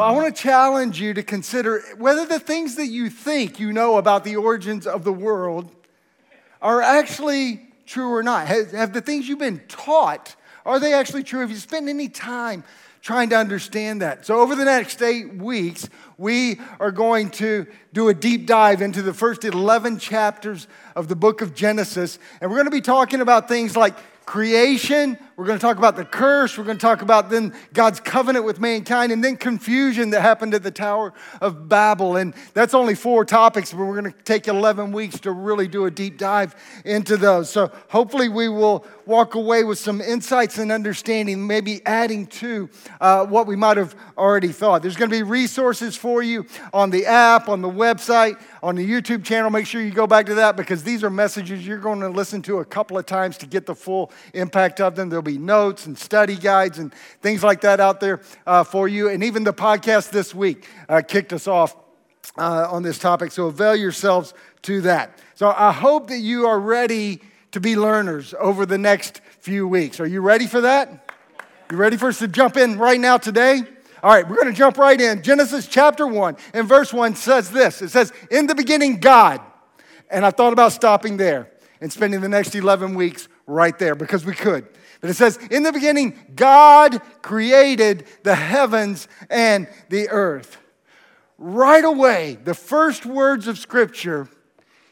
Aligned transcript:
Well, 0.00 0.08
I 0.08 0.12
want 0.12 0.34
to 0.34 0.42
challenge 0.42 0.98
you 0.98 1.12
to 1.12 1.22
consider 1.22 1.82
whether 1.98 2.24
the 2.24 2.40
things 2.40 2.76
that 2.76 2.86
you 2.86 3.10
think 3.10 3.60
you 3.60 3.70
know 3.70 3.98
about 3.98 4.24
the 4.24 4.36
origins 4.36 4.86
of 4.86 5.04
the 5.04 5.12
world 5.12 5.70
are 6.62 6.80
actually 6.80 7.68
true 7.84 8.10
or 8.10 8.22
not. 8.22 8.46
Have, 8.46 8.70
have 8.70 8.92
the 8.94 9.02
things 9.02 9.28
you've 9.28 9.40
been 9.40 9.60
taught, 9.68 10.36
are 10.64 10.80
they 10.80 10.94
actually 10.94 11.22
true? 11.22 11.40
Have 11.40 11.50
you 11.50 11.58
spent 11.58 11.86
any 11.86 12.08
time 12.08 12.64
trying 13.02 13.28
to 13.28 13.36
understand 13.36 14.00
that? 14.00 14.24
So, 14.24 14.40
over 14.40 14.56
the 14.56 14.64
next 14.64 15.02
eight 15.02 15.34
weeks, 15.34 15.86
we 16.16 16.58
are 16.80 16.92
going 16.92 17.28
to 17.32 17.66
do 17.92 18.08
a 18.08 18.14
deep 18.14 18.46
dive 18.46 18.80
into 18.80 19.02
the 19.02 19.12
first 19.12 19.44
11 19.44 19.98
chapters 19.98 20.66
of 20.96 21.08
the 21.08 21.16
book 21.16 21.42
of 21.42 21.54
Genesis. 21.54 22.18
And 22.40 22.50
we're 22.50 22.56
going 22.56 22.64
to 22.64 22.70
be 22.70 22.80
talking 22.80 23.20
about 23.20 23.48
things 23.48 23.76
like 23.76 23.98
creation. 24.24 25.18
We're 25.40 25.46
going 25.46 25.58
to 25.58 25.62
talk 25.62 25.78
about 25.78 25.96
the 25.96 26.04
curse. 26.04 26.58
We're 26.58 26.64
going 26.64 26.76
to 26.76 26.82
talk 26.82 27.00
about 27.00 27.30
then 27.30 27.54
God's 27.72 27.98
covenant 27.98 28.44
with 28.44 28.60
mankind 28.60 29.10
and 29.10 29.24
then 29.24 29.38
confusion 29.38 30.10
that 30.10 30.20
happened 30.20 30.52
at 30.52 30.62
the 30.62 30.70
Tower 30.70 31.14
of 31.40 31.66
Babel. 31.66 32.16
And 32.16 32.34
that's 32.52 32.74
only 32.74 32.94
four 32.94 33.24
topics, 33.24 33.72
but 33.72 33.78
we're 33.78 33.98
going 33.98 34.12
to 34.12 34.22
take 34.24 34.48
11 34.48 34.92
weeks 34.92 35.18
to 35.20 35.32
really 35.32 35.66
do 35.66 35.86
a 35.86 35.90
deep 35.90 36.18
dive 36.18 36.54
into 36.84 37.16
those. 37.16 37.48
So 37.48 37.72
hopefully 37.88 38.28
we 38.28 38.50
will 38.50 38.84
walk 39.06 39.34
away 39.34 39.64
with 39.64 39.78
some 39.78 40.02
insights 40.02 40.58
and 40.58 40.70
understanding, 40.70 41.46
maybe 41.46 41.80
adding 41.86 42.26
to 42.26 42.68
uh, 43.00 43.24
what 43.24 43.46
we 43.46 43.56
might 43.56 43.78
have 43.78 43.96
already 44.18 44.52
thought. 44.52 44.82
There's 44.82 44.96
going 44.96 45.10
to 45.10 45.16
be 45.16 45.22
resources 45.22 45.96
for 45.96 46.22
you 46.22 46.44
on 46.74 46.90
the 46.90 47.06
app, 47.06 47.48
on 47.48 47.62
the 47.62 47.70
website, 47.70 48.38
on 48.62 48.76
the 48.76 48.86
YouTube 48.86 49.24
channel. 49.24 49.48
Make 49.48 49.66
sure 49.66 49.80
you 49.80 49.90
go 49.90 50.06
back 50.06 50.26
to 50.26 50.34
that 50.34 50.56
because 50.56 50.82
these 50.82 51.02
are 51.02 51.10
messages 51.10 51.66
you're 51.66 51.78
going 51.78 52.00
to 52.00 52.10
listen 52.10 52.42
to 52.42 52.58
a 52.58 52.64
couple 52.64 52.98
of 52.98 53.06
times 53.06 53.38
to 53.38 53.46
get 53.46 53.64
the 53.64 53.74
full 53.74 54.12
impact 54.34 54.82
of 54.82 54.94
them. 54.96 55.08
There'll 55.08 55.22
be 55.22 55.29
notes 55.38 55.86
and 55.86 55.98
study 55.98 56.36
guides 56.36 56.78
and 56.78 56.94
things 57.20 57.42
like 57.42 57.62
that 57.62 57.80
out 57.80 58.00
there 58.00 58.20
uh, 58.46 58.64
for 58.64 58.88
you. 58.88 59.08
And 59.08 59.24
even 59.24 59.44
the 59.44 59.52
podcast 59.52 60.10
this 60.10 60.34
week 60.34 60.66
uh, 60.88 61.02
kicked 61.06 61.32
us 61.32 61.46
off 61.46 61.76
uh, 62.38 62.68
on 62.70 62.82
this 62.82 62.98
topic. 62.98 63.32
So 63.32 63.46
avail 63.46 63.76
yourselves 63.76 64.34
to 64.62 64.80
that. 64.82 65.18
So 65.34 65.48
I 65.56 65.72
hope 65.72 66.08
that 66.08 66.18
you 66.18 66.46
are 66.46 66.60
ready 66.60 67.20
to 67.52 67.60
be 67.60 67.76
learners 67.76 68.34
over 68.38 68.66
the 68.66 68.78
next 68.78 69.20
few 69.40 69.66
weeks. 69.66 70.00
Are 70.00 70.06
you 70.06 70.20
ready 70.20 70.46
for 70.46 70.60
that? 70.62 71.10
You 71.70 71.76
ready 71.76 71.96
for 71.96 72.08
us 72.08 72.18
to 72.18 72.28
jump 72.28 72.56
in 72.56 72.78
right 72.78 73.00
now 73.00 73.16
today? 73.16 73.62
All 74.02 74.10
right, 74.10 74.26
we're 74.26 74.36
going 74.36 74.48
to 74.48 74.56
jump 74.56 74.78
right 74.78 74.98
in. 74.98 75.22
Genesis 75.22 75.66
chapter 75.66 76.06
1 76.06 76.36
and 76.54 76.66
verse 76.66 76.92
1 76.92 77.16
says 77.16 77.50
this 77.50 77.82
It 77.82 77.90
says, 77.90 78.12
In 78.30 78.46
the 78.46 78.54
beginning, 78.54 78.98
God. 78.98 79.40
And 80.10 80.26
I 80.26 80.30
thought 80.30 80.52
about 80.52 80.72
stopping 80.72 81.16
there 81.16 81.50
and 81.80 81.92
spending 81.92 82.20
the 82.20 82.28
next 82.28 82.54
11 82.54 82.94
weeks 82.94 83.28
right 83.46 83.78
there 83.78 83.94
because 83.94 84.24
we 84.24 84.34
could. 84.34 84.66
But 85.00 85.10
it 85.10 85.14
says, 85.14 85.38
In 85.50 85.62
the 85.62 85.72
beginning, 85.72 86.18
God 86.34 87.00
created 87.22 88.06
the 88.22 88.34
heavens 88.34 89.08
and 89.28 89.68
the 89.88 90.08
earth. 90.08 90.58
Right 91.38 91.84
away, 91.84 92.38
the 92.44 92.54
first 92.54 93.06
words 93.06 93.46
of 93.46 93.58
Scripture 93.58 94.28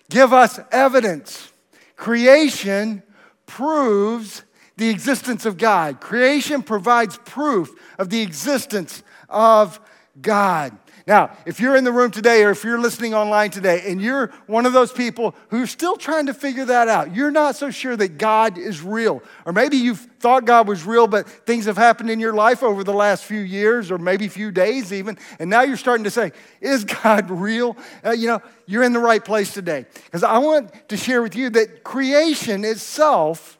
give 0.09 0.33
us 0.33 0.59
evidence. 0.73 1.53
Creation 1.97 3.03
proves 3.45 4.43
the 4.77 4.89
existence 4.89 5.45
of 5.45 5.59
God. 5.59 6.01
Creation 6.01 6.63
provides 6.63 7.19
proof 7.19 7.71
of 7.99 8.09
the 8.09 8.23
existence 8.23 9.03
of 9.29 9.81
God. 10.21 10.79
Now, 11.09 11.31
if 11.47 11.59
you're 11.59 11.75
in 11.75 11.85
the 11.85 11.91
room 11.91 12.11
today 12.11 12.45
or 12.45 12.51
if 12.51 12.63
you're 12.63 12.79
listening 12.79 13.15
online 13.15 13.51
today 13.51 13.85
and 13.87 13.99
you're 13.99 14.27
one 14.47 14.67
of 14.67 14.75
those 14.75 14.93
people 14.93 15.35
who's 15.49 15.71
still 15.71 15.97
trying 15.97 16.27
to 16.27 16.35
figure 16.35 16.67
that 16.67 16.87
out, 16.87 17.17
you're 17.17 17.31
not 17.31 17.57
so 17.57 17.71
sure 17.71 17.97
that 17.97 18.19
God 18.19 18.59
is 18.59 18.83
real. 18.83 19.23
Or 19.47 19.55
maybe 19.55 19.79
you've 19.79 20.01
thought 20.21 20.45
God 20.45 20.69
was 20.69 20.85
real, 20.85 21.07
but 21.07 21.27
things 21.27 21.65
have 21.65 21.79
happened 21.79 22.11
in 22.11 22.21
your 22.21 22.35
life 22.35 22.63
over 22.63 22.85
the 22.85 22.93
last 22.93 23.25
few 23.25 23.41
years 23.41 23.91
or 23.91 23.97
maybe 23.97 24.29
few 24.29 24.51
days 24.51 24.93
even, 24.93 25.17
and 25.39 25.49
now 25.49 25.63
you're 25.63 25.79
starting 25.79 26.05
to 26.05 26.11
say, 26.11 26.31
Is 26.61 26.85
God 26.85 27.31
real? 27.31 27.79
Uh, 28.05 28.11
you 28.11 28.27
know, 28.27 28.43
you're 28.67 28.83
in 28.83 28.93
the 28.93 28.99
right 28.99 29.25
place 29.25 29.55
today. 29.55 29.87
Because 30.05 30.23
I 30.23 30.37
want 30.37 30.91
to 30.91 30.99
share 30.99 31.23
with 31.23 31.35
you 31.35 31.49
that 31.51 31.85
creation 31.85 32.67
itself 32.67 33.59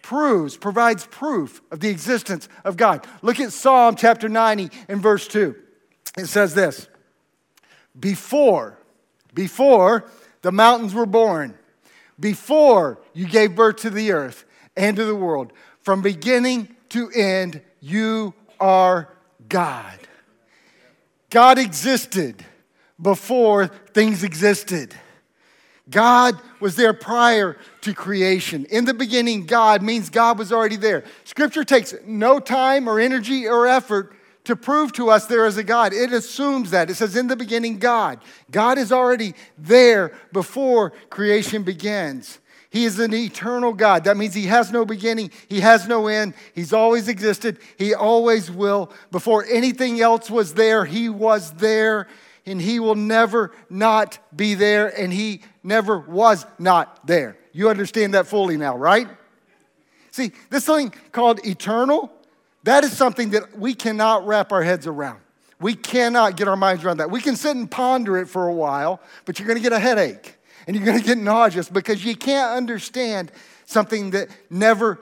proves, 0.00 0.56
provides 0.56 1.06
proof 1.08 1.60
of 1.70 1.80
the 1.80 1.90
existence 1.90 2.48
of 2.64 2.78
God. 2.78 3.06
Look 3.20 3.38
at 3.38 3.52
Psalm 3.52 3.96
chapter 3.96 4.30
90 4.30 4.70
and 4.88 5.02
verse 5.02 5.28
2. 5.28 5.56
It 6.16 6.26
says 6.26 6.54
this 6.54 6.88
Before, 7.98 8.78
before 9.34 10.04
the 10.42 10.52
mountains 10.52 10.94
were 10.94 11.06
born, 11.06 11.58
before 12.18 13.00
you 13.12 13.26
gave 13.26 13.54
birth 13.56 13.76
to 13.76 13.90
the 13.90 14.12
earth 14.12 14.44
and 14.76 14.96
to 14.96 15.04
the 15.04 15.14
world, 15.14 15.52
from 15.82 16.02
beginning 16.02 16.74
to 16.90 17.10
end, 17.10 17.60
you 17.80 18.34
are 18.60 19.08
God. 19.48 19.98
God 21.30 21.58
existed 21.58 22.44
before 23.00 23.66
things 23.66 24.22
existed. 24.22 24.94
God 25.90 26.40
was 26.60 26.76
there 26.76 26.94
prior 26.94 27.58
to 27.82 27.92
creation. 27.92 28.64
In 28.66 28.84
the 28.84 28.94
beginning, 28.94 29.44
God 29.44 29.82
means 29.82 30.08
God 30.08 30.38
was 30.38 30.52
already 30.52 30.76
there. 30.76 31.04
Scripture 31.24 31.64
takes 31.64 31.94
no 32.06 32.38
time 32.38 32.88
or 32.88 32.98
energy 32.98 33.46
or 33.46 33.66
effort 33.66 34.14
to 34.44 34.56
prove 34.56 34.92
to 34.92 35.10
us 35.10 35.26
there 35.26 35.46
is 35.46 35.56
a 35.56 35.64
God. 35.64 35.92
It 35.92 36.12
assumes 36.12 36.70
that. 36.70 36.90
It 36.90 36.94
says, 36.94 37.16
in 37.16 37.26
the 37.26 37.36
beginning, 37.36 37.78
God. 37.78 38.20
God 38.50 38.78
is 38.78 38.92
already 38.92 39.34
there 39.56 40.12
before 40.32 40.92
creation 41.10 41.62
begins. 41.62 42.38
He 42.70 42.84
is 42.84 42.98
an 42.98 43.14
eternal 43.14 43.72
God. 43.72 44.04
That 44.04 44.16
means 44.16 44.34
He 44.34 44.46
has 44.46 44.72
no 44.72 44.84
beginning, 44.84 45.30
He 45.48 45.60
has 45.60 45.86
no 45.86 46.08
end. 46.08 46.34
He's 46.54 46.72
always 46.72 47.08
existed, 47.08 47.58
He 47.78 47.94
always 47.94 48.50
will. 48.50 48.90
Before 49.10 49.44
anything 49.44 50.00
else 50.00 50.30
was 50.30 50.54
there, 50.54 50.84
He 50.84 51.08
was 51.08 51.52
there 51.52 52.08
and 52.46 52.60
he 52.60 52.80
will 52.80 52.94
never 52.94 53.52
not 53.70 54.18
be 54.34 54.54
there, 54.54 54.88
and 54.88 55.12
he 55.12 55.40
never 55.62 55.98
was 55.98 56.46
not 56.58 57.06
there. 57.06 57.36
You 57.52 57.70
understand 57.70 58.14
that 58.14 58.26
fully 58.26 58.56
now, 58.56 58.76
right? 58.76 59.08
See, 60.10 60.32
this 60.50 60.66
thing 60.66 60.92
called 61.12 61.44
eternal, 61.46 62.12
that 62.64 62.84
is 62.84 62.96
something 62.96 63.30
that 63.30 63.58
we 63.58 63.74
cannot 63.74 64.26
wrap 64.26 64.52
our 64.52 64.62
heads 64.62 64.86
around. 64.86 65.20
We 65.60 65.74
cannot 65.74 66.36
get 66.36 66.48
our 66.48 66.56
minds 66.56 66.84
around 66.84 66.98
that. 66.98 67.10
We 67.10 67.20
can 67.20 67.36
sit 67.36 67.56
and 67.56 67.70
ponder 67.70 68.18
it 68.18 68.28
for 68.28 68.48
a 68.48 68.52
while, 68.52 69.00
but 69.24 69.38
you're 69.38 69.46
going 69.46 69.58
to 69.58 69.62
get 69.62 69.72
a 69.72 69.78
headache 69.78 70.36
and 70.66 70.74
you're 70.74 70.84
going 70.84 70.98
to 70.98 71.04
get 71.04 71.18
nauseous 71.18 71.68
because 71.68 72.04
you 72.04 72.16
can't 72.16 72.56
understand 72.56 73.30
something 73.66 74.10
that 74.10 74.28
never 74.50 74.98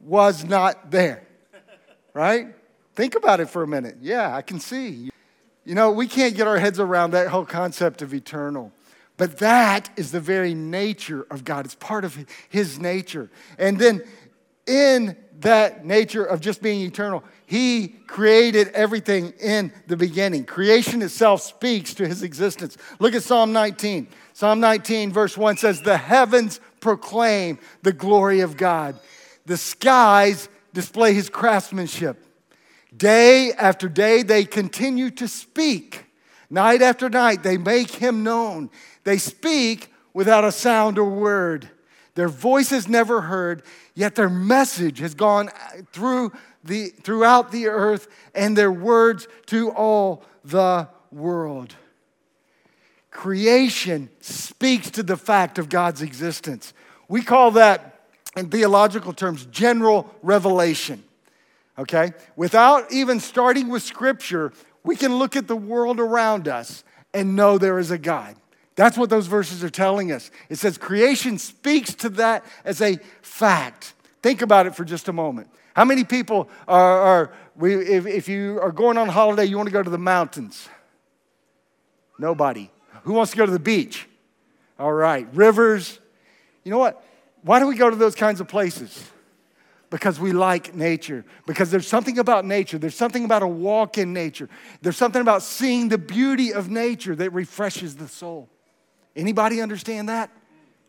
was 0.00 0.44
not 0.44 0.90
there. 0.90 1.26
Right? 2.12 2.48
Think 2.94 3.14
about 3.14 3.40
it 3.40 3.50
for 3.50 3.62
a 3.62 3.66
minute. 3.66 3.96
Yeah, 4.00 4.34
I 4.34 4.42
can 4.42 4.58
see. 4.58 5.10
You 5.64 5.74
know, 5.74 5.90
we 5.90 6.06
can't 6.06 6.34
get 6.34 6.46
our 6.46 6.58
heads 6.58 6.80
around 6.80 7.10
that 7.10 7.28
whole 7.28 7.44
concept 7.44 8.00
of 8.00 8.14
eternal. 8.14 8.72
But 9.18 9.38
that 9.38 9.90
is 9.96 10.12
the 10.12 10.20
very 10.20 10.54
nature 10.54 11.26
of 11.30 11.44
God. 11.44 11.64
It's 11.64 11.74
part 11.74 12.04
of 12.04 12.26
His 12.48 12.78
nature. 12.78 13.30
And 13.58 13.78
then 13.78 14.02
in 14.66 15.16
that 15.40 15.84
nature 15.84 16.24
of 16.24 16.40
just 16.40 16.62
being 16.62 16.80
eternal, 16.80 17.22
He 17.46 17.88
created 18.06 18.68
everything 18.68 19.32
in 19.40 19.72
the 19.86 19.96
beginning. 19.96 20.44
Creation 20.44 21.02
itself 21.02 21.42
speaks 21.42 21.94
to 21.94 22.06
His 22.06 22.22
existence. 22.22 22.76
Look 22.98 23.14
at 23.14 23.22
Psalm 23.22 23.52
19. 23.52 24.08
Psalm 24.32 24.60
19, 24.60 25.12
verse 25.12 25.36
1 25.36 25.56
says, 25.56 25.82
The 25.82 25.96
heavens 25.96 26.60
proclaim 26.80 27.58
the 27.82 27.92
glory 27.92 28.40
of 28.40 28.56
God, 28.56 28.98
the 29.46 29.56
skies 29.56 30.48
display 30.72 31.14
His 31.14 31.30
craftsmanship. 31.30 32.22
Day 32.96 33.52
after 33.52 33.88
day, 33.88 34.22
they 34.22 34.44
continue 34.44 35.10
to 35.12 35.28
speak. 35.28 36.04
Night 36.48 36.82
after 36.82 37.08
night, 37.08 37.42
they 37.42 37.58
make 37.58 37.90
him 37.90 38.22
known. 38.22 38.70
They 39.04 39.18
speak 39.18 39.92
without 40.14 40.44
a 40.44 40.52
sound 40.52 40.98
or 40.98 41.10
word. 41.10 41.68
Their 42.16 42.28
voice 42.28 42.72
is 42.72 42.88
never 42.88 43.20
heard, 43.20 43.62
yet 43.94 44.16
their 44.16 44.28
message 44.28 44.98
has 44.98 45.14
gone 45.14 45.50
through 45.92 46.32
the, 46.64 46.88
throughout 46.88 47.52
the 47.52 47.68
earth 47.68 48.08
and 48.34 48.58
their 48.58 48.72
words 48.72 49.28
to 49.46 49.70
all 49.70 50.24
the 50.44 50.88
world. 51.12 51.76
Creation 53.12 54.10
speaks 54.20 54.90
to 54.90 55.04
the 55.04 55.16
fact 55.16 55.58
of 55.58 55.68
God's 55.68 56.02
existence. 56.02 56.74
We 57.08 57.22
call 57.22 57.52
that, 57.52 58.00
in 58.36 58.50
theological 58.50 59.12
terms, 59.12 59.46
general 59.46 60.12
revelation 60.22 61.04
okay? 61.78 62.12
Without 62.36 62.90
even 62.92 63.20
starting 63.20 63.68
with 63.68 63.82
Scripture, 63.82 64.52
we 64.84 64.96
can 64.96 65.16
look 65.16 65.36
at 65.36 65.48
the 65.48 65.56
world 65.56 66.00
around 66.00 66.48
us 66.48 66.84
and 67.12 67.36
know 67.36 67.58
there 67.58 67.78
is 67.78 67.90
a 67.90 67.98
God. 67.98 68.36
That's 68.76 68.98
what 68.98 69.10
those 69.10 69.26
verses 69.26 69.64
are 69.64 69.70
telling 69.70 70.12
us. 70.12 70.30
It 70.50 70.56
says 70.56 70.78
creation 70.78 71.38
speaks 71.38 71.94
to 71.96 72.10
that 72.10 72.44
as 72.64 72.80
a 72.80 72.98
fact. 73.22 73.94
Think 74.22 74.42
about 74.42 74.66
it 74.66 74.76
for 74.76 74.84
just 74.84 75.08
a 75.08 75.12
moment. 75.12 75.48
How 75.74 75.84
many 75.84 76.04
people 76.04 76.48
are, 76.68 77.00
are 77.00 77.32
we, 77.56 77.74
if, 77.74 78.06
if 78.06 78.28
you 78.28 78.60
are 78.60 78.72
going 78.72 78.98
on 78.98 79.08
holiday, 79.08 79.44
you 79.44 79.56
want 79.56 79.68
to 79.68 79.72
go 79.72 79.82
to 79.82 79.90
the 79.90 79.98
mountains? 79.98 80.68
Nobody. 82.18 82.70
Who 83.04 83.14
wants 83.14 83.32
to 83.32 83.38
go 83.38 83.46
to 83.46 83.52
the 83.52 83.58
beach? 83.58 84.06
All 84.78 84.92
right. 84.92 85.26
Rivers. 85.32 85.98
You 86.64 86.70
know 86.70 86.78
what? 86.78 87.02
Why 87.42 87.58
do 87.58 87.66
we 87.66 87.76
go 87.76 87.88
to 87.88 87.96
those 87.96 88.14
kinds 88.14 88.40
of 88.40 88.48
places? 88.48 89.10
because 89.88 90.18
we 90.18 90.32
like 90.32 90.74
nature, 90.74 91.24
because 91.46 91.70
there's 91.70 91.86
something 91.86 92.18
about 92.18 92.44
nature, 92.44 92.76
there's 92.76 92.96
something 92.96 93.24
about 93.24 93.42
a 93.42 93.46
walk 93.46 93.98
in 93.98 94.12
nature, 94.12 94.48
there's 94.82 94.96
something 94.96 95.22
about 95.22 95.42
seeing 95.42 95.88
the 95.88 95.96
beauty 95.96 96.52
of 96.52 96.68
nature 96.68 97.14
that 97.14 97.30
refreshes 97.30 97.96
the 97.96 98.08
soul. 98.08 98.48
Anybody 99.16 99.60
understand 99.60 100.08
that? 100.08 100.30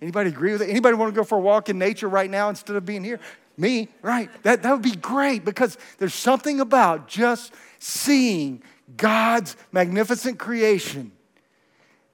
Anybody 0.02 0.30
agree 0.30 0.52
with 0.52 0.62
it? 0.62 0.70
Anybody 0.70 0.96
want 0.96 1.14
to 1.14 1.16
go 1.20 1.24
for 1.24 1.38
a 1.38 1.42
walk 1.42 1.70
in 1.70 1.80
nature 1.80 2.08
right 2.08 2.30
now 2.30 2.50
instead 2.50 2.76
of 2.76 2.86
being 2.86 3.04
here? 3.04 3.20
Me, 3.58 3.88
right? 4.04 4.30
That, 4.44 4.62
that 4.62 4.72
would 4.72 4.84
be 4.84 4.96
great 4.96 5.44
because 5.44 5.78
there's 5.98 6.14
something 6.14 6.60
about 6.60 7.08
just 7.08 7.54
seeing 7.80 8.62
God's 8.96 9.56
magnificent 9.72 10.38
creation 10.38 11.12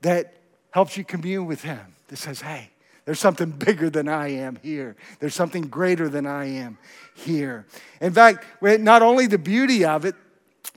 that 0.01 0.35
helps 0.71 0.95
you 0.95 1.03
commune 1.03 1.45
with 1.45 1.61
Him, 1.61 1.95
that 2.07 2.17
says, 2.17 2.41
hey, 2.41 2.69
there's 3.05 3.19
something 3.19 3.49
bigger 3.51 3.89
than 3.89 4.07
I 4.07 4.29
am 4.29 4.57
here. 4.63 4.95
There's 5.19 5.35
something 5.35 5.63
greater 5.63 6.07
than 6.07 6.25
I 6.25 6.45
am 6.45 6.77
here. 7.15 7.65
In 7.99 8.13
fact, 8.13 8.45
not 8.61 9.01
only 9.01 9.27
the 9.27 9.37
beauty 9.37 9.83
of 9.83 10.05
it, 10.05 10.15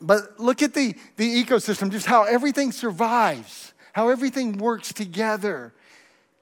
but 0.00 0.38
look 0.40 0.62
at 0.62 0.74
the, 0.74 0.94
the 1.16 1.44
ecosystem, 1.44 1.90
just 1.90 2.06
how 2.06 2.24
everything 2.24 2.72
survives, 2.72 3.72
how 3.96 4.10
everything 4.10 4.58
works 4.58 4.92
together. 4.92 5.72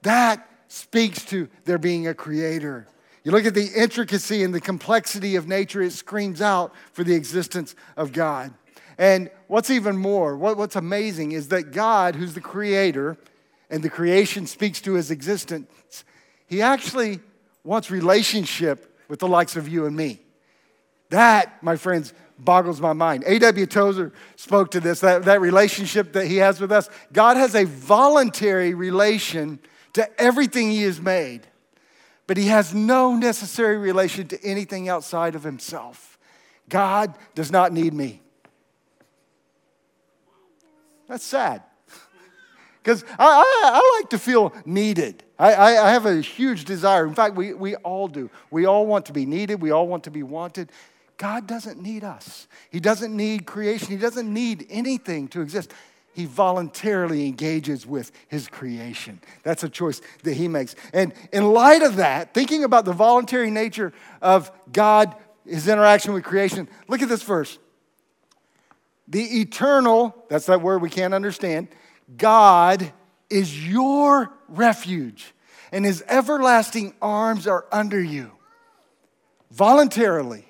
That 0.01 0.45
speaks 0.67 1.23
to 1.27 1.47
there 1.63 1.77
being 1.77 2.05
a 2.05 2.13
creator. 2.13 2.85
You 3.23 3.31
look 3.31 3.45
at 3.45 3.53
the 3.53 3.69
intricacy 3.73 4.43
and 4.43 4.53
the 4.53 4.59
complexity 4.59 5.37
of 5.37 5.47
nature, 5.47 5.81
it 5.81 5.93
screams 5.93 6.41
out 6.41 6.73
for 6.91 7.05
the 7.05 7.15
existence 7.15 7.73
of 7.95 8.11
God. 8.11 8.53
And 8.97 9.29
what's 9.47 9.69
even 9.69 9.95
more, 9.95 10.35
what, 10.35 10.57
what's 10.57 10.75
amazing 10.75 11.31
is 11.31 11.47
that 11.47 11.71
God, 11.71 12.15
who's 12.15 12.33
the 12.33 12.41
creator, 12.41 13.15
and 13.69 13.81
the 13.81 13.89
creation 13.89 14.47
speaks 14.47 14.81
to 14.81 14.95
his 14.95 15.09
existence, 15.09 16.03
he 16.47 16.61
actually 16.61 17.21
wants 17.63 17.89
relationship 17.89 18.99
with 19.07 19.19
the 19.19 19.29
likes 19.29 19.55
of 19.55 19.69
you 19.69 19.85
and 19.85 19.95
me. 19.95 20.19
That, 21.09 21.63
my 21.63 21.77
friends, 21.77 22.13
boggles 22.37 22.81
my 22.81 22.93
mind. 22.93 23.23
A.W. 23.25 23.65
Tozer 23.65 24.11
spoke 24.35 24.71
to 24.71 24.79
this, 24.79 24.99
that, 24.99 25.23
that 25.23 25.41
relationship 25.41 26.13
that 26.13 26.27
he 26.27 26.37
has 26.37 26.59
with 26.59 26.71
us. 26.71 26.89
God 27.13 27.37
has 27.37 27.55
a 27.55 27.65
voluntary 27.65 28.73
relation 28.73 29.59
to 29.93 30.21
everything 30.21 30.69
he 30.69 30.83
has 30.83 30.99
made, 30.99 31.47
but 32.27 32.37
he 32.37 32.47
has 32.47 32.73
no 32.73 33.15
necessary 33.15 33.77
relation 33.77 34.27
to 34.27 34.43
anything 34.43 34.89
outside 34.89 35.35
of 35.35 35.43
himself. 35.43 36.17
God 36.67 37.15
does 37.33 37.51
not 37.51 37.71
need 37.71 37.93
me. 37.93 38.21
That's 41.07 41.23
sad. 41.23 41.63
Because 42.83 43.03
I, 43.17 43.25
I, 43.25 43.69
I, 43.73 43.99
like 43.99 44.11
to 44.11 44.19
feel 44.19 44.53
needed. 44.63 45.23
I, 45.39 45.53
I, 45.53 45.87
I 45.87 45.89
have 45.89 46.05
a 46.05 46.21
huge 46.21 46.65
desire. 46.65 47.07
In 47.07 47.15
fact, 47.15 47.35
we, 47.35 47.51
we 47.51 47.73
all 47.77 48.07
do. 48.07 48.29
We 48.51 48.67
all 48.67 48.85
want 48.85 49.07
to 49.07 49.13
be 49.13 49.25
needed, 49.25 49.59
we 49.59 49.71
all 49.71 49.87
want 49.87 50.03
to 50.03 50.11
be 50.11 50.21
wanted. 50.21 50.71
God 51.17 51.47
doesn't 51.47 51.81
need 51.81 52.03
us, 52.03 52.47
He 52.69 52.79
doesn't 52.79 53.15
need 53.15 53.45
creation, 53.45 53.87
He 53.89 53.97
doesn't 53.97 54.31
need 54.31 54.67
anything 54.69 55.27
to 55.29 55.41
exist. 55.41 55.71
He 56.15 56.23
voluntarily 56.23 57.25
engages 57.25 57.85
with 57.85 58.13
his 58.29 58.47
creation. 58.47 59.19
That's 59.43 59.65
a 59.65 59.69
choice 59.69 59.99
that 60.23 60.35
he 60.35 60.47
makes. 60.47 60.73
And 60.93 61.13
in 61.33 61.51
light 61.51 61.81
of 61.81 61.97
that, 61.97 62.33
thinking 62.33 62.63
about 62.63 62.85
the 62.85 62.93
voluntary 62.93 63.51
nature 63.51 63.91
of 64.21 64.49
God, 64.71 65.13
his 65.45 65.67
interaction 65.67 66.13
with 66.13 66.23
creation, 66.23 66.69
look 66.87 67.01
at 67.01 67.09
this 67.09 67.21
verse. 67.21 67.59
The 69.09 69.41
eternal, 69.41 70.15
that's 70.29 70.45
that 70.45 70.61
word 70.61 70.81
we 70.81 70.89
can't 70.89 71.13
understand, 71.13 71.67
God 72.15 72.93
is 73.29 73.67
your 73.67 74.31
refuge, 74.47 75.33
and 75.73 75.83
his 75.83 76.01
everlasting 76.07 76.93
arms 77.01 77.45
are 77.45 77.65
under 77.73 78.01
you. 78.01 78.31
Voluntarily, 79.51 80.45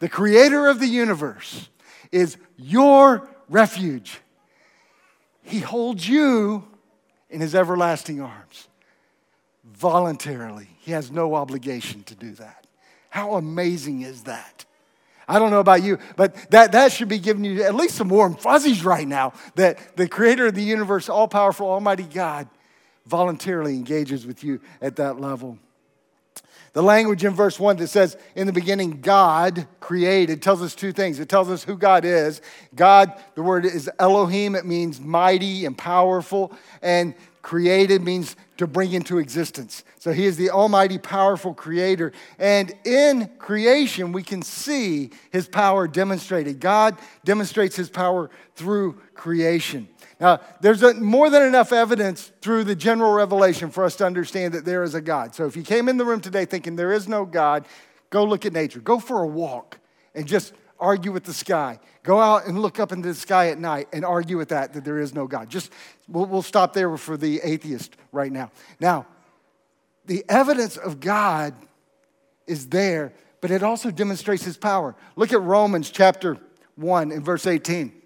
the 0.00 0.08
creator 0.08 0.66
of 0.66 0.80
the 0.80 0.86
universe 0.86 1.68
is 2.10 2.36
your 2.56 3.28
refuge. 3.48 4.18
He 5.42 5.60
holds 5.60 6.08
you 6.08 6.64
in 7.28 7.40
his 7.40 7.54
everlasting 7.54 8.20
arms 8.20 8.68
voluntarily. 9.64 10.68
He 10.80 10.92
has 10.92 11.10
no 11.10 11.34
obligation 11.34 12.02
to 12.04 12.14
do 12.14 12.32
that. 12.32 12.66
How 13.08 13.34
amazing 13.34 14.02
is 14.02 14.24
that? 14.24 14.64
I 15.28 15.38
don't 15.38 15.50
know 15.50 15.60
about 15.60 15.82
you, 15.82 15.98
but 16.16 16.34
that, 16.50 16.72
that 16.72 16.90
should 16.90 17.08
be 17.08 17.18
giving 17.18 17.44
you 17.44 17.62
at 17.62 17.74
least 17.74 17.94
some 17.94 18.08
warm 18.08 18.34
fuzzies 18.34 18.84
right 18.84 19.06
now 19.06 19.32
that 19.54 19.96
the 19.96 20.08
creator 20.08 20.46
of 20.46 20.54
the 20.54 20.62
universe, 20.62 21.08
all 21.08 21.28
powerful, 21.28 21.68
almighty 21.68 22.02
God, 22.02 22.48
voluntarily 23.06 23.74
engages 23.74 24.26
with 24.26 24.42
you 24.42 24.60
at 24.82 24.96
that 24.96 25.20
level. 25.20 25.58
The 26.72 26.82
language 26.82 27.24
in 27.24 27.34
verse 27.34 27.58
1 27.58 27.76
that 27.78 27.88
says, 27.88 28.16
in 28.36 28.46
the 28.46 28.52
beginning, 28.52 29.00
God 29.00 29.66
created, 29.80 30.40
tells 30.40 30.62
us 30.62 30.74
two 30.74 30.92
things. 30.92 31.18
It 31.18 31.28
tells 31.28 31.50
us 31.50 31.64
who 31.64 31.76
God 31.76 32.04
is. 32.04 32.40
God, 32.74 33.12
the 33.34 33.42
word 33.42 33.64
is 33.64 33.90
Elohim, 33.98 34.54
it 34.54 34.64
means 34.64 35.00
mighty 35.00 35.66
and 35.66 35.76
powerful. 35.76 36.52
And 36.80 37.14
created 37.42 38.02
means 38.02 38.36
to 38.58 38.66
bring 38.66 38.92
into 38.92 39.18
existence. 39.18 39.82
So 39.98 40.12
he 40.12 40.26
is 40.26 40.36
the 40.36 40.50
almighty, 40.50 40.98
powerful 40.98 41.54
creator. 41.54 42.12
And 42.38 42.72
in 42.84 43.30
creation, 43.38 44.12
we 44.12 44.22
can 44.22 44.42
see 44.42 45.10
his 45.30 45.48
power 45.48 45.88
demonstrated. 45.88 46.60
God 46.60 46.98
demonstrates 47.24 47.74
his 47.74 47.88
power 47.88 48.30
through 48.54 49.00
creation. 49.14 49.88
Now, 50.20 50.40
there's 50.60 50.82
a, 50.82 50.94
more 50.94 51.30
than 51.30 51.42
enough 51.42 51.72
evidence 51.72 52.30
through 52.42 52.64
the 52.64 52.76
general 52.76 53.12
revelation 53.12 53.70
for 53.70 53.84
us 53.84 53.96
to 53.96 54.06
understand 54.06 54.52
that 54.52 54.66
there 54.66 54.82
is 54.82 54.94
a 54.94 55.00
God. 55.00 55.34
So 55.34 55.46
if 55.46 55.56
you 55.56 55.62
came 55.62 55.88
in 55.88 55.96
the 55.96 56.04
room 56.04 56.20
today 56.20 56.44
thinking 56.44 56.76
there 56.76 56.92
is 56.92 57.08
no 57.08 57.24
God, 57.24 57.66
go 58.10 58.24
look 58.24 58.44
at 58.44 58.52
nature. 58.52 58.80
Go 58.80 59.00
for 59.00 59.22
a 59.22 59.26
walk 59.26 59.78
and 60.14 60.26
just 60.26 60.52
argue 60.78 61.10
with 61.10 61.24
the 61.24 61.32
sky. 61.32 61.78
Go 62.02 62.20
out 62.20 62.46
and 62.46 62.60
look 62.60 62.78
up 62.78 62.92
into 62.92 63.08
the 63.08 63.14
sky 63.14 63.48
at 63.48 63.58
night 63.58 63.88
and 63.94 64.04
argue 64.04 64.36
with 64.36 64.50
that, 64.50 64.74
that 64.74 64.84
there 64.84 64.98
is 64.98 65.14
no 65.14 65.26
God. 65.26 65.48
Just, 65.48 65.72
we'll, 66.06 66.26
we'll 66.26 66.42
stop 66.42 66.74
there 66.74 66.94
for 66.98 67.16
the 67.16 67.40
atheist 67.42 67.96
right 68.12 68.30
now. 68.30 68.50
Now, 68.78 69.06
the 70.04 70.24
evidence 70.28 70.76
of 70.76 71.00
God 71.00 71.54
is 72.46 72.68
there, 72.68 73.12
but 73.40 73.50
it 73.50 73.62
also 73.62 73.90
demonstrates 73.90 74.44
his 74.44 74.58
power. 74.58 74.94
Look 75.16 75.32
at 75.32 75.40
Romans 75.40 75.90
chapter 75.90 76.36
1 76.76 77.10
and 77.10 77.24
verse 77.24 77.46
18. 77.46 77.99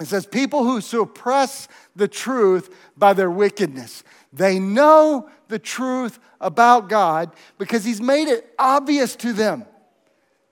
It 0.00 0.06
says, 0.06 0.26
People 0.26 0.64
who 0.64 0.80
suppress 0.80 1.68
the 1.94 2.08
truth 2.08 2.74
by 2.96 3.12
their 3.12 3.30
wickedness, 3.30 4.02
they 4.32 4.58
know 4.58 5.28
the 5.48 5.58
truth 5.58 6.18
about 6.40 6.88
God 6.88 7.34
because 7.58 7.84
he's 7.84 8.00
made 8.00 8.28
it 8.28 8.52
obvious 8.58 9.14
to 9.16 9.32
them. 9.32 9.66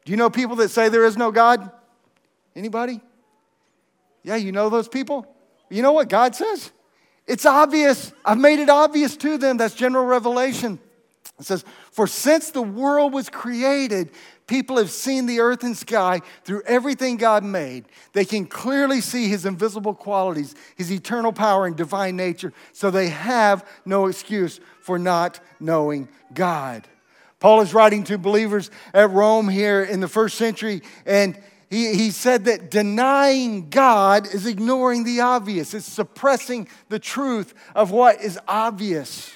Do 0.05 0.13
you 0.13 0.17
know 0.17 0.31
people 0.31 0.57
that 0.57 0.71
say 0.71 0.89
there 0.89 1.05
is 1.05 1.17
no 1.17 1.33
God? 1.33 1.71
Anybody? 2.55 3.01
Yeah, 4.23 4.37
you 4.37 4.53
know 4.53 4.69
those 4.69 4.89
people? 4.89 5.27
You 5.71 5.83
know 5.83 5.93
what 5.93 6.09
God 6.09 6.35
says? 6.35 6.71
It's 7.27 7.47
obvious. 7.47 8.13
I've 8.25 8.39
made 8.39 8.59
it 8.59 8.69
obvious 8.69 9.17
to 9.19 9.39
them. 9.39 9.57
That's 9.57 9.75
general 9.75 10.05
revelation. 10.05 10.79
It 11.39 11.45
says, 11.45 11.65
For 11.93 12.07
since 12.07 12.51
the 12.51 12.63
world 12.63 13.13
was 13.13 13.29
created, 13.29 14.11
people 14.49 14.79
have 14.79 14.91
seen 14.91 15.27
the 15.27 15.41
earth 15.41 15.63
and 15.63 15.77
sky 15.77 16.21
through 16.45 16.63
everything 16.67 17.17
God 17.17 17.45
made. 17.45 17.85
They 18.13 18.25
can 18.25 18.47
clearly 18.47 19.01
see 19.01 19.29
his 19.29 19.47
invisible 19.47 19.95
qualities, 19.95 20.55
his 20.77 20.91
eternal 20.91 21.33
power 21.33 21.67
and 21.67 21.77
divine 21.77 22.17
nature, 22.17 22.53
so 22.73 22.91
they 22.91 23.11
have 23.11 23.65
no 23.85 24.07
excuse 24.07 24.59
for 24.81 24.99
not 24.99 25.39
knowing 25.61 26.09
God. 26.35 26.89
Paul 27.39 27.61
is 27.61 27.73
writing 27.73 28.03
to 28.05 28.19
believers 28.19 28.71
at 28.93 29.11
Rome 29.11 29.49
here 29.49 29.85
in 29.85 30.01
the 30.01 30.09
first 30.09 30.37
century, 30.37 30.83
and 31.07 31.39
he, 31.71 31.95
he 31.95 32.11
said 32.11 32.47
that 32.47 32.71
denying 32.71 33.69
God 33.69 34.27
is 34.27 34.47
ignoring 34.47 35.05
the 35.05 35.21
obvious, 35.21 35.75
it's 35.75 35.87
suppressing 35.87 36.69
the 36.89 36.99
truth 36.99 37.55
of 37.75 37.91
what 37.91 38.21
is 38.23 38.39
obvious. 38.49 39.33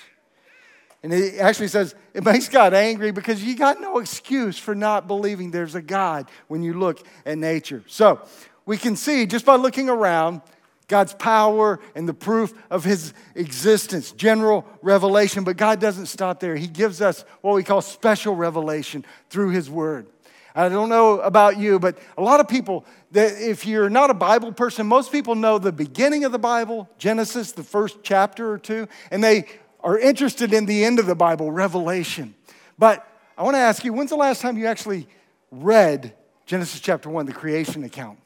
And 1.03 1.13
he 1.13 1.39
actually 1.39 1.69
says 1.69 1.95
it 2.15 2.25
makes 2.25 2.49
God 2.49 2.75
angry 2.75 3.11
because 3.11 3.43
you 3.43 3.57
got 3.57 3.81
no 3.81 3.99
excuse 3.99 4.57
for 4.57 4.75
not 4.75 5.09
believing 5.09 5.51
there's 5.51 5.75
a 5.75 5.83
God 5.83 6.29
when 6.49 6.63
you 6.63 6.75
look 6.75 7.05
at 7.27 7.39
nature. 7.39 7.83
So 7.89 8.21
we 8.67 8.77
can 8.77 8.95
see 8.95 9.27
just 9.27 9.45
by 9.45 9.57
looking 9.57 9.89
around 9.89 10.43
God's 10.87 11.15
power 11.15 11.81
and 11.95 12.09
the 12.09 12.15
proof 12.15 12.53
of 12.71 12.85
his 12.85 13.15
existence, 13.35 14.13
general 14.13 14.67
revelation. 14.83 15.43
But 15.43 15.57
God 15.57 15.81
doesn't 15.81 16.07
stop 16.07 16.39
there. 16.39 16.55
He 16.55 16.69
gives 16.69 17.01
us 17.01 17.25
what 17.41 17.55
we 17.55 17.65
call 17.65 17.81
special 17.81 18.37
revelation 18.37 19.05
through 19.31 19.51
his 19.51 19.71
word. 19.71 20.07
I 20.55 20.69
don't 20.69 20.91
know 20.91 21.21
about 21.21 21.59
you, 21.59 21.79
but 21.79 21.99
a 22.19 22.23
lot 22.23 22.39
of 22.39 22.47
people, 22.47 22.85
that 23.13 23.41
if 23.41 23.65
you're 23.65 23.89
not 23.89 24.11
a 24.11 24.15
Bible 24.15 24.53
person, 24.53 24.87
most 24.87 25.11
people 25.11 25.35
know 25.35 25.59
the 25.59 25.73
beginning 25.73 26.25
of 26.25 26.33
the 26.33 26.39
Bible, 26.39 26.91
Genesis, 26.99 27.53
the 27.53 27.63
first 27.63 27.99
chapter 28.03 28.53
or 28.53 28.59
two, 28.59 28.87
and 29.11 29.25
they 29.25 29.47
are 29.83 29.99
interested 29.99 30.53
in 30.53 30.67
the 30.67 30.85
end 30.85 30.99
of 30.99 31.07
the 31.07 31.15
Bible, 31.15 31.51
Revelation. 31.51 32.35
But 32.79 33.07
I 33.37 33.43
want 33.43 33.55
to 33.55 33.61
ask 33.61 33.85
you 33.85 33.93
when's 33.93 34.11
the 34.11 34.17
last 34.17 34.41
time 34.41 34.57
you 34.57 34.67
actually 34.67 35.09
read 35.51 36.15
Genesis 36.47 36.81
chapter 36.81 37.09
1, 37.09 37.27
the 37.27 37.33
creation 37.33 37.85
account? 37.85 38.19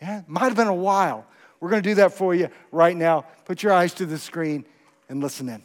Yeah, 0.00 0.22
might 0.26 0.44
have 0.44 0.56
been 0.56 0.66
a 0.66 0.74
while. 0.74 1.26
We're 1.60 1.70
going 1.70 1.82
to 1.82 1.88
do 1.88 1.94
that 1.96 2.12
for 2.12 2.34
you 2.34 2.48
right 2.72 2.96
now. 2.96 3.22
Put 3.44 3.62
your 3.62 3.72
eyes 3.72 3.94
to 3.94 4.06
the 4.06 4.18
screen 4.18 4.64
and 5.08 5.22
listen 5.22 5.48
in. 5.48 5.62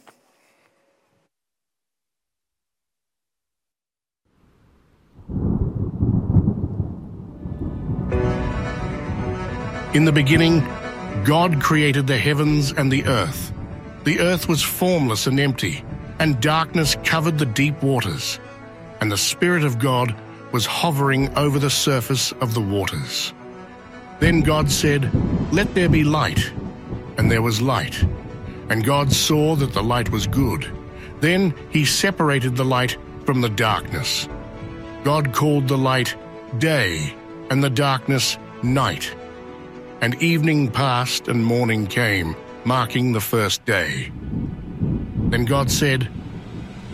In 9.92 10.04
the 10.04 10.12
beginning, 10.12 10.60
God 11.24 11.60
created 11.60 12.06
the 12.06 12.16
heavens 12.16 12.72
and 12.72 12.90
the 12.90 13.04
earth. 13.06 13.52
The 14.04 14.20
earth 14.20 14.48
was 14.48 14.62
formless 14.62 15.26
and 15.26 15.38
empty, 15.38 15.84
and 16.18 16.40
darkness 16.40 16.96
covered 17.04 17.38
the 17.38 17.46
deep 17.46 17.82
waters. 17.82 18.38
And 19.00 19.12
the 19.12 19.18
Spirit 19.18 19.64
of 19.64 19.78
God 19.78 20.14
was 20.52 20.66
hovering 20.66 21.36
over 21.36 21.58
the 21.58 21.70
surface 21.70 22.32
of 22.40 22.54
the 22.54 22.60
waters. 22.60 23.32
Then 24.18 24.40
God 24.40 24.70
said, 24.70 25.10
Let 25.52 25.74
there 25.74 25.88
be 25.88 26.04
light. 26.04 26.52
And 27.18 27.30
there 27.30 27.42
was 27.42 27.60
light. 27.60 28.02
And 28.70 28.84
God 28.84 29.12
saw 29.12 29.56
that 29.56 29.72
the 29.74 29.82
light 29.82 30.10
was 30.10 30.26
good. 30.26 30.70
Then 31.20 31.54
he 31.70 31.84
separated 31.84 32.56
the 32.56 32.64
light 32.64 32.96
from 33.26 33.40
the 33.40 33.48
darkness. 33.48 34.28
God 35.04 35.32
called 35.34 35.68
the 35.68 35.78
light 35.78 36.14
day, 36.58 37.14
and 37.50 37.62
the 37.62 37.70
darkness 37.70 38.38
night. 38.62 39.14
And 40.00 40.22
evening 40.22 40.70
passed, 40.70 41.28
and 41.28 41.44
morning 41.44 41.86
came, 41.86 42.34
marking 42.64 43.12
the 43.12 43.20
first 43.20 43.64
day. 43.64 44.10
Then 45.30 45.44
God 45.44 45.70
said, 45.70 46.08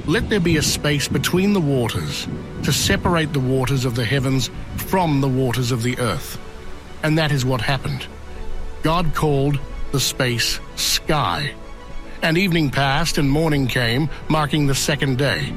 Let 0.06 0.28
there 0.28 0.40
be 0.40 0.56
a 0.56 0.62
space 0.62 1.08
between 1.08 1.52
the 1.52 1.60
waters, 1.60 2.26
to 2.64 2.72
separate 2.72 3.32
the 3.32 3.40
waters 3.40 3.84
of 3.84 3.94
the 3.94 4.04
heavens 4.04 4.50
from 4.76 5.20
the 5.20 5.28
waters 5.28 5.72
of 5.72 5.82
the 5.82 5.98
earth. 5.98 6.38
And 7.02 7.18
that 7.18 7.32
is 7.32 7.44
what 7.44 7.60
happened. 7.60 8.06
God 8.82 9.14
called 9.14 9.58
the 9.92 10.00
space 10.00 10.60
sky. 10.76 11.54
And 12.22 12.38
evening 12.38 12.70
passed, 12.70 13.18
and 13.18 13.30
morning 13.30 13.66
came, 13.66 14.08
marking 14.28 14.66
the 14.66 14.74
second 14.74 15.18
day. 15.18 15.54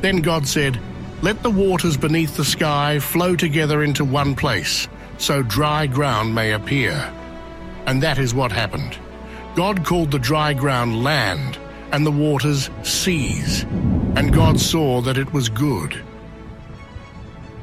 Then 0.00 0.20
God 0.20 0.46
said, 0.46 0.78
Let 1.22 1.42
the 1.42 1.50
waters 1.50 1.96
beneath 1.96 2.36
the 2.36 2.44
sky 2.44 2.98
flow 2.98 3.36
together 3.36 3.82
into 3.82 4.04
one 4.04 4.34
place, 4.34 4.88
so 5.18 5.42
dry 5.42 5.86
ground 5.86 6.34
may 6.34 6.52
appear. 6.52 7.12
And 7.86 8.02
that 8.02 8.18
is 8.18 8.34
what 8.34 8.52
happened. 8.52 8.96
God 9.54 9.84
called 9.84 10.10
the 10.10 10.18
dry 10.18 10.52
ground 10.52 11.02
land, 11.02 11.58
and 11.92 12.04
the 12.04 12.10
waters 12.10 12.70
seas. 12.82 13.62
And 14.16 14.32
God 14.32 14.58
saw 14.60 15.00
that 15.02 15.18
it 15.18 15.32
was 15.32 15.48
good. 15.48 16.02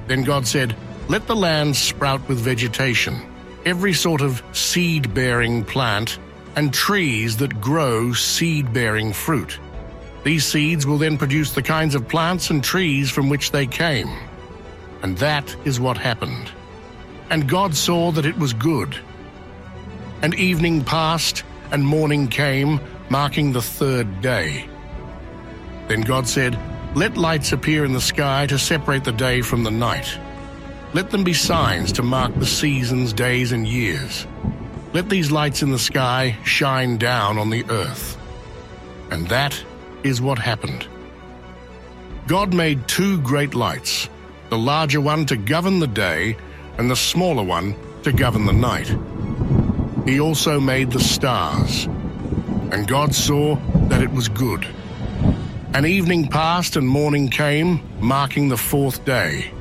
Then 0.07 0.23
God 0.23 0.47
said, 0.47 0.75
Let 1.07 1.27
the 1.27 1.35
land 1.35 1.75
sprout 1.75 2.27
with 2.27 2.39
vegetation, 2.39 3.19
every 3.65 3.93
sort 3.93 4.21
of 4.21 4.43
seed 4.53 5.13
bearing 5.13 5.63
plant, 5.63 6.19
and 6.55 6.73
trees 6.73 7.37
that 7.37 7.61
grow 7.61 8.13
seed 8.13 8.73
bearing 8.73 9.13
fruit. 9.13 9.59
These 10.23 10.45
seeds 10.45 10.85
will 10.85 10.97
then 10.97 11.17
produce 11.17 11.53
the 11.53 11.63
kinds 11.63 11.95
of 11.95 12.07
plants 12.07 12.49
and 12.49 12.63
trees 12.63 13.09
from 13.09 13.29
which 13.29 13.51
they 13.51 13.65
came. 13.65 14.09
And 15.01 15.17
that 15.17 15.55
is 15.65 15.79
what 15.79 15.97
happened. 15.97 16.51
And 17.29 17.49
God 17.49 17.75
saw 17.75 18.11
that 18.11 18.25
it 18.25 18.37
was 18.37 18.53
good. 18.53 18.95
And 20.21 20.35
evening 20.35 20.83
passed, 20.83 21.43
and 21.71 21.85
morning 21.85 22.27
came, 22.27 22.79
marking 23.09 23.51
the 23.51 23.61
third 23.61 24.21
day. 24.21 24.67
Then 25.87 26.01
God 26.01 26.27
said, 26.27 26.57
Let 26.95 27.17
lights 27.17 27.51
appear 27.51 27.85
in 27.85 27.93
the 27.93 28.01
sky 28.01 28.45
to 28.47 28.59
separate 28.59 29.03
the 29.03 29.11
day 29.11 29.41
from 29.41 29.63
the 29.63 29.71
night. 29.71 30.17
Let 30.93 31.09
them 31.09 31.23
be 31.23 31.33
signs 31.33 31.91
to 31.93 32.03
mark 32.03 32.33
the 32.35 32.45
seasons, 32.45 33.13
days, 33.13 33.51
and 33.51 33.67
years. 33.67 34.27
Let 34.93 35.09
these 35.09 35.31
lights 35.31 35.63
in 35.63 35.71
the 35.71 35.79
sky 35.79 36.37
shine 36.43 36.97
down 36.97 37.37
on 37.37 37.49
the 37.49 37.65
earth. 37.69 38.17
And 39.09 39.27
that 39.29 39.61
is 40.03 40.21
what 40.21 40.37
happened. 40.37 40.87
God 42.27 42.53
made 42.53 42.87
two 42.87 43.19
great 43.21 43.55
lights, 43.55 44.09
the 44.49 44.57
larger 44.57 45.01
one 45.01 45.25
to 45.27 45.35
govern 45.35 45.79
the 45.79 45.87
day, 45.87 46.37
and 46.77 46.89
the 46.89 46.95
smaller 46.95 47.43
one 47.43 47.75
to 48.03 48.11
govern 48.11 48.45
the 48.45 48.53
night. 48.53 48.93
He 50.05 50.19
also 50.19 50.59
made 50.59 50.91
the 50.91 50.99
stars. 50.99 51.85
And 52.71 52.87
God 52.87 53.13
saw 53.13 53.55
that 53.89 54.01
it 54.01 54.11
was 54.11 54.29
good. 54.29 54.67
And 55.73 55.85
evening 55.85 56.27
passed 56.27 56.75
and 56.75 56.87
morning 56.87 57.29
came, 57.29 57.81
marking 57.99 58.49
the 58.49 58.57
fourth 58.57 59.05
day. 59.05 59.51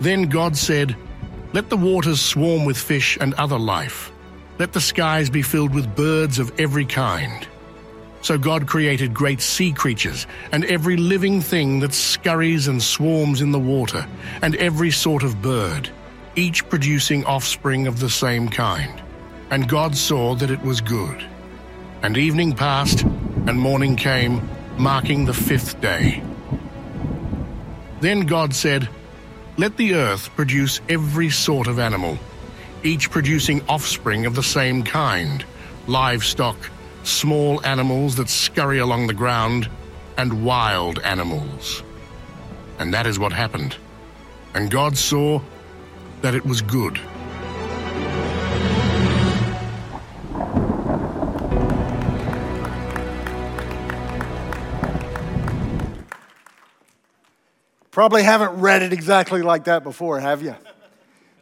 Then 0.00 0.24
God 0.24 0.56
said, 0.56 0.96
Let 1.52 1.68
the 1.68 1.76
waters 1.76 2.20
swarm 2.20 2.64
with 2.64 2.76
fish 2.76 3.18
and 3.20 3.34
other 3.34 3.58
life. 3.58 4.10
Let 4.58 4.72
the 4.72 4.80
skies 4.80 5.30
be 5.30 5.42
filled 5.42 5.74
with 5.74 5.94
birds 5.94 6.38
of 6.38 6.52
every 6.58 6.84
kind. 6.84 7.46
So 8.22 8.38
God 8.38 8.66
created 8.66 9.12
great 9.12 9.40
sea 9.40 9.72
creatures, 9.72 10.26
and 10.52 10.64
every 10.64 10.96
living 10.96 11.40
thing 11.40 11.80
that 11.80 11.92
scurries 11.92 12.68
and 12.68 12.80
swarms 12.80 13.42
in 13.42 13.50
the 13.50 13.58
water, 13.58 14.06
and 14.42 14.54
every 14.56 14.92
sort 14.92 15.24
of 15.24 15.42
bird, 15.42 15.90
each 16.34 16.68
producing 16.68 17.24
offspring 17.24 17.86
of 17.86 18.00
the 18.00 18.10
same 18.10 18.48
kind. 18.48 19.02
And 19.50 19.68
God 19.68 19.96
saw 19.96 20.34
that 20.36 20.50
it 20.50 20.62
was 20.62 20.80
good. 20.80 21.24
And 22.02 22.16
evening 22.16 22.54
passed, 22.54 23.02
and 23.02 23.58
morning 23.58 23.96
came, 23.96 24.48
marking 24.78 25.24
the 25.24 25.34
fifth 25.34 25.80
day. 25.80 26.22
Then 28.00 28.20
God 28.20 28.54
said, 28.54 28.88
Let 29.56 29.76
the 29.76 29.94
earth 29.94 30.34
produce 30.34 30.80
every 30.88 31.30
sort 31.30 31.66
of 31.66 31.78
animal, 31.78 32.18
each 32.82 33.10
producing 33.10 33.62
offspring 33.68 34.26
of 34.26 34.34
the 34.34 34.42
same 34.42 34.82
kind, 34.82 35.44
livestock, 35.86 36.56
small 37.04 37.64
animals 37.64 38.16
that 38.16 38.28
scurry 38.28 38.78
along 38.78 39.06
the 39.06 39.14
ground, 39.14 39.68
and 40.16 40.44
wild 40.44 40.98
animals. 41.00 41.82
And 42.78 42.94
that 42.94 43.06
is 43.06 43.18
what 43.18 43.32
happened. 43.32 43.76
And 44.54 44.70
God 44.70 44.96
saw 44.96 45.40
that 46.22 46.34
it 46.34 46.46
was 46.46 46.62
good. 46.62 47.00
Probably 57.90 58.22
haven't 58.22 58.58
read 58.60 58.82
it 58.82 58.92
exactly 58.92 59.42
like 59.42 59.64
that 59.64 59.84
before, 59.84 60.18
have 60.18 60.42
you? 60.42 60.56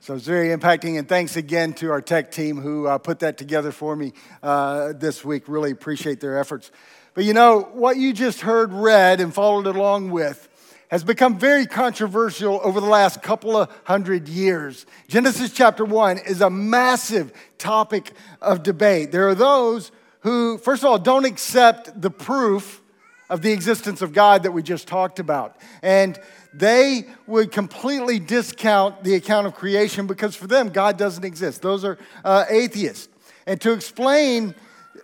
So 0.00 0.14
it's 0.14 0.26
very 0.26 0.48
impacting. 0.48 0.98
And 0.98 1.08
thanks 1.08 1.36
again 1.36 1.74
to 1.74 1.92
our 1.92 2.00
tech 2.00 2.32
team 2.32 2.60
who 2.60 2.88
uh, 2.88 2.98
put 2.98 3.20
that 3.20 3.38
together 3.38 3.70
for 3.70 3.94
me 3.94 4.12
uh, 4.42 4.94
this 4.94 5.24
week. 5.24 5.44
Really 5.46 5.70
appreciate 5.70 6.20
their 6.20 6.38
efforts. 6.38 6.72
But 7.14 7.24
you 7.24 7.34
know, 7.34 7.68
what 7.72 7.98
you 7.98 8.12
just 8.12 8.40
heard 8.40 8.72
read 8.72 9.20
and 9.20 9.32
followed 9.32 9.66
along 9.66 10.10
with 10.10 10.48
has 10.90 11.04
become 11.04 11.38
very 11.38 11.66
controversial 11.66 12.60
over 12.64 12.80
the 12.80 12.86
last 12.86 13.22
couple 13.22 13.56
of 13.56 13.70
hundred 13.84 14.28
years. 14.28 14.86
Genesis 15.08 15.52
chapter 15.52 15.84
1 15.84 16.18
is 16.18 16.40
a 16.40 16.50
massive 16.50 17.32
topic 17.58 18.12
of 18.42 18.64
debate. 18.64 19.12
There 19.12 19.28
are 19.28 19.34
those 19.34 19.92
who, 20.20 20.58
first 20.58 20.82
of 20.82 20.90
all, 20.90 20.98
don't 20.98 21.24
accept 21.24 22.00
the 22.00 22.10
proof 22.10 22.82
of 23.30 23.40
the 23.42 23.52
existence 23.52 24.02
of 24.02 24.12
God 24.12 24.42
that 24.42 24.50
we 24.50 24.64
just 24.64 24.88
talked 24.88 25.20
about. 25.20 25.56
And 25.80 26.18
they 26.52 27.04
would 27.28 27.52
completely 27.52 28.18
discount 28.18 29.04
the 29.04 29.14
account 29.14 29.46
of 29.46 29.54
creation 29.54 30.08
because 30.08 30.34
for 30.34 30.48
them, 30.48 30.70
God 30.70 30.98
doesn't 30.98 31.24
exist. 31.24 31.62
Those 31.62 31.84
are 31.84 31.98
uh, 32.24 32.46
atheists. 32.50 33.08
And 33.46 33.60
to 33.60 33.72
explain 33.72 34.56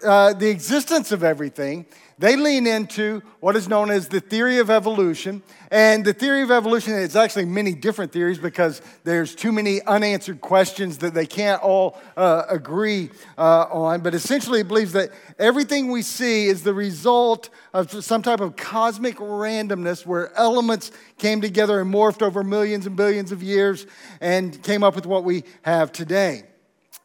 uh, 0.04 0.32
the 0.32 0.50
existence 0.50 1.12
of 1.12 1.22
everything, 1.22 1.86
they 2.18 2.34
lean 2.36 2.66
into 2.66 3.22
what 3.40 3.56
is 3.56 3.68
known 3.68 3.90
as 3.90 4.08
the 4.08 4.20
theory 4.20 4.58
of 4.58 4.70
evolution. 4.70 5.42
And 5.70 6.02
the 6.02 6.14
theory 6.14 6.40
of 6.40 6.50
evolution 6.50 6.94
is 6.94 7.14
actually 7.14 7.44
many 7.44 7.74
different 7.74 8.10
theories 8.10 8.38
because 8.38 8.80
there's 9.04 9.34
too 9.34 9.52
many 9.52 9.82
unanswered 9.82 10.40
questions 10.40 10.98
that 10.98 11.12
they 11.12 11.26
can't 11.26 11.62
all 11.62 12.00
uh, 12.16 12.44
agree 12.48 13.10
uh, 13.36 13.66
on. 13.70 14.00
But 14.00 14.14
essentially, 14.14 14.60
it 14.60 14.68
believes 14.68 14.92
that 14.92 15.10
everything 15.38 15.90
we 15.90 16.00
see 16.00 16.46
is 16.46 16.62
the 16.62 16.72
result 16.72 17.50
of 17.74 17.90
some 18.02 18.22
type 18.22 18.40
of 18.40 18.56
cosmic 18.56 19.16
randomness 19.16 20.06
where 20.06 20.34
elements 20.38 20.92
came 21.18 21.42
together 21.42 21.80
and 21.82 21.92
morphed 21.92 22.22
over 22.22 22.42
millions 22.42 22.86
and 22.86 22.96
billions 22.96 23.30
of 23.30 23.42
years 23.42 23.86
and 24.22 24.62
came 24.62 24.82
up 24.82 24.94
with 24.94 25.04
what 25.04 25.24
we 25.24 25.44
have 25.62 25.92
today. 25.92 26.44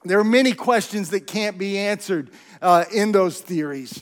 There 0.05 0.19
are 0.19 0.23
many 0.23 0.53
questions 0.53 1.09
that 1.09 1.27
can't 1.27 1.57
be 1.57 1.77
answered 1.77 2.31
uh, 2.61 2.85
in 2.93 3.11
those 3.11 3.41
theories. 3.41 4.01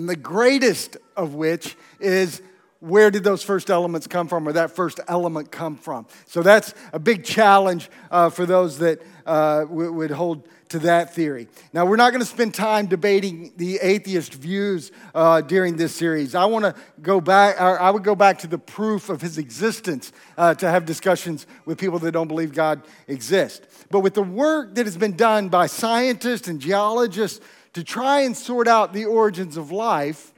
And 0.00 0.08
the 0.08 0.16
greatest 0.16 0.96
of 1.14 1.34
which 1.34 1.76
is 2.00 2.40
where 2.78 3.10
did 3.10 3.22
those 3.22 3.42
first 3.42 3.68
elements 3.68 4.06
come 4.06 4.28
from 4.28 4.48
or 4.48 4.52
that 4.52 4.70
first 4.74 4.98
element 5.06 5.52
come 5.52 5.76
from? 5.76 6.06
So 6.24 6.42
that's 6.42 6.72
a 6.94 6.98
big 6.98 7.22
challenge 7.22 7.90
uh, 8.10 8.30
for 8.30 8.46
those 8.46 8.78
that 8.78 9.02
uh, 9.26 9.64
w- 9.64 9.92
would 9.92 10.10
hold 10.10 10.48
to 10.70 10.78
that 10.78 11.14
theory. 11.14 11.48
Now, 11.74 11.84
we're 11.84 11.96
not 11.96 12.12
going 12.12 12.22
to 12.22 12.26
spend 12.26 12.54
time 12.54 12.86
debating 12.86 13.52
the 13.56 13.78
atheist 13.82 14.32
views 14.32 14.90
uh, 15.14 15.42
during 15.42 15.76
this 15.76 15.94
series. 15.94 16.34
I 16.34 16.46
want 16.46 16.64
to 16.64 16.74
go 17.02 17.20
back, 17.20 17.60
I 17.60 17.90
would 17.90 18.04
go 18.04 18.14
back 18.14 18.38
to 18.38 18.46
the 18.46 18.56
proof 18.56 19.10
of 19.10 19.20
his 19.20 19.36
existence 19.36 20.12
uh, 20.38 20.54
to 20.54 20.70
have 20.70 20.86
discussions 20.86 21.46
with 21.66 21.76
people 21.76 21.98
that 21.98 22.12
don't 22.12 22.28
believe 22.28 22.54
God 22.54 22.80
exists. 23.06 23.66
But 23.90 24.00
with 24.00 24.14
the 24.14 24.22
work 24.22 24.76
that 24.76 24.86
has 24.86 24.96
been 24.96 25.16
done 25.16 25.50
by 25.50 25.66
scientists 25.66 26.48
and 26.48 26.58
geologists, 26.58 27.44
to 27.72 27.84
try 27.84 28.20
and 28.20 28.36
sort 28.36 28.66
out 28.66 28.92
the 28.92 29.04
origins 29.04 29.56
of 29.56 29.70
life, 29.70 30.32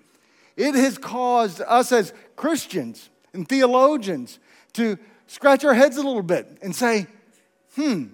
it 0.56 0.74
has 0.74 0.98
caused 0.98 1.60
us 1.62 1.92
as 1.92 2.12
Christians 2.36 3.08
and 3.32 3.48
theologians 3.48 4.38
to 4.74 4.98
scratch 5.26 5.64
our 5.64 5.74
heads 5.74 5.96
a 5.96 6.02
little 6.02 6.22
bit 6.22 6.58
and 6.62 6.74
say, 6.74 7.06
hmm, 7.74 8.06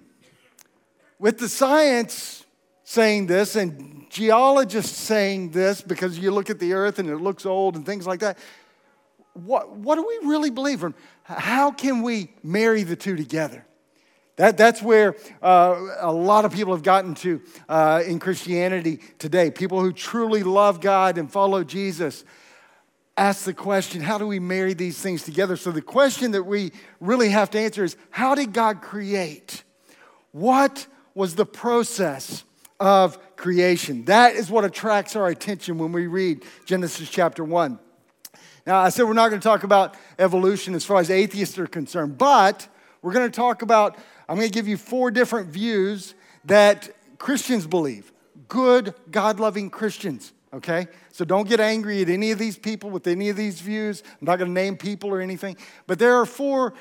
with 1.19 1.37
the 1.37 1.49
science 1.49 2.45
saying 2.83 3.27
this 3.27 3.55
and 3.55 4.09
geologists 4.09 4.97
saying 4.97 5.51
this 5.51 5.81
because 5.81 6.17
you 6.17 6.31
look 6.31 6.49
at 6.49 6.59
the 6.59 6.73
earth 6.73 6.97
and 6.97 7.09
it 7.09 7.17
looks 7.17 7.45
old 7.45 7.75
and 7.75 7.85
things 7.85 8.07
like 8.07 8.21
that, 8.21 8.37
what, 9.33 9.69
what 9.71 9.95
do 9.95 10.05
we 10.07 10.27
really 10.27 10.49
believe? 10.49 10.83
How 11.23 11.71
can 11.71 12.01
we 12.01 12.33
marry 12.41 12.83
the 12.83 12.95
two 12.95 13.15
together? 13.15 13.65
That, 14.39 14.55
that's 14.55 14.81
where 14.81 15.17
uh, 15.41 15.97
a 15.99 16.13
lot 16.13 16.45
of 16.45 16.53
people 16.53 16.73
have 16.73 16.81
gotten 16.81 17.13
to 17.15 17.41
uh, 17.67 18.03
in 18.07 18.19
Christianity 18.19 19.01
today. 19.17 19.51
People 19.51 19.81
who 19.81 19.91
truly 19.91 20.43
love 20.43 20.79
God 20.79 21.17
and 21.17 21.29
follow 21.29 21.61
Jesus 21.65 22.23
ask 23.17 23.43
the 23.43 23.53
question 23.53 23.99
how 23.99 24.17
do 24.17 24.25
we 24.25 24.39
marry 24.39 24.73
these 24.73 24.97
things 24.97 25.23
together? 25.23 25.57
So, 25.57 25.71
the 25.71 25.81
question 25.81 26.31
that 26.31 26.43
we 26.43 26.71
really 27.01 27.27
have 27.31 27.49
to 27.49 27.59
answer 27.59 27.83
is 27.83 27.97
how 28.11 28.33
did 28.33 28.53
God 28.53 28.81
create? 28.81 29.65
What 30.31 30.87
was 31.13 31.35
the 31.35 31.45
process 31.45 32.45
of 32.79 33.35
creation? 33.35 34.05
That 34.05 34.35
is 34.35 34.49
what 34.49 34.63
attracts 34.63 35.17
our 35.17 35.27
attention 35.27 35.77
when 35.77 35.91
we 35.91 36.07
read 36.07 36.45
Genesis 36.63 37.09
chapter 37.09 37.43
1. 37.43 37.77
Now, 38.65 38.79
I 38.79 38.87
said 38.87 39.03
we're 39.03 39.11
not 39.11 39.31
going 39.31 39.41
to 39.41 39.47
talk 39.47 39.65
about 39.65 39.95
evolution 40.17 40.75
as 40.75 40.85
far 40.85 41.01
as 41.01 41.09
atheists 41.09 41.57
are 41.59 41.67
concerned, 41.67 42.17
but 42.17 42.69
we're 43.01 43.13
going 43.13 43.29
to 43.29 43.35
talk 43.35 43.61
about, 43.61 43.97
I'm 44.29 44.37
going 44.37 44.47
to 44.47 44.53
give 44.53 44.67
you 44.67 44.77
four 44.77 45.11
different 45.11 45.49
views 45.49 46.13
that 46.45 46.89
Christians 47.17 47.67
believe, 47.67 48.13
good, 48.47 48.93
God 49.11 49.41
loving 49.41 49.69
Christians 49.69 50.31
okay? 50.53 50.87
So 51.11 51.25
don't 51.25 51.47
get 51.47 51.59
angry 51.59 52.01
at 52.01 52.09
any 52.09 52.31
of 52.31 52.39
these 52.39 52.57
people 52.57 52.89
with 52.89 53.07
any 53.07 53.29
of 53.29 53.37
these 53.37 53.61
views. 53.61 54.03
I'm 54.05 54.25
not 54.25 54.37
going 54.37 54.49
to 54.49 54.53
name 54.53 54.77
people 54.77 55.09
or 55.09 55.21
anything. 55.21 55.57
But 55.87 55.99
there 55.99 56.15
are 56.15 56.25
four 56.25 56.73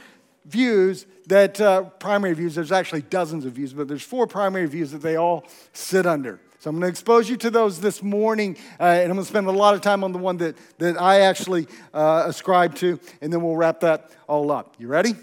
views 0.46 1.06
that, 1.26 1.60
uh, 1.60 1.82
primary 1.82 2.34
views, 2.34 2.54
there's 2.54 2.72
actually 2.72 3.02
dozens 3.02 3.44
of 3.44 3.52
views, 3.52 3.72
but 3.72 3.88
there's 3.88 4.02
four 4.02 4.26
primary 4.26 4.66
views 4.66 4.92
that 4.92 5.02
they 5.02 5.16
all 5.16 5.46
sit 5.72 6.06
under. 6.06 6.40
So 6.60 6.70
I'm 6.70 6.76
going 6.76 6.82
to 6.82 6.88
expose 6.88 7.28
you 7.28 7.36
to 7.36 7.50
those 7.50 7.80
this 7.80 8.02
morning, 8.02 8.56
uh, 8.80 8.84
and 8.84 9.04
I'm 9.04 9.16
going 9.16 9.24
to 9.24 9.28
spend 9.28 9.46
a 9.46 9.52
lot 9.52 9.74
of 9.74 9.80
time 9.80 10.02
on 10.02 10.12
the 10.12 10.18
one 10.18 10.38
that, 10.38 10.56
that 10.78 11.00
I 11.00 11.20
actually 11.20 11.68
uh, 11.94 12.24
ascribe 12.26 12.74
to, 12.76 12.98
and 13.20 13.32
then 13.32 13.42
we'll 13.42 13.56
wrap 13.56 13.80
that 13.80 14.10
all 14.26 14.50
up. 14.50 14.74
You 14.78 14.88
ready? 14.88 15.14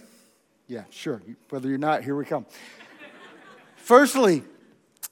Yeah, 0.68 0.84
sure. 0.90 1.22
Whether 1.50 1.70
you're 1.70 1.78
not, 1.78 2.04
here 2.04 2.16
we 2.16 2.26
come. 2.26 2.46
Firstly, 3.76 4.44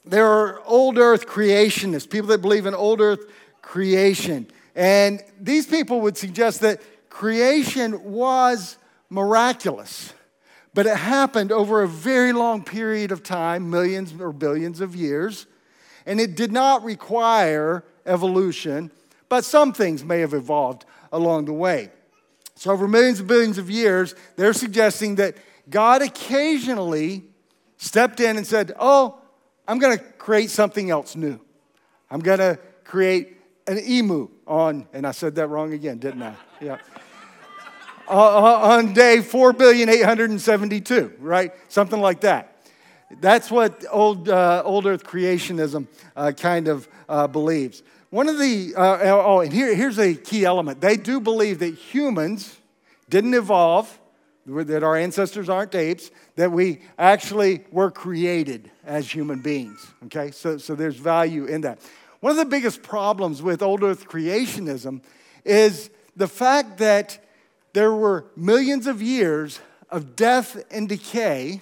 there 0.03 0.27
are 0.27 0.61
old 0.65 0.97
earth 0.97 1.27
creationists, 1.27 2.09
people 2.09 2.29
that 2.29 2.41
believe 2.41 2.65
in 2.65 2.73
old 2.73 3.01
earth 3.01 3.25
creation. 3.61 4.47
And 4.75 5.21
these 5.39 5.67
people 5.67 6.01
would 6.01 6.17
suggest 6.17 6.61
that 6.61 6.81
creation 7.09 8.03
was 8.03 8.77
miraculous, 9.09 10.13
but 10.73 10.87
it 10.87 10.97
happened 10.97 11.51
over 11.51 11.83
a 11.83 11.87
very 11.87 12.33
long 12.33 12.63
period 12.63 13.11
of 13.11 13.21
time, 13.21 13.69
millions 13.69 14.13
or 14.19 14.33
billions 14.33 14.81
of 14.81 14.95
years, 14.95 15.45
and 16.07 16.19
it 16.19 16.35
did 16.35 16.51
not 16.51 16.83
require 16.83 17.83
evolution, 18.07 18.89
but 19.29 19.45
some 19.45 19.71
things 19.71 20.03
may 20.03 20.19
have 20.21 20.33
evolved 20.33 20.85
along 21.11 21.45
the 21.45 21.53
way. 21.53 21.91
So, 22.63 22.71
over 22.71 22.87
millions 22.87 23.19
and 23.19 23.27
billions 23.27 23.57
of 23.57 23.69
years, 23.69 24.15
they're 24.37 24.53
suggesting 24.53 25.15
that 25.15 25.35
God 25.69 26.01
occasionally 26.01 27.25
stepped 27.75 28.21
in 28.21 28.37
and 28.37 28.47
said, 28.47 28.71
Oh, 28.79 29.19
I'm 29.67 29.79
going 29.79 29.97
to 29.97 30.03
create 30.13 30.49
something 30.49 30.89
else 30.89 31.17
new. 31.17 31.41
I'm 32.09 32.21
going 32.21 32.39
to 32.39 32.57
create 32.85 33.35
an 33.67 33.79
emu 33.85 34.29
on, 34.47 34.87
and 34.93 35.05
I 35.05 35.11
said 35.11 35.35
that 35.35 35.47
wrong 35.47 35.73
again, 35.73 35.97
didn't 35.97 36.23
I? 36.23 36.35
Yeah. 36.61 36.77
uh, 38.07 38.77
on 38.77 38.93
day 38.93 39.19
4,872, 39.19 41.15
right? 41.19 41.51
Something 41.67 41.99
like 41.99 42.21
that. 42.21 42.61
That's 43.19 43.51
what 43.51 43.83
old, 43.91 44.29
uh, 44.29 44.61
old 44.63 44.85
earth 44.85 45.03
creationism 45.03 45.87
uh, 46.15 46.31
kind 46.31 46.69
of 46.69 46.87
uh, 47.09 47.27
believes. 47.27 47.83
One 48.13 48.29
of 48.29 48.37
the, 48.37 48.75
uh, 48.77 48.99
oh, 49.05 49.39
and 49.39 49.51
here, 49.51 49.73
here's 49.73 49.97
a 49.97 50.13
key 50.13 50.45
element. 50.45 50.79
They 50.79 50.97
do 50.97 51.19
believe 51.19 51.57
that 51.57 51.73
humans 51.73 52.55
didn't 53.09 53.33
evolve 53.33 53.99
that 54.45 54.83
our 54.83 54.95
ancestors 54.95 55.49
aren't 55.49 55.73
apes, 55.73 56.11
that 56.35 56.51
we 56.51 56.81
actually 56.99 57.63
were 57.71 57.89
created 57.89 58.69
as 58.85 59.09
human 59.11 59.39
beings. 59.39 59.87
Okay, 60.05 60.29
so, 60.29 60.59
so 60.59 60.75
there's 60.75 60.97
value 60.97 61.45
in 61.45 61.61
that. 61.61 61.79
One 62.19 62.29
of 62.29 62.37
the 62.37 62.45
biggest 62.45 62.83
problems 62.83 63.41
with 63.41 63.63
old 63.63 63.81
earth 63.81 64.07
creationism 64.07 65.01
is 65.43 65.89
the 66.15 66.27
fact 66.27 66.77
that 66.77 67.17
there 67.73 67.95
were 67.95 68.27
millions 68.35 68.85
of 68.85 69.01
years 69.01 69.59
of 69.89 70.15
death 70.15 70.63
and 70.69 70.87
decay 70.87 71.61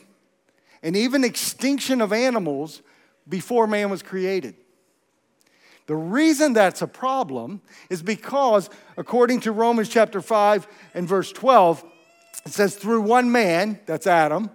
and 0.83 0.97
even 0.97 1.23
extinction 1.23 2.01
of 2.01 2.11
animals 2.11 2.81
before 3.29 3.67
man 3.67 3.89
was 3.89 4.03
created. 4.03 4.55
The 5.87 5.95
reason 5.95 6.53
that's 6.53 6.81
a 6.81 6.87
problem 6.87 7.61
is 7.89 8.01
because, 8.01 8.69
according 8.97 9.41
to 9.41 9.51
Romans 9.51 9.89
chapter 9.89 10.21
5 10.21 10.67
and 10.93 11.07
verse 11.07 11.31
12, 11.31 11.83
it 12.45 12.53
says, 12.53 12.75
through 12.75 13.01
one 13.01 13.31
man, 13.31 13.79
that's 13.85 14.07
Adam, 14.07 14.49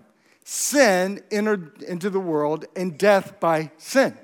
sin 0.45 1.23
entered 1.31 1.83
into 1.83 2.11
the 2.11 2.21
world 2.21 2.65
and 2.75 2.97
death 2.97 3.39
by 3.41 3.71
sin. 3.77 4.17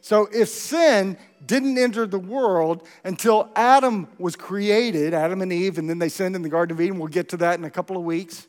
So 0.00 0.28
if 0.32 0.48
sin 0.48 1.18
didn't 1.44 1.78
enter 1.78 2.06
the 2.06 2.18
world 2.18 2.86
until 3.02 3.50
Adam 3.56 4.08
was 4.18 4.36
created, 4.36 5.14
Adam 5.14 5.42
and 5.42 5.52
Eve, 5.52 5.78
and 5.78 5.90
then 5.90 5.98
they 5.98 6.08
sinned 6.08 6.36
in 6.36 6.42
the 6.42 6.48
Garden 6.48 6.76
of 6.76 6.80
Eden, 6.80 6.98
we'll 6.98 7.08
get 7.08 7.28
to 7.30 7.36
that 7.38 7.58
in 7.58 7.64
a 7.64 7.70
couple 7.70 7.96
of 7.96 8.04
weeks. 8.04 8.46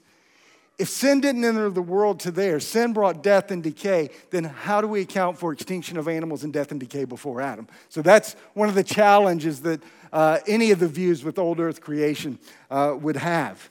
If 0.77 0.89
sin 0.89 1.21
didn't 1.21 1.43
enter 1.43 1.71
the 1.71 1.81
world 1.81 2.19
to 2.21 2.31
there, 2.31 2.59
sin 2.59 2.93
brought 2.93 3.23
death 3.23 3.49
and 3.49 3.63
decay, 3.63 4.11
then 4.29 4.43
how 4.43 4.79
do 4.79 4.87
we 4.87 5.01
account 5.01 5.39
for 5.39 5.51
extinction 5.51 5.97
of 5.97 6.07
animals 6.07 6.43
and 6.43 6.53
death 6.53 6.69
and 6.69 6.79
decay 6.79 7.05
before 7.05 7.41
Adam? 7.41 7.67
So 7.89 8.03
that's 8.03 8.35
one 8.53 8.69
of 8.69 8.75
the 8.75 8.83
challenges 8.83 9.61
that 9.61 9.81
uh, 10.13 10.39
any 10.45 10.69
of 10.69 10.79
the 10.79 10.87
views 10.87 11.23
with 11.23 11.39
old 11.39 11.59
earth 11.59 11.81
creation 11.81 12.37
uh, 12.69 12.95
would 12.99 13.17
have. 13.17 13.69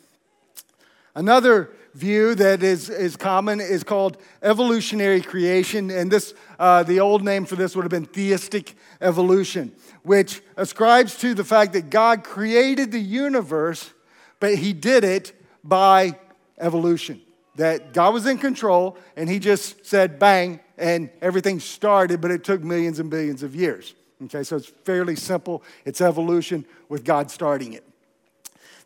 Another 1.14 1.70
view 1.94 2.34
that 2.34 2.62
is, 2.62 2.90
is 2.90 3.16
common 3.16 3.60
is 3.60 3.84
called 3.84 4.18
evolutionary 4.42 5.22
creation, 5.22 5.90
and 5.90 6.10
this, 6.10 6.34
uh, 6.58 6.82
the 6.82 7.00
old 7.00 7.24
name 7.24 7.46
for 7.46 7.56
this 7.56 7.74
would 7.76 7.84
have 7.84 7.90
been 7.90 8.04
theistic 8.04 8.74
evolution, 9.00 9.72
which 10.02 10.42
ascribes 10.56 11.16
to 11.18 11.34
the 11.34 11.44
fact 11.44 11.72
that 11.72 11.88
God 11.88 12.24
created 12.24 12.92
the 12.92 13.00
universe, 13.00 13.92
but 14.40 14.56
he 14.56 14.72
did 14.72 15.04
it 15.04 15.32
by 15.64 16.18
evolution. 16.58 17.20
That 17.56 17.92
God 17.92 18.12
was 18.12 18.26
in 18.26 18.38
control, 18.38 18.98
and 19.16 19.28
he 19.28 19.38
just 19.38 19.86
said 19.86 20.18
bang, 20.18 20.60
and 20.76 21.10
everything 21.22 21.58
started, 21.60 22.20
but 22.20 22.30
it 22.30 22.44
took 22.44 22.62
millions 22.62 22.98
and 22.98 23.08
billions 23.08 23.42
of 23.42 23.54
years. 23.54 23.94
Okay, 24.24 24.42
so 24.42 24.56
it's 24.56 24.66
fairly 24.66 25.16
simple. 25.16 25.62
It's 25.84 26.00
evolution 26.00 26.64
with 26.88 27.04
God 27.04 27.30
starting 27.30 27.72
it. 27.72 27.84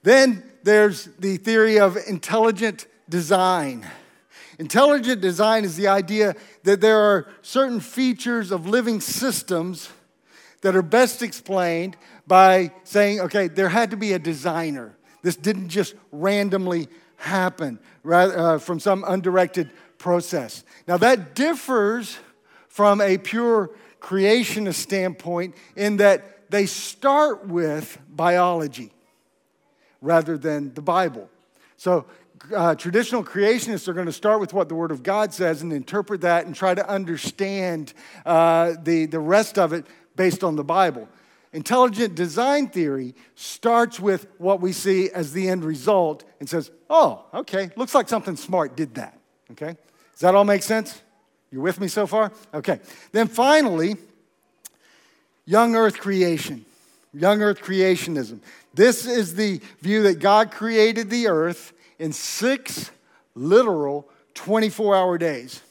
Then 0.02 0.42
there's 0.62 1.06
the 1.18 1.36
theory 1.36 1.78
of 1.78 1.96
intelligent 2.08 2.86
design. 3.08 3.88
Intelligent 4.58 5.20
design 5.20 5.64
is 5.64 5.76
the 5.76 5.88
idea 5.88 6.34
that 6.64 6.80
there 6.80 6.98
are 6.98 7.28
certain 7.42 7.80
features 7.80 8.50
of 8.50 8.66
living 8.66 9.00
systems 9.00 9.90
that 10.62 10.76
are 10.76 10.82
best 10.82 11.22
explained 11.22 11.96
by 12.26 12.72
saying, 12.84 13.20
okay, 13.20 13.48
there 13.48 13.68
had 13.68 13.90
to 13.90 13.96
be 13.96 14.12
a 14.12 14.18
designer. 14.18 14.96
This 15.22 15.36
didn't 15.36 15.68
just 15.68 15.94
randomly 16.12 16.88
happen 17.20 17.78
rather, 18.02 18.38
uh, 18.38 18.58
from 18.58 18.80
some 18.80 19.04
undirected 19.06 19.70
process. 19.98 20.64
Now, 20.88 20.96
that 20.96 21.34
differs 21.34 22.18
from 22.68 23.00
a 23.00 23.18
pure 23.18 23.70
creationist 24.00 24.74
standpoint 24.74 25.54
in 25.76 25.98
that 25.98 26.50
they 26.50 26.66
start 26.66 27.46
with 27.46 27.98
biology 28.08 28.92
rather 30.00 30.38
than 30.38 30.72
the 30.74 30.82
Bible. 30.82 31.28
So, 31.76 32.06
uh, 32.56 32.74
traditional 32.74 33.22
creationists 33.22 33.86
are 33.86 33.92
going 33.92 34.06
to 34.06 34.12
start 34.12 34.40
with 34.40 34.54
what 34.54 34.70
the 34.70 34.74
Word 34.74 34.90
of 34.90 35.02
God 35.02 35.34
says 35.34 35.60
and 35.60 35.72
interpret 35.72 36.22
that 36.22 36.46
and 36.46 36.54
try 36.54 36.74
to 36.74 36.88
understand 36.88 37.92
uh, 38.24 38.74
the, 38.82 39.04
the 39.04 39.20
rest 39.20 39.58
of 39.58 39.74
it 39.74 39.84
based 40.16 40.42
on 40.42 40.56
the 40.56 40.64
Bible. 40.64 41.06
Intelligent 41.52 42.14
design 42.14 42.68
theory 42.68 43.14
starts 43.34 43.98
with 43.98 44.28
what 44.38 44.60
we 44.60 44.72
see 44.72 45.10
as 45.10 45.32
the 45.32 45.48
end 45.48 45.64
result 45.64 46.24
and 46.38 46.48
says, 46.48 46.70
oh, 46.88 47.24
okay, 47.34 47.70
looks 47.76 47.94
like 47.94 48.08
something 48.08 48.36
smart 48.36 48.76
did 48.76 48.94
that. 48.94 49.18
Okay? 49.50 49.76
Does 50.12 50.20
that 50.20 50.34
all 50.34 50.44
make 50.44 50.62
sense? 50.62 51.00
You 51.50 51.60
with 51.60 51.80
me 51.80 51.88
so 51.88 52.06
far? 52.06 52.30
Okay. 52.54 52.78
Then 53.10 53.26
finally, 53.26 53.96
young 55.44 55.74
earth 55.74 55.98
creation, 55.98 56.64
young 57.12 57.42
earth 57.42 57.60
creationism. 57.60 58.40
This 58.72 59.04
is 59.04 59.34
the 59.34 59.60
view 59.80 60.04
that 60.04 60.20
God 60.20 60.52
created 60.52 61.10
the 61.10 61.26
earth 61.26 61.72
in 61.98 62.12
six 62.12 62.92
literal 63.34 64.08
24 64.34 64.94
hour 64.94 65.18
days. 65.18 65.62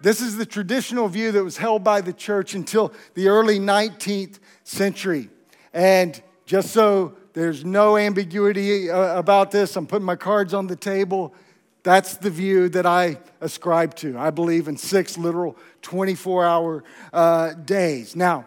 This 0.00 0.20
is 0.20 0.36
the 0.36 0.46
traditional 0.46 1.08
view 1.08 1.32
that 1.32 1.42
was 1.42 1.56
held 1.56 1.82
by 1.82 2.00
the 2.00 2.12
church 2.12 2.54
until 2.54 2.92
the 3.14 3.28
early 3.28 3.58
19th 3.58 4.38
century. 4.66 5.30
And 5.72 6.20
just 6.44 6.72
so 6.72 7.16
there's 7.32 7.64
no 7.64 7.96
ambiguity 7.96 8.90
uh, 8.90 9.18
about 9.18 9.50
this, 9.50 9.76
I'm 9.76 9.86
putting 9.86 10.04
my 10.04 10.16
cards 10.16 10.52
on 10.52 10.66
the 10.66 10.76
table. 10.76 11.34
That's 11.82 12.16
the 12.16 12.30
view 12.30 12.68
that 12.70 12.84
I 12.84 13.18
ascribe 13.40 13.94
to. 13.96 14.18
I 14.18 14.30
believe 14.30 14.66
in 14.66 14.76
six 14.76 15.16
literal 15.16 15.56
24 15.82 16.44
hour 16.44 16.84
uh, 17.12 17.52
days. 17.52 18.16
Now, 18.16 18.46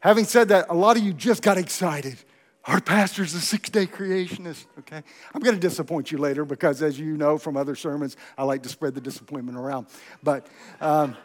having 0.00 0.24
said 0.24 0.48
that, 0.48 0.66
a 0.70 0.74
lot 0.74 0.96
of 0.96 1.04
you 1.04 1.12
just 1.12 1.42
got 1.42 1.56
excited. 1.56 2.18
Our 2.64 2.80
pastor's 2.80 3.34
a 3.34 3.40
six 3.40 3.70
day 3.70 3.86
creationist, 3.86 4.64
okay? 4.80 5.02
I'm 5.34 5.40
going 5.40 5.54
to 5.54 5.60
disappoint 5.60 6.10
you 6.10 6.18
later 6.18 6.44
because, 6.44 6.82
as 6.82 6.98
you 6.98 7.16
know 7.16 7.38
from 7.38 7.56
other 7.56 7.76
sermons, 7.76 8.16
I 8.36 8.42
like 8.44 8.62
to 8.64 8.68
spread 8.68 8.94
the 8.94 9.00
disappointment 9.00 9.56
around. 9.56 9.86
But, 10.22 10.46
um, 10.80 11.16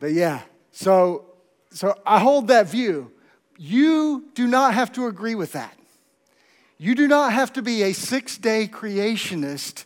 but 0.00 0.12
yeah, 0.12 0.42
so, 0.70 1.35
so 1.76 1.94
I 2.06 2.20
hold 2.20 2.48
that 2.48 2.68
view. 2.68 3.12
You 3.58 4.30
do 4.34 4.46
not 4.46 4.72
have 4.74 4.92
to 4.92 5.06
agree 5.06 5.34
with 5.34 5.52
that. 5.52 5.76
You 6.78 6.94
do 6.94 7.06
not 7.06 7.32
have 7.32 7.52
to 7.54 7.62
be 7.62 7.82
a 7.82 7.92
six 7.92 8.38
day 8.38 8.66
creationist 8.66 9.84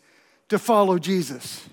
to 0.49 0.59
follow 0.59 0.99
Jesus. 0.99 1.69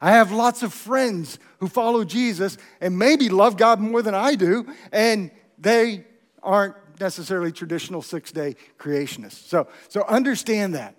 I 0.00 0.10
have 0.10 0.30
lots 0.30 0.62
of 0.62 0.74
friends 0.74 1.38
who 1.58 1.68
follow 1.68 2.04
Jesus 2.04 2.58
and 2.80 2.98
maybe 2.98 3.30
love 3.30 3.56
God 3.56 3.80
more 3.80 4.02
than 4.02 4.14
I 4.14 4.34
do, 4.34 4.66
and 4.92 5.30
they 5.58 6.04
aren't 6.42 6.74
necessarily 7.00 7.50
traditional 7.50 8.02
six 8.02 8.32
day 8.32 8.56
creationists. 8.78 9.48
So, 9.48 9.68
so 9.88 10.04
understand 10.06 10.74
that. 10.74 10.94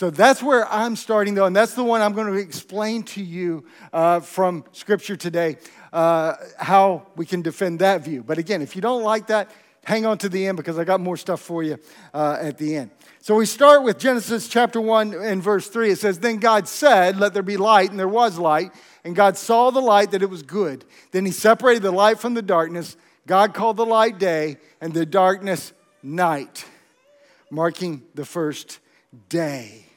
So 0.00 0.08
that's 0.08 0.42
where 0.42 0.66
I'm 0.72 0.96
starting, 0.96 1.34
though, 1.34 1.44
and 1.44 1.54
that's 1.54 1.74
the 1.74 1.84
one 1.84 2.00
I'm 2.00 2.14
going 2.14 2.28
to 2.28 2.38
explain 2.38 3.02
to 3.02 3.22
you 3.22 3.66
uh, 3.92 4.20
from 4.20 4.64
Scripture 4.72 5.14
today 5.14 5.58
uh, 5.92 6.36
how 6.56 7.06
we 7.16 7.26
can 7.26 7.42
defend 7.42 7.80
that 7.80 8.02
view. 8.02 8.22
But 8.22 8.38
again, 8.38 8.62
if 8.62 8.74
you 8.74 8.80
don't 8.80 9.02
like 9.02 9.26
that, 9.26 9.50
hang 9.84 10.06
on 10.06 10.16
to 10.16 10.30
the 10.30 10.46
end 10.46 10.56
because 10.56 10.78
I 10.78 10.84
got 10.84 11.00
more 11.00 11.18
stuff 11.18 11.42
for 11.42 11.62
you 11.62 11.76
uh, 12.14 12.38
at 12.40 12.56
the 12.56 12.76
end. 12.76 12.92
So 13.20 13.34
we 13.34 13.44
start 13.44 13.82
with 13.82 13.98
Genesis 13.98 14.48
chapter 14.48 14.80
1 14.80 15.12
and 15.12 15.42
verse 15.42 15.68
3. 15.68 15.90
It 15.90 15.98
says, 15.98 16.18
Then 16.18 16.38
God 16.38 16.66
said, 16.66 17.18
Let 17.18 17.34
there 17.34 17.42
be 17.42 17.58
light, 17.58 17.90
and 17.90 17.98
there 17.98 18.08
was 18.08 18.38
light. 18.38 18.72
And 19.04 19.14
God 19.14 19.36
saw 19.36 19.68
the 19.68 19.82
light 19.82 20.12
that 20.12 20.22
it 20.22 20.30
was 20.30 20.42
good. 20.42 20.86
Then 21.10 21.26
he 21.26 21.30
separated 21.30 21.82
the 21.82 21.90
light 21.90 22.18
from 22.18 22.32
the 22.32 22.40
darkness. 22.40 22.96
God 23.26 23.52
called 23.52 23.76
the 23.76 23.84
light 23.84 24.18
day, 24.18 24.56
and 24.80 24.94
the 24.94 25.04
darkness 25.04 25.74
night, 26.02 26.64
marking 27.50 28.04
the 28.14 28.24
first 28.24 28.78
day. 29.28 29.88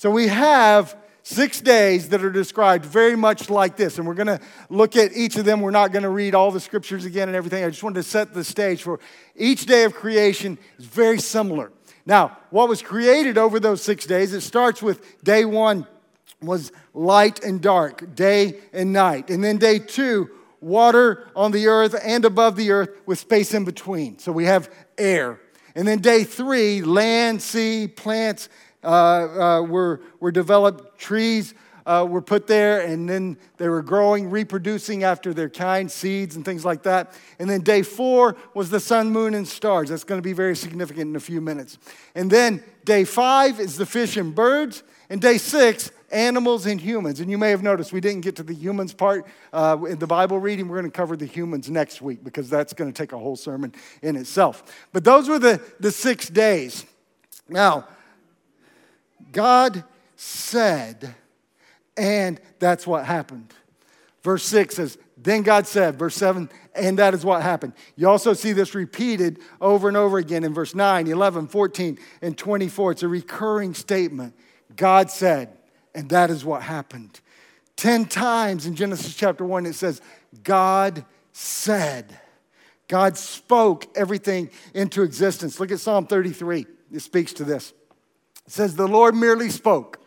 So 0.00 0.10
we 0.10 0.28
have 0.28 0.96
six 1.22 1.60
days 1.60 2.08
that 2.08 2.24
are 2.24 2.30
described 2.30 2.86
very 2.86 3.16
much 3.16 3.50
like 3.50 3.76
this. 3.76 3.98
And 3.98 4.06
we're 4.06 4.14
going 4.14 4.28
to 4.28 4.40
look 4.70 4.96
at 4.96 5.14
each 5.14 5.36
of 5.36 5.44
them. 5.44 5.60
We're 5.60 5.72
not 5.72 5.92
going 5.92 6.04
to 6.04 6.08
read 6.08 6.34
all 6.34 6.50
the 6.50 6.58
scriptures 6.58 7.04
again 7.04 7.28
and 7.28 7.36
everything. 7.36 7.62
I 7.62 7.68
just 7.68 7.82
wanted 7.82 7.96
to 7.96 8.04
set 8.04 8.32
the 8.32 8.42
stage 8.42 8.82
for 8.82 8.98
each 9.36 9.66
day 9.66 9.84
of 9.84 9.92
creation 9.92 10.56
is 10.78 10.86
very 10.86 11.18
similar. 11.18 11.70
Now, 12.06 12.38
what 12.48 12.66
was 12.66 12.80
created 12.80 13.36
over 13.36 13.60
those 13.60 13.82
six 13.82 14.06
days, 14.06 14.32
it 14.32 14.40
starts 14.40 14.82
with 14.82 15.22
day 15.22 15.44
one 15.44 15.86
was 16.40 16.72
light 16.94 17.44
and 17.44 17.60
dark, 17.60 18.14
day 18.14 18.58
and 18.72 18.94
night. 18.94 19.28
And 19.28 19.44
then 19.44 19.58
day 19.58 19.80
two, 19.80 20.30
water 20.62 21.28
on 21.36 21.50
the 21.50 21.66
earth 21.66 21.94
and 22.02 22.24
above 22.24 22.56
the 22.56 22.70
earth 22.70 22.88
with 23.04 23.18
space 23.18 23.52
in 23.52 23.66
between. 23.66 24.18
So 24.18 24.32
we 24.32 24.46
have 24.46 24.72
air. 24.96 25.38
And 25.74 25.86
then 25.86 26.00
day 26.00 26.24
three, 26.24 26.80
land, 26.80 27.42
sea, 27.42 27.86
plants, 27.86 28.48
uh, 28.82 28.86
uh, 28.86 29.62
were, 29.62 30.00
were 30.20 30.32
developed, 30.32 30.98
trees 30.98 31.54
uh, 31.86 32.06
were 32.08 32.22
put 32.22 32.46
there, 32.46 32.82
and 32.82 33.08
then 33.08 33.36
they 33.56 33.68
were 33.68 33.82
growing, 33.82 34.30
reproducing 34.30 35.02
after 35.02 35.34
their 35.34 35.48
kind, 35.48 35.90
seeds 35.90 36.36
and 36.36 36.44
things 36.44 36.64
like 36.64 36.82
that. 36.84 37.12
And 37.38 37.48
then 37.48 37.62
day 37.62 37.82
four 37.82 38.36
was 38.54 38.70
the 38.70 38.80
sun, 38.80 39.10
moon, 39.10 39.34
and 39.34 39.46
stars. 39.46 39.88
That's 39.88 40.04
going 40.04 40.18
to 40.18 40.22
be 40.22 40.32
very 40.32 40.56
significant 40.56 41.10
in 41.10 41.16
a 41.16 41.20
few 41.20 41.40
minutes. 41.40 41.78
And 42.14 42.30
then 42.30 42.62
day 42.84 43.04
five 43.04 43.58
is 43.60 43.76
the 43.76 43.86
fish 43.86 44.16
and 44.16 44.34
birds. 44.34 44.82
And 45.08 45.20
day 45.20 45.38
six, 45.38 45.90
animals 46.12 46.66
and 46.66 46.80
humans. 46.80 47.18
And 47.18 47.28
you 47.28 47.36
may 47.36 47.50
have 47.50 47.64
noticed 47.64 47.92
we 47.92 48.00
didn't 48.00 48.20
get 48.20 48.36
to 48.36 48.44
the 48.44 48.54
humans 48.54 48.92
part 48.92 49.26
uh, 49.52 49.76
in 49.88 49.98
the 49.98 50.06
Bible 50.06 50.38
reading. 50.38 50.68
We're 50.68 50.80
going 50.80 50.90
to 50.90 50.96
cover 50.96 51.16
the 51.16 51.26
humans 51.26 51.68
next 51.68 52.00
week 52.00 52.22
because 52.22 52.48
that's 52.48 52.72
going 52.72 52.92
to 52.92 52.96
take 52.96 53.12
a 53.12 53.18
whole 53.18 53.34
sermon 53.34 53.74
in 54.02 54.14
itself. 54.14 54.62
But 54.92 55.02
those 55.02 55.28
were 55.28 55.40
the, 55.40 55.60
the 55.80 55.90
six 55.90 56.28
days. 56.28 56.86
Now, 57.48 57.88
God 59.32 59.84
said, 60.16 61.14
and 61.96 62.40
that's 62.58 62.86
what 62.86 63.04
happened. 63.04 63.52
Verse 64.22 64.44
6 64.44 64.76
says, 64.76 64.98
Then 65.16 65.42
God 65.42 65.66
said, 65.66 65.98
verse 65.98 66.14
7, 66.14 66.50
and 66.74 66.98
that 66.98 67.14
is 67.14 67.24
what 67.24 67.42
happened. 67.42 67.72
You 67.96 68.08
also 68.08 68.32
see 68.32 68.52
this 68.52 68.74
repeated 68.74 69.38
over 69.60 69.88
and 69.88 69.96
over 69.96 70.18
again 70.18 70.44
in 70.44 70.52
verse 70.52 70.74
9, 70.74 71.06
11, 71.06 71.48
14, 71.48 71.98
and 72.22 72.36
24. 72.36 72.92
It's 72.92 73.02
a 73.02 73.08
recurring 73.08 73.74
statement. 73.74 74.34
God 74.76 75.10
said, 75.10 75.56
and 75.94 76.08
that 76.10 76.30
is 76.30 76.44
what 76.44 76.62
happened. 76.62 77.20
Ten 77.76 78.04
times 78.04 78.66
in 78.66 78.74
Genesis 78.74 79.14
chapter 79.14 79.44
1, 79.44 79.66
it 79.66 79.74
says, 79.74 80.02
God 80.42 81.04
said. 81.32 82.18
God 82.88 83.16
spoke 83.16 83.86
everything 83.96 84.50
into 84.74 85.02
existence. 85.02 85.58
Look 85.58 85.70
at 85.70 85.80
Psalm 85.80 86.06
33. 86.06 86.66
It 86.92 87.00
speaks 87.00 87.32
to 87.34 87.44
this. 87.44 87.72
It 88.50 88.54
says, 88.54 88.74
The 88.74 88.88
Lord 88.88 89.14
merely 89.14 89.48
spoke, 89.48 90.00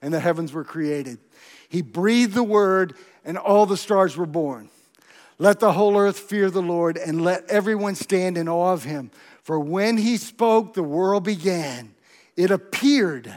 and 0.00 0.14
the 0.14 0.20
heavens 0.20 0.52
were 0.52 0.62
created. 0.62 1.18
He 1.68 1.82
breathed 1.82 2.32
the 2.32 2.44
word, 2.44 2.94
and 3.24 3.36
all 3.36 3.66
the 3.66 3.76
stars 3.76 4.16
were 4.16 4.24
born. 4.24 4.70
Let 5.38 5.58
the 5.58 5.72
whole 5.72 5.98
earth 5.98 6.16
fear 6.16 6.48
the 6.48 6.62
Lord, 6.62 6.96
and 6.96 7.24
let 7.24 7.50
everyone 7.50 7.96
stand 7.96 8.38
in 8.38 8.48
awe 8.48 8.72
of 8.72 8.84
him. 8.84 9.10
For 9.42 9.58
when 9.58 9.96
he 9.96 10.16
spoke, 10.16 10.74
the 10.74 10.82
world 10.84 11.24
began. 11.24 11.92
It 12.36 12.52
appeared 12.52 13.34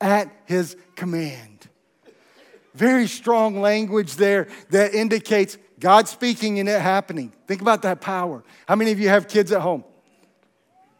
at 0.00 0.30
his 0.44 0.76
command. 0.94 1.68
Very 2.74 3.08
strong 3.08 3.60
language 3.60 4.14
there 4.14 4.46
that 4.70 4.94
indicates 4.94 5.58
God 5.80 6.06
speaking 6.06 6.60
and 6.60 6.68
it 6.68 6.80
happening. 6.80 7.32
Think 7.48 7.60
about 7.60 7.82
that 7.82 8.00
power. 8.00 8.44
How 8.68 8.76
many 8.76 8.92
of 8.92 9.00
you 9.00 9.08
have 9.08 9.26
kids 9.26 9.50
at 9.50 9.62
home? 9.62 9.82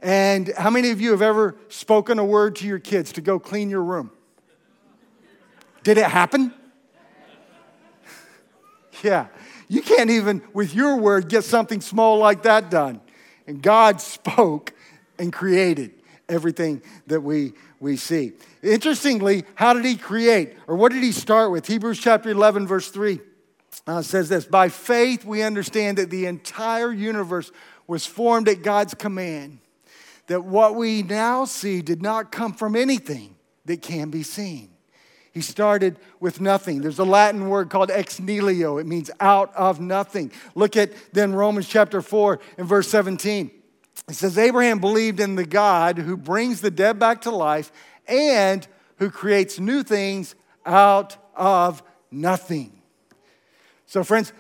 And 0.07 0.53
how 0.57 0.71
many 0.71 0.91
of 0.91 1.01
you 1.01 1.11
have 1.11 1.21
ever 1.21 1.57
spoken 1.69 2.21
a 2.21 2.25
word 2.25 2.55
to 2.57 2.67
your 2.67 2.79
kids 2.79 3.11
to 3.15 3.21
go 3.21 3.41
clean 3.41 3.69
your 3.69 3.83
room? 3.83 4.13
Did 5.83 5.99
it 5.99 6.05
happen? 6.05 6.55
yeah. 9.03 9.27
You 9.67 9.83
can't 9.83 10.11
even, 10.11 10.43
with 10.53 10.77
your 10.77 10.97
word, 10.99 11.29
get 11.29 11.43
something 11.43 11.81
small 11.81 12.19
like 12.19 12.45
that 12.45 12.71
done. 12.71 13.01
And 13.49 13.61
God 13.61 14.01
spoke 14.01 14.73
and 15.19 15.33
created 15.33 15.93
everything 16.29 16.83
that 17.09 17.23
we, 17.23 17.55
we 17.81 17.97
see. 17.97 18.35
Interestingly, 18.63 19.43
how 19.57 19.73
did 19.73 19.85
he 19.85 19.97
create? 19.97 20.55
Or 20.69 20.77
what 20.77 20.93
did 20.93 21.03
he 21.03 21.11
start 21.11 21.51
with? 21.51 21.67
Hebrews 21.67 21.99
chapter 21.99 22.31
11, 22.31 22.69
verse 22.69 22.91
3 22.91 23.19
uh, 23.89 24.03
says 24.03 24.29
this 24.29 24.45
By 24.45 24.69
faith, 24.69 25.25
we 25.25 25.43
understand 25.43 25.99
that 25.99 26.11
the 26.11 26.27
entire 26.27 26.93
universe 26.93 27.51
was 27.89 28.07
formed 28.07 28.49
at 28.49 28.63
God's 28.63 28.95
command 28.95 29.59
that 30.27 30.45
what 30.45 30.75
we 30.75 31.03
now 31.03 31.45
see 31.45 31.83
did 31.83 32.03
not 32.03 32.33
come 32.33 32.53
from 32.53 32.77
anything 32.77 33.37
that 33.65 33.83
can 33.83 34.11
be 34.11 34.23
seen. 34.23 34.71
He 35.33 35.43
started 35.43 35.99
with 36.19 36.41
nothing. 36.41 36.81
There's 36.81 36.99
a 36.99 37.05
Latin 37.05 37.51
word 37.51 37.69
called 37.69 37.91
ex 37.91 38.19
nihilo. 38.19 38.79
It 38.79 38.87
means 38.87 39.11
out 39.21 39.55
of 39.55 39.81
nothing. 39.81 40.33
Look 40.55 40.77
at 40.79 40.93
then 41.13 41.35
Romans 41.35 41.69
chapter 41.69 42.01
4 42.01 42.41
and 42.57 42.67
verse 42.67 42.89
17. 42.89 43.51
It 44.09 44.15
says, 44.15 44.39
Abraham 44.39 44.79
believed 44.79 45.21
in 45.21 45.35
the 45.35 45.45
God 45.45 45.99
who 45.99 46.17
brings 46.17 46.61
the 46.61 46.71
dead 46.71 46.99
back 46.99 47.23
to 47.23 47.31
life 47.31 47.71
and 48.07 48.67
who 48.97 49.11
creates 49.11 49.59
new 49.59 49.83
things 49.83 50.35
out 50.65 51.17
of 51.35 51.83
nothing. 52.11 52.81
So, 53.85 54.05
friends, 54.05 54.33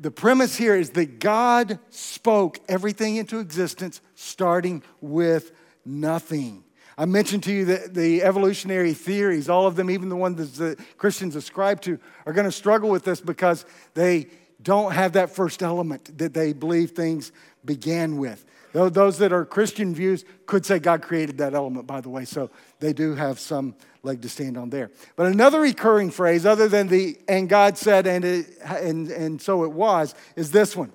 the 0.00 0.10
premise 0.10 0.56
here 0.56 0.74
is 0.74 0.90
that 0.90 1.18
God 1.20 1.78
spoke 1.90 2.58
everything 2.68 3.16
into 3.16 3.38
existence, 3.38 4.00
starting 4.14 4.82
with 5.00 5.52
nothing. 5.84 6.64
I 6.96 7.06
mentioned 7.06 7.42
to 7.44 7.52
you 7.52 7.64
that 7.66 7.94
the 7.94 8.22
evolutionary 8.22 8.94
theories, 8.94 9.48
all 9.48 9.66
of 9.66 9.76
them, 9.76 9.90
even 9.90 10.08
the 10.08 10.16
ones 10.16 10.58
that 10.58 10.78
Christians 10.96 11.34
ascribe 11.34 11.80
to, 11.82 11.98
are 12.24 12.32
going 12.32 12.44
to 12.44 12.52
struggle 12.52 12.88
with 12.88 13.04
this 13.04 13.20
because 13.20 13.64
they 13.94 14.28
don't 14.62 14.92
have 14.92 15.12
that 15.14 15.30
first 15.30 15.62
element 15.62 16.16
that 16.18 16.34
they 16.34 16.52
believe 16.52 16.92
things 16.92 17.32
began 17.64 18.16
with. 18.16 18.44
Those 18.72 19.18
that 19.18 19.32
are 19.32 19.44
Christian 19.44 19.94
views 19.94 20.24
could 20.46 20.66
say 20.66 20.78
God 20.78 21.02
created 21.02 21.38
that 21.38 21.54
element, 21.54 21.86
by 21.86 22.00
the 22.00 22.08
way, 22.08 22.24
so 22.24 22.50
they 22.80 22.92
do 22.92 23.14
have 23.14 23.38
some 23.38 23.74
leg 24.04 24.22
to 24.22 24.28
stand 24.28 24.56
on 24.56 24.70
there. 24.70 24.90
But 25.16 25.26
another 25.26 25.60
recurring 25.60 26.10
phrase, 26.10 26.46
other 26.46 26.68
than 26.68 26.88
the 26.88 27.18
and 27.28 27.48
God 27.48 27.78
said 27.78 28.06
and, 28.06 28.24
it, 28.24 28.46
and, 28.64 29.08
and 29.10 29.40
so 29.40 29.64
it 29.64 29.72
was, 29.72 30.14
is 30.36 30.50
this 30.50 30.76
one. 30.76 30.92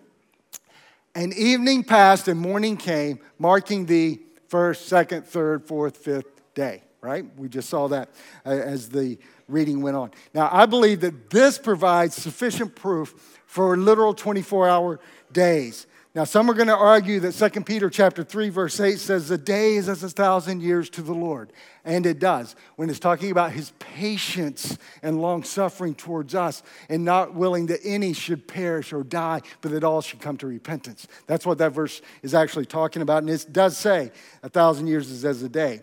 And 1.16 1.34
evening 1.34 1.84
passed 1.84 2.28
and 2.28 2.40
morning 2.40 2.78
came, 2.78 3.20
marking 3.40 3.86
the 3.86 4.22
first, 4.48 4.88
second, 4.88 5.26
third, 5.26 5.66
fourth, 5.66 5.98
fifth 5.98 6.54
day, 6.54 6.84
right? 7.02 7.26
We 7.38 7.50
just 7.50 7.70
saw 7.70 7.88
that 7.88 8.10
uh, 8.46 8.50
as 8.50 8.90
the 8.90 9.18
reading 9.48 9.82
went 9.82 9.98
on. 9.98 10.12
Now, 10.34 10.50
I 10.52 10.66
believe 10.66 11.02
that 11.02 11.30
this 11.30 11.58
provides 11.58 12.16
sufficient 12.16 12.76
proof 12.76 13.40
for 13.46 13.76
literal 13.76 14.14
24 14.14 14.70
hour 14.70 15.00
days 15.32 15.88
Now, 16.16 16.24
some 16.24 16.50
are 16.50 16.56
going 16.56 16.70
to 16.70 16.76
argue 16.76 17.20
that 17.20 17.34
2 17.34 17.62
Peter 17.62 17.88
chapter 17.88 18.24
3, 18.24 18.50
verse 18.50 18.80
8 18.80 18.98
says, 18.98 19.28
The 19.28 19.38
day 19.38 19.76
is 19.76 19.88
as 19.88 20.04
a 20.04 20.10
thousand 20.10 20.64
years 20.64 20.90
to 20.92 21.04
the 21.04 21.14
Lord. 21.14 21.54
And 21.86 22.04
it 22.04 22.18
does. 22.18 22.56
When 22.78 22.90
it's 22.90 22.98
talking 22.98 23.30
about 23.30 23.52
his 23.52 23.74
patience 23.78 24.80
and 25.04 25.22
long 25.22 25.44
suffering 25.44 25.94
towards 25.94 26.34
us, 26.34 26.64
and 26.90 27.06
not 27.06 27.36
willing 27.36 27.68
that 27.68 27.82
any 27.84 28.14
should 28.14 28.48
perish 28.48 28.92
or 28.92 29.04
die, 29.04 29.42
but 29.62 29.70
that 29.72 29.84
all 29.84 30.02
should 30.02 30.20
come 30.20 30.36
to 30.38 30.48
repentance. 30.48 31.08
That's 31.28 31.46
what 31.46 31.60
that 31.60 31.74
verse 31.74 32.02
is 32.24 32.34
actually 32.34 32.66
talking 32.66 33.04
about. 33.04 33.22
And 33.22 33.30
it 33.30 33.46
does 33.52 33.78
say, 33.78 34.12
A 34.42 34.50
thousand 34.50 34.88
years 34.88 35.12
is 35.12 35.24
as 35.26 35.44
a 35.44 35.50
day. 35.50 35.82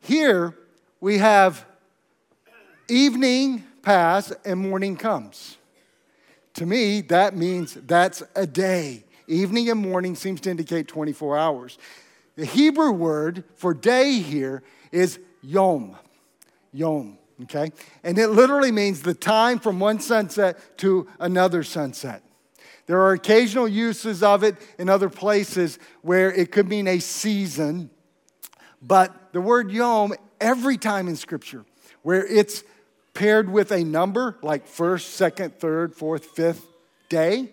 Here 0.00 0.56
we 1.00 1.18
have 1.18 1.64
evening 2.88 3.64
pass 3.82 4.32
and 4.44 4.60
morning 4.60 4.96
comes. 4.96 5.56
To 6.54 6.66
me, 6.66 7.00
that 7.02 7.36
means 7.36 7.74
that's 7.74 8.22
a 8.36 8.46
day. 8.46 9.04
Evening 9.28 9.68
and 9.68 9.80
morning 9.80 10.16
seems 10.16 10.40
to 10.42 10.50
indicate 10.50 10.88
24 10.88 11.36
hours. 11.36 11.78
The 12.36 12.46
Hebrew 12.46 12.92
word 12.92 13.44
for 13.56 13.74
day 13.74 14.20
here 14.20 14.62
is 14.90 15.18
yom. 15.42 15.96
Yom, 16.72 17.18
okay? 17.42 17.70
And 18.02 18.18
it 18.18 18.28
literally 18.28 18.72
means 18.72 19.02
the 19.02 19.12
time 19.12 19.58
from 19.58 19.80
one 19.80 20.00
sunset 20.00 20.78
to 20.78 21.06
another 21.20 21.62
sunset. 21.62 22.22
There 22.86 23.02
are 23.02 23.12
occasional 23.12 23.68
uses 23.68 24.22
of 24.22 24.42
it 24.42 24.56
in 24.78 24.88
other 24.88 25.10
places 25.10 25.78
where 26.00 26.32
it 26.32 26.50
could 26.50 26.66
mean 26.66 26.88
a 26.88 26.98
season, 26.98 27.90
but 28.80 29.32
the 29.32 29.42
word 29.42 29.70
yom, 29.70 30.14
every 30.40 30.78
time 30.78 31.06
in 31.06 31.16
Scripture, 31.16 31.66
where 32.02 32.26
it's 32.26 32.64
paired 33.12 33.50
with 33.50 33.72
a 33.72 33.84
number 33.84 34.38
like 34.42 34.66
first, 34.66 35.14
second, 35.14 35.58
third, 35.58 35.94
fourth, 35.94 36.24
fifth 36.24 36.64
day, 37.10 37.50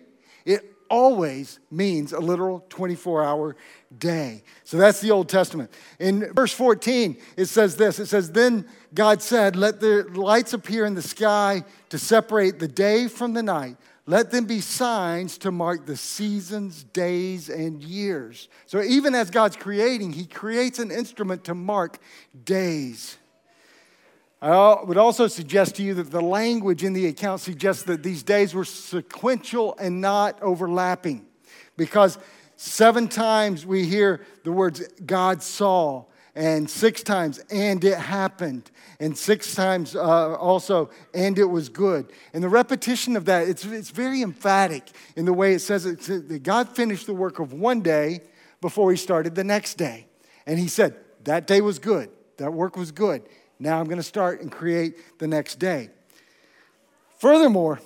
always 0.88 1.58
means 1.70 2.12
a 2.12 2.20
literal 2.20 2.64
24 2.68 3.24
hour 3.24 3.56
day. 3.98 4.42
So 4.64 4.76
that's 4.76 5.00
the 5.00 5.10
Old 5.10 5.28
Testament. 5.28 5.70
In 5.98 6.32
verse 6.32 6.52
14, 6.52 7.16
it 7.36 7.46
says 7.46 7.76
this 7.76 7.98
it 7.98 8.06
says, 8.06 8.32
Then 8.32 8.66
God 8.94 9.22
said, 9.22 9.56
Let 9.56 9.80
the 9.80 10.04
lights 10.14 10.52
appear 10.52 10.84
in 10.86 10.94
the 10.94 11.02
sky 11.02 11.64
to 11.88 11.98
separate 11.98 12.58
the 12.58 12.68
day 12.68 13.08
from 13.08 13.34
the 13.34 13.42
night. 13.42 13.76
Let 14.08 14.30
them 14.30 14.46
be 14.46 14.60
signs 14.60 15.36
to 15.38 15.50
mark 15.50 15.84
the 15.84 15.96
seasons, 15.96 16.84
days, 16.84 17.48
and 17.48 17.82
years. 17.82 18.48
So 18.66 18.80
even 18.82 19.16
as 19.16 19.30
God's 19.30 19.56
creating, 19.56 20.12
He 20.12 20.26
creates 20.26 20.78
an 20.78 20.92
instrument 20.92 21.44
to 21.44 21.54
mark 21.54 21.98
days. 22.44 23.18
I 24.40 24.82
would 24.82 24.98
also 24.98 25.28
suggest 25.28 25.76
to 25.76 25.82
you 25.82 25.94
that 25.94 26.10
the 26.10 26.20
language 26.20 26.84
in 26.84 26.92
the 26.92 27.06
account 27.06 27.40
suggests 27.40 27.84
that 27.84 28.02
these 28.02 28.22
days 28.22 28.54
were 28.54 28.66
sequential 28.66 29.74
and 29.78 30.00
not 30.00 30.42
overlapping 30.42 31.26
because 31.76 32.18
seven 32.56 33.08
times 33.08 33.64
we 33.64 33.86
hear 33.86 34.26
the 34.44 34.52
words 34.52 34.82
God 35.04 35.42
saw, 35.42 36.04
and 36.34 36.68
six 36.68 37.02
times, 37.02 37.38
and 37.50 37.82
it 37.82 37.96
happened, 37.96 38.70
and 39.00 39.16
six 39.16 39.54
times 39.54 39.96
uh, 39.96 40.34
also, 40.34 40.90
and 41.14 41.38
it 41.38 41.46
was 41.46 41.70
good. 41.70 42.12
And 42.34 42.44
the 42.44 42.48
repetition 42.50 43.16
of 43.16 43.24
that, 43.24 43.48
it's, 43.48 43.64
it's 43.64 43.88
very 43.88 44.20
emphatic 44.20 44.90
in 45.16 45.24
the 45.24 45.32
way 45.32 45.54
it 45.54 45.60
says 45.60 45.86
it. 45.86 46.00
That 46.28 46.42
God 46.42 46.68
finished 46.68 47.06
the 47.06 47.14
work 47.14 47.38
of 47.38 47.54
one 47.54 47.80
day 47.80 48.20
before 48.60 48.90
he 48.90 48.98
started 48.98 49.34
the 49.34 49.44
next 49.44 49.74
day. 49.74 50.08
And 50.44 50.58
he 50.58 50.68
said, 50.68 50.94
That 51.24 51.46
day 51.46 51.62
was 51.62 51.78
good, 51.78 52.10
that 52.36 52.52
work 52.52 52.76
was 52.76 52.92
good. 52.92 53.22
Now 53.58 53.78
I'm 53.80 53.86
going 53.86 53.98
to 53.98 54.02
start 54.02 54.40
and 54.40 54.50
create 54.50 55.18
the 55.18 55.26
next 55.26 55.58
day. 55.58 55.90
Furthermore, 57.18 57.80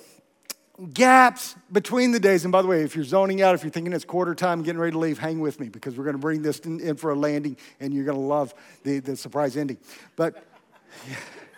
gaps 0.93 1.55
between 1.71 2.11
the 2.11 2.19
days, 2.19 2.43
and 2.43 2.51
by 2.51 2.61
the 2.61 2.67
way, 2.67 2.83
if 2.83 2.95
you're 2.95 3.05
zoning 3.05 3.41
out, 3.41 3.55
if 3.55 3.63
you're 3.63 3.71
thinking 3.71 3.93
it's 3.93 4.05
quarter 4.05 4.35
time, 4.35 4.63
getting 4.63 4.79
ready 4.79 4.91
to 4.91 4.99
leave, 4.99 5.17
hang 5.17 5.39
with 5.39 5.59
me 5.59 5.69
because 5.69 5.97
we're 5.97 6.03
going 6.03 6.15
to 6.15 6.21
bring 6.21 6.41
this 6.41 6.59
in, 6.59 6.79
in 6.79 6.95
for 6.95 7.11
a 7.11 7.15
landing 7.15 7.55
and 7.79 7.93
you're 7.93 8.05
going 8.05 8.17
to 8.17 8.23
love 8.23 8.53
the, 8.83 8.99
the 8.99 9.15
surprise 9.15 9.55
ending. 9.55 9.77
But 10.15 10.43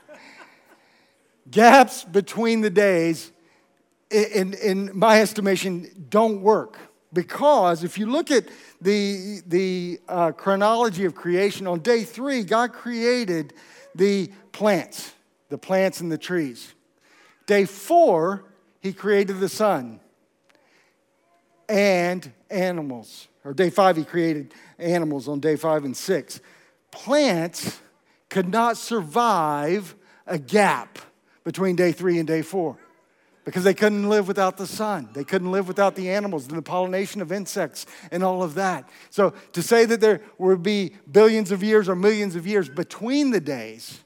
gaps 1.51 2.03
between 2.03 2.61
the 2.61 2.69
days, 2.69 3.31
in, 4.11 4.53
in 4.53 4.91
my 4.93 5.21
estimation, 5.21 5.89
don't 6.09 6.41
work. 6.41 6.77
Because 7.11 7.83
if 7.83 7.97
you 7.97 8.07
look 8.07 8.31
at 8.31 8.45
the, 8.81 9.41
the 9.45 9.99
uh, 10.07 10.31
chronology 10.31 11.05
of 11.05 11.13
creation, 11.13 11.67
on 11.67 11.79
day 11.79 12.03
three, 12.03 12.43
God 12.43 12.73
created 12.73 13.53
the 13.95 14.31
plants, 14.51 15.13
the 15.49 15.57
plants 15.57 16.01
and 16.01 16.11
the 16.11 16.17
trees. 16.17 16.73
Day 17.45 17.65
four, 17.65 18.45
he 18.81 18.93
created 18.93 19.39
the 19.39 19.49
sun 19.49 19.99
and 21.69 22.31
animals. 22.49 23.27
Or 23.45 23.53
day 23.53 23.69
five, 23.69 23.97
he 23.97 24.05
created 24.05 24.53
animals 24.79 25.27
on 25.27 25.39
day 25.39 25.55
five 25.55 25.83
and 25.83 25.95
six. 25.95 26.39
Plants 26.91 27.79
could 28.29 28.49
not 28.49 28.77
survive 28.77 29.95
a 30.25 30.37
gap 30.37 30.99
between 31.43 31.75
day 31.75 31.91
three 31.91 32.19
and 32.19 32.27
day 32.27 32.41
four 32.41 32.77
because 33.45 33.63
they 33.63 33.73
couldn't 33.73 34.07
live 34.09 34.27
without 34.27 34.57
the 34.57 34.67
sun. 34.67 35.09
They 35.13 35.23
couldn't 35.23 35.51
live 35.51 35.67
without 35.67 35.95
the 35.95 36.09
animals 36.09 36.47
and 36.47 36.57
the 36.57 36.61
pollination 36.61 37.21
of 37.21 37.31
insects 37.31 37.85
and 38.11 38.23
all 38.23 38.41
of 38.41 38.55
that. 38.55 38.87
So 39.09 39.33
to 39.51 39.61
say 39.61 39.85
that 39.85 39.99
there 39.99 40.21
would 40.37 40.63
be 40.63 40.93
billions 41.11 41.51
of 41.51 41.63
years 41.63 41.89
or 41.89 41.95
millions 41.95 42.35
of 42.35 42.47
years 42.47 42.69
between 42.69 43.31
the 43.31 43.41
days, 43.41 43.99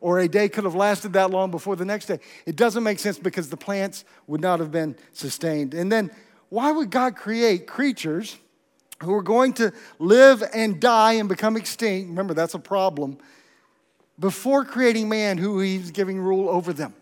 or 0.00 0.18
a 0.18 0.28
day 0.28 0.50
could 0.50 0.64
have 0.64 0.74
lasted 0.74 1.14
that 1.14 1.30
long 1.30 1.50
before 1.50 1.76
the 1.76 1.84
next 1.84 2.06
day, 2.06 2.20
it 2.44 2.56
doesn't 2.56 2.82
make 2.82 2.98
sense 2.98 3.18
because 3.18 3.48
the 3.48 3.56
plants 3.56 4.04
would 4.26 4.42
not 4.42 4.60
have 4.60 4.70
been 4.70 4.94
sustained. 5.12 5.72
And 5.72 5.90
then 5.90 6.10
why 6.50 6.70
would 6.70 6.90
God 6.90 7.16
create 7.16 7.66
creatures 7.66 8.36
who 9.02 9.14
are 9.14 9.22
going 9.22 9.54
to 9.54 9.72
live 9.98 10.42
and 10.52 10.78
die 10.78 11.14
and 11.14 11.26
become 11.26 11.56
extinct? 11.56 12.10
Remember, 12.10 12.34
that's 12.34 12.52
a 12.52 12.58
problem. 12.58 13.16
Before 14.20 14.64
creating 14.64 15.08
man, 15.08 15.38
who 15.38 15.58
he's 15.60 15.90
giving 15.90 16.20
rule 16.20 16.50
over 16.50 16.74
them. 16.74 16.94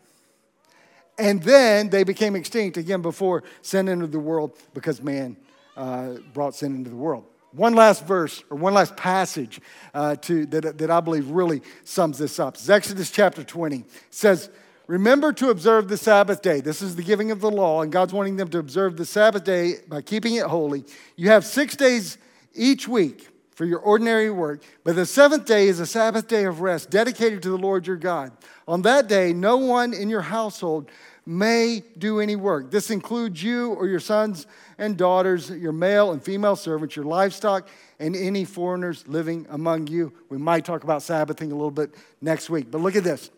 And 1.18 1.42
then 1.42 1.90
they 1.90 2.05
became 2.05 2.37
extinct 2.37 2.77
again 2.77 3.03
before 3.03 3.44
sin 3.61 3.88
entered 3.88 4.12
the 4.12 4.18
world 4.18 4.57
because 4.75 5.03
man 5.03 5.37
uh, 5.77 6.14
brought 6.33 6.55
sin 6.55 6.75
into 6.75 6.90
the 6.90 6.96
world. 6.96 7.25
One 7.53 7.75
last 7.75 8.07
verse 8.07 8.42
or 8.48 8.57
one 8.57 8.72
last 8.72 8.96
passage 8.96 9.61
uh, 9.92 10.16
to, 10.16 10.46
that, 10.46 10.79
that 10.79 10.90
I 10.90 11.01
believe 11.01 11.29
really 11.29 11.61
sums 11.85 12.18
this 12.18 12.38
up. 12.38 12.55
It's 12.55 12.68
Exodus 12.68 13.11
chapter 13.11 13.44
20. 13.44 13.77
It 13.77 13.85
says, 14.11 14.48
Remember 14.87 15.33
to 15.35 15.51
observe 15.51 15.88
the 15.88 15.96
Sabbath 15.96 16.42
day. 16.42 16.61
This 16.61 16.83
is 16.83 16.96
the 16.96 17.03
giving 17.03 17.31
of 17.31 17.40
the 17.40 17.51
law, 17.51 17.83
and 17.83 17.92
God's 17.92 18.12
wanting 18.12 18.37
them 18.37 18.48
to 18.48 18.59
observe 18.59 18.96
the 18.96 19.07
Sabbath 19.07 19.44
day 19.44 19.77
by 19.88 20.03
keeping 20.03 20.35
it 20.35 20.44
holy. 20.44 20.85
You 21.16 21.29
have 21.29 21.46
six 21.46 21.77
days 21.77 22.18
each 22.55 22.88
week 22.88 23.29
for 23.55 23.65
your 23.65 23.79
ordinary 23.81 24.31
work, 24.31 24.62
but 24.83 24.97
the 24.97 25.07
seventh 25.07 25.45
day 25.45 25.69
is 25.69 25.79
a 25.79 25.87
Sabbath 25.87 26.27
day 26.27 26.45
of 26.45 26.61
rest 26.61 26.91
dedicated 26.91 27.43
to 27.43 27.51
the 27.51 27.59
Lord 27.59 27.87
your 27.87 27.97
God. 27.97 28.33
On 28.67 28.83
that 28.83 29.09
day, 29.09 29.33
no 29.33 29.59
one 29.59 29.93
in 29.93 30.09
your 30.09 30.23
household 30.23 30.91
may 31.27 31.83
do 31.99 32.19
any 32.21 32.35
work. 32.35 32.71
This 32.71 32.91
includes 32.91 33.43
you 33.43 33.75
or 33.75 33.87
your 33.87 34.01
sons 34.01 34.47
and 34.79 34.97
daughters, 34.97 35.51
your 35.51 35.73
male 35.73 36.12
and 36.12 36.23
female 36.23 36.57
servants, 36.57 36.97
your 36.97 37.05
livestock, 37.05 37.69
and 38.01 38.17
any 38.17 38.45
foreigners 38.45 39.07
living 39.07 39.47
among 39.51 39.87
you. 39.87 40.12
We 40.29 40.38
might 40.38 40.65
talk 40.65 40.83
about 40.83 41.03
Sabbathing 41.03 41.53
a 41.53 41.55
little 41.55 41.71
bit 41.71 41.95
next 42.21 42.51
week. 42.51 42.71
But 42.71 42.81
look 42.81 42.97
at 42.97 43.05
this. 43.05 43.31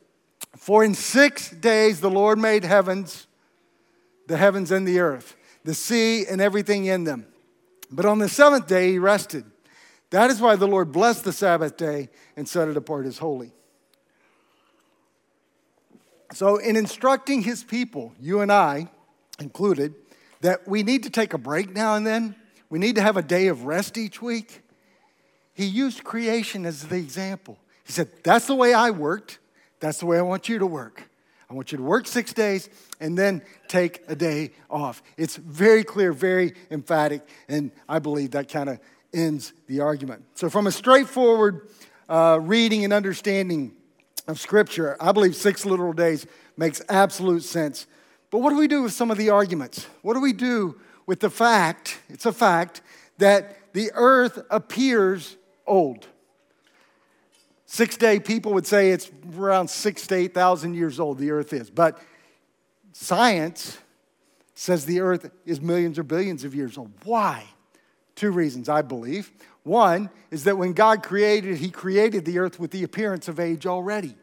For 0.56 0.84
in 0.84 0.94
six 0.94 1.50
days 1.50 2.00
the 2.00 2.10
Lord 2.10 2.38
made 2.38 2.64
heavens, 2.64 3.26
the 4.28 4.36
heavens 4.36 4.70
and 4.70 4.86
the 4.86 5.00
earth, 5.00 5.36
the 5.64 5.74
sea 5.74 6.24
and 6.26 6.40
everything 6.40 6.86
in 6.86 7.04
them. 7.04 7.26
But 7.90 8.06
on 8.06 8.18
the 8.18 8.28
seventh 8.28 8.66
day 8.66 8.92
he 8.92 8.98
rested. 8.98 9.44
That 10.14 10.30
is 10.30 10.40
why 10.40 10.54
the 10.54 10.68
Lord 10.68 10.92
blessed 10.92 11.24
the 11.24 11.32
Sabbath 11.32 11.76
day 11.76 12.08
and 12.36 12.48
set 12.48 12.68
it 12.68 12.76
apart 12.76 13.04
as 13.04 13.18
holy. 13.18 13.50
So, 16.32 16.58
in 16.58 16.76
instructing 16.76 17.42
his 17.42 17.64
people, 17.64 18.12
you 18.20 18.40
and 18.40 18.52
I 18.52 18.90
included, 19.40 19.96
that 20.40 20.68
we 20.68 20.84
need 20.84 21.02
to 21.02 21.10
take 21.10 21.34
a 21.34 21.38
break 21.38 21.74
now 21.74 21.96
and 21.96 22.06
then, 22.06 22.36
we 22.70 22.78
need 22.78 22.94
to 22.94 23.02
have 23.02 23.16
a 23.16 23.22
day 23.22 23.48
of 23.48 23.64
rest 23.64 23.98
each 23.98 24.22
week, 24.22 24.62
he 25.52 25.64
used 25.64 26.04
creation 26.04 26.64
as 26.64 26.86
the 26.86 26.94
example. 26.94 27.58
He 27.82 27.92
said, 27.92 28.08
That's 28.22 28.46
the 28.46 28.54
way 28.54 28.72
I 28.72 28.90
worked. 28.90 29.40
That's 29.80 29.98
the 29.98 30.06
way 30.06 30.18
I 30.18 30.22
want 30.22 30.48
you 30.48 30.60
to 30.60 30.66
work. 30.66 31.10
I 31.50 31.54
want 31.54 31.72
you 31.72 31.78
to 31.78 31.84
work 31.84 32.06
six 32.06 32.32
days 32.32 32.68
and 33.00 33.18
then 33.18 33.42
take 33.66 34.04
a 34.06 34.14
day 34.14 34.52
off. 34.70 35.02
It's 35.16 35.34
very 35.34 35.82
clear, 35.82 36.12
very 36.12 36.54
emphatic, 36.70 37.22
and 37.48 37.72
I 37.88 37.98
believe 37.98 38.30
that 38.30 38.48
kind 38.48 38.68
of 38.68 38.78
ends 39.14 39.52
the 39.66 39.80
argument. 39.80 40.24
So, 40.34 40.50
from 40.50 40.66
a 40.66 40.72
straightforward 40.72 41.68
uh, 42.08 42.38
reading 42.42 42.84
and 42.84 42.92
understanding 42.92 43.72
of 44.26 44.38
Scripture, 44.40 44.96
I 45.00 45.12
believe 45.12 45.36
six 45.36 45.64
literal 45.64 45.92
days 45.92 46.26
makes 46.56 46.82
absolute 46.88 47.42
sense. 47.42 47.86
But 48.30 48.38
what 48.38 48.50
do 48.50 48.56
we 48.56 48.68
do 48.68 48.82
with 48.82 48.92
some 48.92 49.10
of 49.10 49.18
the 49.18 49.30
arguments? 49.30 49.86
What 50.02 50.14
do 50.14 50.20
we 50.20 50.32
do 50.32 50.80
with 51.06 51.20
the 51.20 51.30
fact, 51.30 52.00
it's 52.08 52.26
a 52.26 52.32
fact, 52.32 52.82
that 53.18 53.72
the 53.72 53.90
earth 53.94 54.42
appears 54.50 55.36
old? 55.66 56.06
Six 57.66 57.96
day 57.96 58.20
people 58.20 58.52
would 58.54 58.66
say 58.66 58.90
it's 58.90 59.10
around 59.36 59.68
six 59.68 60.06
to 60.08 60.14
8,000 60.14 60.74
years 60.74 61.00
old, 61.00 61.18
the 61.18 61.30
earth 61.30 61.52
is. 61.52 61.70
But 61.70 62.00
science 62.92 63.78
says 64.54 64.86
the 64.86 65.00
earth 65.00 65.30
is 65.44 65.60
millions 65.60 65.98
or 65.98 66.04
billions 66.04 66.44
of 66.44 66.54
years 66.54 66.78
old. 66.78 66.92
Why? 67.04 67.44
Two 68.14 68.30
reasons, 68.30 68.68
I 68.68 68.82
believe. 68.82 69.32
One 69.64 70.10
is 70.30 70.44
that 70.44 70.56
when 70.56 70.72
God 70.72 71.02
created, 71.02 71.58
He 71.58 71.70
created 71.70 72.24
the 72.24 72.38
earth 72.38 72.60
with 72.60 72.70
the 72.70 72.84
appearance 72.84 73.28
of 73.28 73.40
age 73.40 73.66
already. 73.66 74.14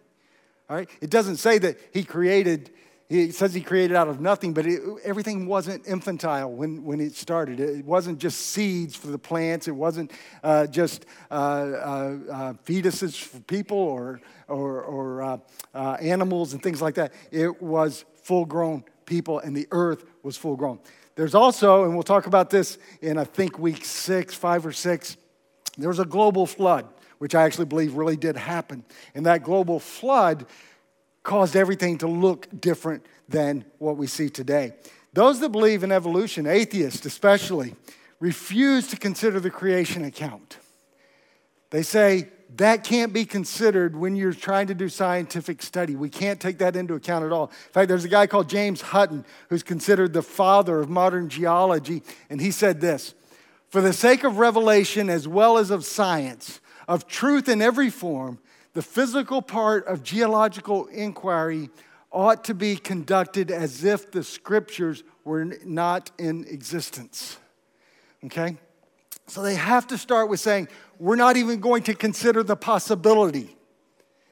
All 0.69 0.77
right? 0.77 0.89
It 1.01 1.09
doesn't 1.09 1.37
say 1.37 1.57
that 1.57 1.77
He 1.91 2.03
created, 2.03 2.69
He 3.09 3.31
says 3.31 3.53
He 3.53 3.61
created 3.61 3.97
out 3.97 4.07
of 4.07 4.21
nothing, 4.21 4.53
but 4.53 4.65
it, 4.65 4.81
everything 5.03 5.47
wasn't 5.47 5.85
infantile 5.87 6.51
when, 6.51 6.85
when 6.85 7.01
it 7.01 7.15
started. 7.15 7.59
It 7.59 7.83
wasn't 7.83 8.19
just 8.19 8.39
seeds 8.39 8.95
for 8.95 9.07
the 9.07 9.17
plants, 9.17 9.67
it 9.67 9.75
wasn't 9.75 10.11
uh, 10.43 10.67
just 10.67 11.05
uh, 11.29 11.33
uh, 11.33 12.17
uh 12.31 12.53
fetuses 12.65 13.17
for 13.17 13.39
people 13.41 13.77
or, 13.77 14.21
or, 14.47 14.83
or 14.83 15.21
uh, 15.23 15.37
uh, 15.73 15.97
animals 15.99 16.53
and 16.53 16.61
things 16.61 16.81
like 16.81 16.95
that. 16.95 17.13
It 17.31 17.61
was 17.61 18.05
full 18.23 18.45
grown 18.45 18.85
people, 19.05 19.39
and 19.39 19.57
the 19.57 19.67
earth 19.71 20.05
was 20.23 20.37
full 20.37 20.55
grown. 20.55 20.79
There's 21.15 21.35
also, 21.35 21.83
and 21.83 21.93
we'll 21.93 22.03
talk 22.03 22.25
about 22.25 22.49
this 22.49 22.77
in 23.01 23.17
I 23.17 23.23
think 23.23 23.59
week 23.59 23.85
six, 23.85 24.33
five 24.33 24.65
or 24.65 24.71
six, 24.71 25.17
there 25.77 25.89
was 25.89 25.99
a 25.99 26.05
global 26.05 26.45
flood, 26.45 26.87
which 27.17 27.35
I 27.35 27.43
actually 27.43 27.65
believe 27.65 27.93
really 27.95 28.17
did 28.17 28.35
happen. 28.35 28.83
And 29.13 29.25
that 29.25 29.43
global 29.43 29.79
flood 29.79 30.45
caused 31.23 31.55
everything 31.55 31.97
to 31.99 32.07
look 32.07 32.47
different 32.59 33.05
than 33.29 33.65
what 33.77 33.97
we 33.97 34.07
see 34.07 34.29
today. 34.29 34.73
Those 35.13 35.39
that 35.41 35.49
believe 35.49 35.83
in 35.83 35.91
evolution, 35.91 36.47
atheists 36.47 37.05
especially, 37.05 37.75
refuse 38.19 38.87
to 38.87 38.97
consider 38.97 39.39
the 39.39 39.49
creation 39.49 40.05
account. 40.05 40.57
They 41.69 41.83
say 41.83 42.29
that 42.57 42.83
can't 42.83 43.13
be 43.13 43.25
considered 43.25 43.95
when 43.95 44.15
you're 44.15 44.33
trying 44.33 44.67
to 44.67 44.73
do 44.73 44.89
scientific 44.89 45.61
study. 45.61 45.95
We 45.95 46.09
can't 46.09 46.39
take 46.39 46.57
that 46.57 46.75
into 46.75 46.95
account 46.95 47.25
at 47.25 47.31
all. 47.31 47.45
In 47.45 47.73
fact, 47.73 47.87
there's 47.87 48.03
a 48.03 48.09
guy 48.09 48.27
called 48.27 48.49
James 48.49 48.81
Hutton 48.81 49.25
who's 49.49 49.63
considered 49.63 50.13
the 50.13 50.21
father 50.21 50.79
of 50.79 50.89
modern 50.89 51.29
geology, 51.29 52.03
and 52.29 52.41
he 52.41 52.51
said 52.51 52.81
this 52.81 53.13
For 53.69 53.81
the 53.81 53.93
sake 53.93 54.23
of 54.23 54.37
revelation 54.37 55.09
as 55.09 55.27
well 55.27 55.57
as 55.57 55.71
of 55.71 55.85
science, 55.85 56.59
of 56.87 57.07
truth 57.07 57.47
in 57.47 57.61
every 57.61 57.89
form, 57.89 58.39
the 58.73 58.81
physical 58.81 59.41
part 59.41 59.85
of 59.87 60.03
geological 60.03 60.87
inquiry 60.87 61.69
ought 62.11 62.43
to 62.45 62.53
be 62.53 62.75
conducted 62.75 63.49
as 63.49 63.83
if 63.83 64.11
the 64.11 64.23
scriptures 64.23 65.03
were 65.23 65.45
not 65.65 66.11
in 66.17 66.45
existence. 66.49 67.37
Okay? 68.25 68.57
So 69.27 69.41
they 69.41 69.55
have 69.55 69.87
to 69.87 69.97
start 69.97 70.27
with 70.27 70.41
saying, 70.41 70.67
we're 71.01 71.15
not 71.15 71.35
even 71.35 71.59
going 71.59 71.81
to 71.81 71.95
consider 71.95 72.43
the 72.43 72.55
possibility 72.55 73.57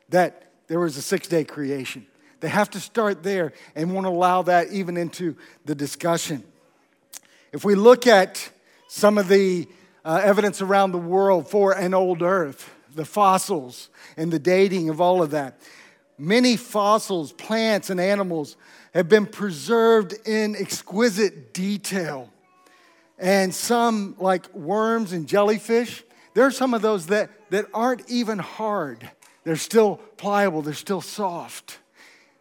that 0.10 0.52
there 0.68 0.80
was 0.80 0.98
a 0.98 1.02
six 1.02 1.28
day 1.28 1.44
creation. 1.44 2.06
They 2.42 2.48
have 2.48 2.70
to 2.70 2.80
start 2.80 3.24
there 3.24 3.54
and 3.76 3.92
won't 3.92 4.06
allow 4.06 4.44
that 4.44 4.70
even 4.72 4.96
into 4.96 5.36
the 5.66 5.74
discussion. 5.74 6.44
If 7.52 7.66
we 7.66 7.74
look 7.74 8.06
at 8.06 8.52
some 8.88 9.18
of 9.18 9.28
the 9.28 9.68
uh, 10.06 10.22
evidence 10.24 10.62
around 10.62 10.92
the 10.92 11.00
world 11.00 11.50
for 11.50 11.72
an 11.72 11.96
old 11.96 12.22
earth, 12.22 12.72
the 12.94 13.04
fossils 13.04 13.90
and 14.16 14.32
the 14.32 14.38
dating 14.38 14.90
of 14.90 15.02
all 15.02 15.24
of 15.24 15.32
that, 15.32 15.60
many 16.20 16.56
fossils, 16.56 17.32
plants, 17.32 17.90
and 17.90 18.00
animals 18.00 18.58
have 18.94 19.10
been 19.10 19.26
preserved 19.26 20.14
in 20.28 20.56
exquisite 20.56 21.52
detail. 21.52 22.32
And 23.18 23.56
some, 23.56 24.16
like 24.20 24.54
worms 24.54 25.14
and 25.14 25.28
jellyfish, 25.28 26.04
there 26.40 26.48
are 26.48 26.52
some 26.52 26.74
of 26.74 26.82
those 26.82 27.08
that, 27.08 27.30
that 27.50 27.66
aren't 27.74 28.10
even 28.10 28.40
hard. 28.40 29.12
They're 29.44 29.58
still 29.58 29.98
pliable, 30.16 30.62
they're 30.62 30.74
still 30.74 31.02
soft. 31.02 31.80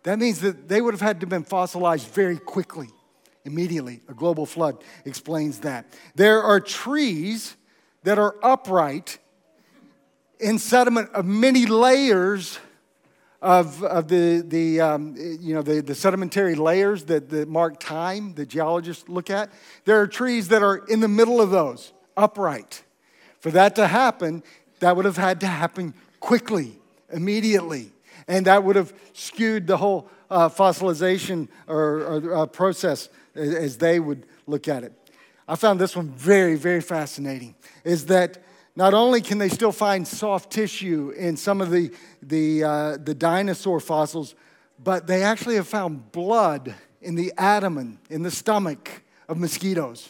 That 0.04 0.20
means 0.20 0.40
that 0.42 0.68
they 0.68 0.80
would 0.80 0.94
have 0.94 1.00
had 1.00 1.18
to 1.18 1.24
have 1.24 1.30
been 1.30 1.42
fossilized 1.42 2.06
very 2.06 2.38
quickly, 2.38 2.90
immediately. 3.44 4.00
A 4.08 4.14
global 4.14 4.46
flood 4.46 4.84
explains 5.04 5.58
that. 5.62 5.84
There 6.14 6.40
are 6.40 6.60
trees 6.60 7.56
that 8.04 8.20
are 8.20 8.36
upright 8.40 9.18
in 10.38 10.60
sediment 10.60 11.10
of 11.10 11.24
many 11.24 11.66
layers 11.66 12.60
of, 13.42 13.82
of 13.82 14.06
the, 14.06 14.44
the, 14.46 14.80
um, 14.80 15.16
you 15.18 15.56
know, 15.56 15.62
the, 15.62 15.82
the 15.82 15.96
sedimentary 15.96 16.54
layers 16.54 17.02
that, 17.06 17.30
that 17.30 17.48
mark 17.48 17.80
time, 17.80 18.34
the 18.34 18.46
geologists 18.46 19.08
look 19.08 19.28
at. 19.28 19.50
There 19.86 20.00
are 20.00 20.06
trees 20.06 20.46
that 20.50 20.62
are 20.62 20.76
in 20.86 21.00
the 21.00 21.08
middle 21.08 21.40
of 21.40 21.50
those, 21.50 21.92
upright. 22.16 22.84
For 23.40 23.50
that 23.52 23.76
to 23.76 23.86
happen, 23.86 24.42
that 24.80 24.96
would 24.96 25.04
have 25.04 25.16
had 25.16 25.40
to 25.40 25.46
happen 25.46 25.94
quickly, 26.20 26.78
immediately. 27.10 27.92
And 28.26 28.46
that 28.46 28.64
would 28.64 28.76
have 28.76 28.92
skewed 29.12 29.66
the 29.66 29.76
whole 29.76 30.10
uh, 30.30 30.48
fossilization 30.48 31.48
or, 31.66 32.00
or 32.00 32.34
uh, 32.34 32.46
process 32.46 33.08
as 33.34 33.78
they 33.78 34.00
would 34.00 34.26
look 34.46 34.68
at 34.68 34.84
it. 34.84 34.92
I 35.46 35.54
found 35.56 35.80
this 35.80 35.96
one 35.96 36.10
very, 36.10 36.56
very 36.56 36.80
fascinating. 36.80 37.54
Is 37.84 38.06
that 38.06 38.38
not 38.76 38.92
only 38.92 39.22
can 39.22 39.38
they 39.38 39.48
still 39.48 39.72
find 39.72 40.06
soft 40.06 40.52
tissue 40.52 41.12
in 41.16 41.36
some 41.36 41.60
of 41.60 41.70
the, 41.70 41.90
the, 42.22 42.64
uh, 42.64 42.96
the 42.98 43.14
dinosaur 43.14 43.80
fossils, 43.80 44.34
but 44.82 45.06
they 45.06 45.22
actually 45.22 45.56
have 45.56 45.66
found 45.66 46.12
blood 46.12 46.74
in 47.00 47.14
the 47.14 47.32
abdomen, 47.38 47.98
in 48.10 48.22
the 48.22 48.30
stomach 48.30 49.02
of 49.28 49.38
mosquitoes 49.38 50.08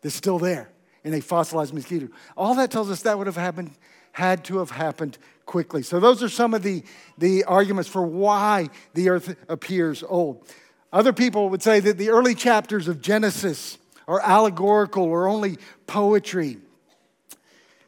that's 0.00 0.14
still 0.14 0.38
there 0.38 0.72
in 1.04 1.14
a 1.14 1.20
fossilized 1.20 1.74
mosquito. 1.74 2.08
All 2.36 2.54
that 2.54 2.70
tells 2.70 2.90
us 2.90 3.02
that 3.02 3.18
would 3.18 3.26
have 3.26 3.36
happened, 3.36 3.72
had 4.12 4.44
to 4.44 4.58
have 4.58 4.70
happened 4.70 5.18
quickly. 5.46 5.82
So 5.82 6.00
those 6.00 6.22
are 6.22 6.28
some 6.28 6.54
of 6.54 6.62
the, 6.62 6.82
the 7.18 7.44
arguments 7.44 7.88
for 7.88 8.02
why 8.02 8.68
the 8.94 9.08
earth 9.08 9.36
appears 9.48 10.02
old. 10.06 10.46
Other 10.92 11.12
people 11.12 11.48
would 11.48 11.62
say 11.62 11.80
that 11.80 11.98
the 11.98 12.10
early 12.10 12.34
chapters 12.34 12.88
of 12.88 13.00
Genesis 13.00 13.78
are 14.06 14.20
allegorical 14.20 15.04
or 15.04 15.26
only 15.26 15.58
poetry. 15.86 16.58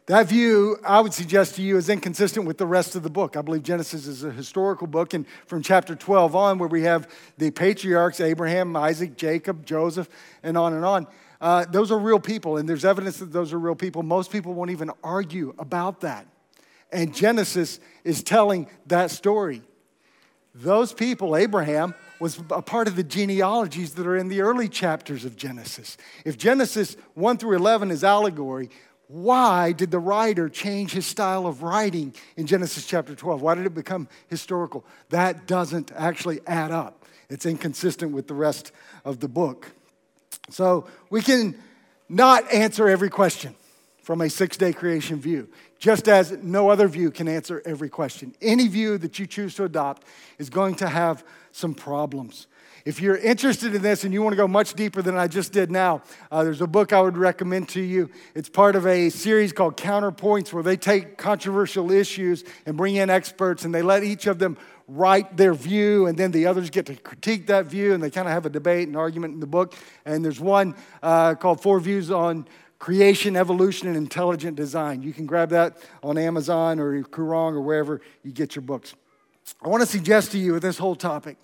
That 0.06 0.28
view, 0.28 0.76
I 0.86 1.00
would 1.00 1.14
suggest 1.14 1.54
to 1.54 1.62
you, 1.62 1.78
is 1.78 1.88
inconsistent 1.88 2.46
with 2.46 2.58
the 2.58 2.66
rest 2.66 2.94
of 2.94 3.02
the 3.02 3.10
book. 3.10 3.38
I 3.38 3.42
believe 3.42 3.62
Genesis 3.62 4.06
is 4.06 4.22
a 4.22 4.30
historical 4.30 4.86
book, 4.86 5.14
and 5.14 5.26
from 5.46 5.62
chapter 5.62 5.94
12 5.94 6.36
on, 6.36 6.58
where 6.58 6.68
we 6.68 6.82
have 6.82 7.08
the 7.38 7.50
patriarchs 7.50 8.20
Abraham, 8.20 8.76
Isaac, 8.76 9.16
Jacob, 9.16 9.64
Joseph, 9.64 10.08
and 10.42 10.58
on 10.58 10.74
and 10.74 10.84
on, 10.84 11.06
uh, 11.44 11.66
those 11.66 11.92
are 11.92 11.98
real 11.98 12.18
people, 12.18 12.56
and 12.56 12.66
there's 12.66 12.86
evidence 12.86 13.18
that 13.18 13.30
those 13.30 13.52
are 13.52 13.58
real 13.58 13.74
people. 13.74 14.02
Most 14.02 14.32
people 14.32 14.54
won't 14.54 14.70
even 14.70 14.90
argue 15.02 15.54
about 15.58 16.00
that. 16.00 16.26
And 16.90 17.14
Genesis 17.14 17.80
is 18.02 18.22
telling 18.22 18.66
that 18.86 19.10
story. 19.10 19.60
Those 20.54 20.94
people, 20.94 21.36
Abraham, 21.36 21.94
was 22.18 22.42
a 22.48 22.62
part 22.62 22.88
of 22.88 22.96
the 22.96 23.02
genealogies 23.02 23.92
that 23.92 24.06
are 24.06 24.16
in 24.16 24.28
the 24.28 24.40
early 24.40 24.70
chapters 24.70 25.26
of 25.26 25.36
Genesis. 25.36 25.98
If 26.24 26.38
Genesis 26.38 26.96
1 27.12 27.36
through 27.36 27.56
11 27.56 27.90
is 27.90 28.04
allegory, 28.04 28.70
why 29.08 29.72
did 29.72 29.90
the 29.90 29.98
writer 29.98 30.48
change 30.48 30.92
his 30.92 31.04
style 31.04 31.46
of 31.46 31.62
writing 31.62 32.14
in 32.38 32.46
Genesis 32.46 32.86
chapter 32.86 33.14
12? 33.14 33.42
Why 33.42 33.54
did 33.54 33.66
it 33.66 33.74
become 33.74 34.08
historical? 34.28 34.86
That 35.10 35.46
doesn't 35.46 35.92
actually 35.94 36.40
add 36.46 36.70
up. 36.70 37.04
It's 37.28 37.44
inconsistent 37.44 38.12
with 38.12 38.28
the 38.28 38.34
rest 38.34 38.72
of 39.04 39.20
the 39.20 39.28
book. 39.28 39.73
So 40.50 40.86
we 41.10 41.22
can 41.22 41.56
not 42.08 42.52
answer 42.52 42.88
every 42.88 43.10
question 43.10 43.54
from 44.02 44.20
a 44.20 44.28
six 44.28 44.56
day 44.56 44.72
creation 44.72 45.18
view, 45.18 45.48
just 45.78 46.08
as 46.08 46.32
no 46.42 46.68
other 46.68 46.88
view 46.88 47.10
can 47.10 47.26
answer 47.26 47.62
every 47.64 47.88
question. 47.88 48.34
Any 48.42 48.68
view 48.68 48.98
that 48.98 49.18
you 49.18 49.26
choose 49.26 49.54
to 49.56 49.64
adopt 49.64 50.04
is 50.38 50.50
going 50.50 50.74
to 50.76 50.88
have 50.88 51.24
some 51.52 51.74
problems. 51.74 52.46
If 52.84 53.00
you're 53.00 53.16
interested 53.16 53.74
in 53.74 53.80
this 53.80 54.04
and 54.04 54.12
you 54.12 54.20
want 54.20 54.34
to 54.34 54.36
go 54.36 54.46
much 54.46 54.74
deeper 54.74 55.00
than 55.00 55.16
I 55.16 55.26
just 55.26 55.52
did 55.52 55.70
now, 55.70 56.02
uh, 56.30 56.44
there's 56.44 56.60
a 56.60 56.66
book 56.66 56.92
I 56.92 57.00
would 57.00 57.16
recommend 57.16 57.70
to 57.70 57.80
you. 57.80 58.10
It's 58.34 58.50
part 58.50 58.76
of 58.76 58.86
a 58.86 59.08
series 59.08 59.54
called 59.54 59.78
Counterpoints, 59.78 60.52
where 60.52 60.62
they 60.62 60.76
take 60.76 61.16
controversial 61.16 61.90
issues 61.90 62.44
and 62.66 62.76
bring 62.76 62.96
in 62.96 63.08
experts 63.08 63.64
and 63.64 63.74
they 63.74 63.80
let 63.80 64.04
each 64.04 64.26
of 64.26 64.38
them 64.38 64.58
write 64.86 65.36
their 65.36 65.54
view, 65.54 66.06
and 66.06 66.18
then 66.18 66.30
the 66.30 66.46
others 66.46 66.70
get 66.70 66.86
to 66.86 66.96
critique 66.96 67.46
that 67.46 67.66
view, 67.66 67.94
and 67.94 68.02
they 68.02 68.10
kind 68.10 68.28
of 68.28 68.34
have 68.34 68.46
a 68.46 68.50
debate 68.50 68.88
and 68.88 68.96
argument 68.96 69.34
in 69.34 69.40
the 69.40 69.46
book. 69.46 69.74
And 70.04 70.24
there's 70.24 70.40
one 70.40 70.74
uh, 71.02 71.34
called 71.34 71.60
Four 71.60 71.80
Views 71.80 72.10
on 72.10 72.46
Creation, 72.78 73.36
Evolution, 73.36 73.88
and 73.88 73.96
Intelligent 73.96 74.56
Design. 74.56 75.02
You 75.02 75.12
can 75.12 75.26
grab 75.26 75.50
that 75.50 75.78
on 76.02 76.18
Amazon 76.18 76.78
or 76.78 77.02
Koorong 77.02 77.52
or 77.52 77.60
wherever 77.60 78.00
you 78.22 78.30
get 78.30 78.54
your 78.54 78.62
books. 78.62 78.94
I 79.62 79.68
want 79.68 79.82
to 79.82 79.86
suggest 79.86 80.32
to 80.32 80.38
you 80.38 80.54
with 80.54 80.62
this 80.62 80.78
whole 80.78 80.96
topic 80.96 81.36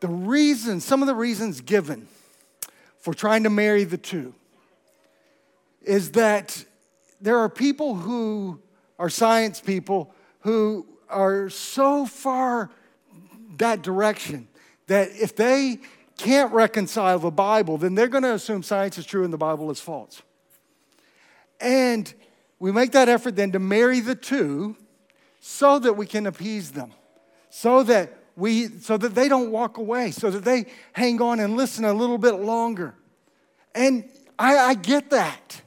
the 0.00 0.08
reason, 0.08 0.80
some 0.80 1.02
of 1.02 1.08
the 1.08 1.14
reasons 1.14 1.60
given 1.60 2.06
for 2.98 3.12
trying 3.14 3.42
to 3.44 3.50
marry 3.50 3.84
the 3.84 3.98
two 3.98 4.34
is 5.82 6.12
that 6.12 6.64
there 7.20 7.38
are 7.38 7.48
people 7.48 7.96
who 7.96 8.60
are 8.98 9.08
science 9.08 9.60
people 9.60 10.14
who 10.40 10.86
are 11.10 11.48
so 11.50 12.06
far 12.06 12.70
that 13.58 13.82
direction 13.82 14.48
that 14.86 15.10
if 15.12 15.36
they 15.36 15.78
can't 16.16 16.52
reconcile 16.52 17.18
the 17.18 17.30
Bible, 17.30 17.78
then 17.78 17.94
they're 17.94 18.08
going 18.08 18.24
to 18.24 18.34
assume 18.34 18.62
science 18.62 18.98
is 18.98 19.06
true 19.06 19.24
and 19.24 19.32
the 19.32 19.38
Bible 19.38 19.70
is 19.70 19.80
false. 19.80 20.22
And 21.60 22.12
we 22.58 22.72
make 22.72 22.92
that 22.92 23.08
effort 23.08 23.36
then 23.36 23.52
to 23.52 23.58
marry 23.58 24.00
the 24.00 24.14
two 24.14 24.76
so 25.40 25.78
that 25.78 25.94
we 25.94 26.06
can 26.06 26.26
appease 26.26 26.72
them, 26.72 26.92
so 27.50 27.82
that 27.84 28.12
we 28.36 28.68
so 28.68 28.96
that 28.96 29.14
they 29.14 29.28
don't 29.28 29.50
walk 29.50 29.78
away, 29.78 30.10
so 30.10 30.30
that 30.30 30.44
they 30.44 30.66
hang 30.92 31.20
on 31.20 31.40
and 31.40 31.56
listen 31.56 31.84
a 31.84 31.92
little 31.92 32.18
bit 32.18 32.34
longer. 32.34 32.94
And 33.74 34.08
I, 34.38 34.56
I 34.56 34.74
get 34.74 35.10
that. 35.10 35.62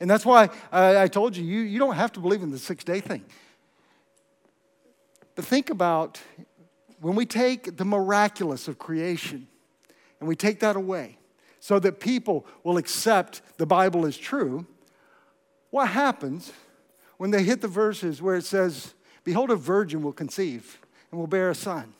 And 0.00 0.08
that's 0.08 0.24
why 0.24 0.48
I, 0.72 1.02
I 1.02 1.08
told 1.08 1.36
you, 1.36 1.44
you, 1.44 1.60
you 1.60 1.78
don't 1.78 1.94
have 1.94 2.12
to 2.12 2.20
believe 2.20 2.42
in 2.42 2.50
the 2.50 2.58
six 2.58 2.84
day 2.84 3.00
thing. 3.00 3.24
But 5.40 5.46
think 5.46 5.70
about 5.70 6.20
when 7.00 7.14
we 7.14 7.24
take 7.24 7.78
the 7.78 7.84
miraculous 7.86 8.68
of 8.68 8.78
creation 8.78 9.48
and 10.18 10.28
we 10.28 10.36
take 10.36 10.60
that 10.60 10.76
away 10.76 11.16
so 11.60 11.78
that 11.78 11.98
people 11.98 12.44
will 12.62 12.76
accept 12.76 13.40
the 13.56 13.64
Bible 13.64 14.04
as 14.04 14.18
true, 14.18 14.66
what 15.70 15.88
happens 15.88 16.52
when 17.16 17.30
they 17.30 17.42
hit 17.42 17.62
the 17.62 17.68
verses 17.68 18.20
where 18.20 18.34
it 18.34 18.44
says, 18.44 18.92
Behold, 19.24 19.50
a 19.50 19.56
virgin 19.56 20.02
will 20.02 20.12
conceive 20.12 20.78
and 21.10 21.18
will 21.18 21.26
bear 21.26 21.48
a 21.48 21.54
son? 21.54 21.94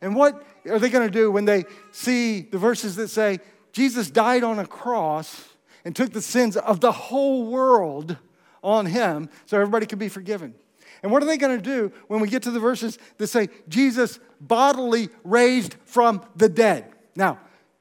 And 0.00 0.16
what 0.16 0.42
are 0.70 0.78
they 0.78 0.88
going 0.88 1.06
to 1.06 1.12
do 1.12 1.30
when 1.30 1.44
they 1.44 1.66
see 1.90 2.40
the 2.40 2.56
verses 2.56 2.96
that 2.96 3.08
say, 3.08 3.38
Jesus 3.72 4.10
died 4.10 4.44
on 4.44 4.58
a 4.58 4.66
cross 4.66 5.46
and 5.84 5.94
took 5.94 6.14
the 6.14 6.22
sins 6.22 6.56
of 6.56 6.80
the 6.80 6.92
whole 6.92 7.48
world 7.48 8.16
on 8.64 8.86
him 8.86 9.28
so 9.44 9.58
everybody 9.58 9.84
could 9.84 9.98
be 9.98 10.08
forgiven? 10.08 10.54
And 11.02 11.10
what 11.10 11.22
are 11.22 11.26
they 11.26 11.36
going 11.36 11.56
to 11.56 11.62
do 11.62 11.92
when 12.08 12.20
we 12.20 12.28
get 12.28 12.42
to 12.44 12.50
the 12.50 12.60
verses 12.60 12.98
that 13.18 13.26
say 13.26 13.48
Jesus 13.68 14.20
bodily 14.40 15.08
raised 15.24 15.76
from 15.84 16.24
the 16.36 16.48
dead? 16.48 16.86
Now, 17.16 17.38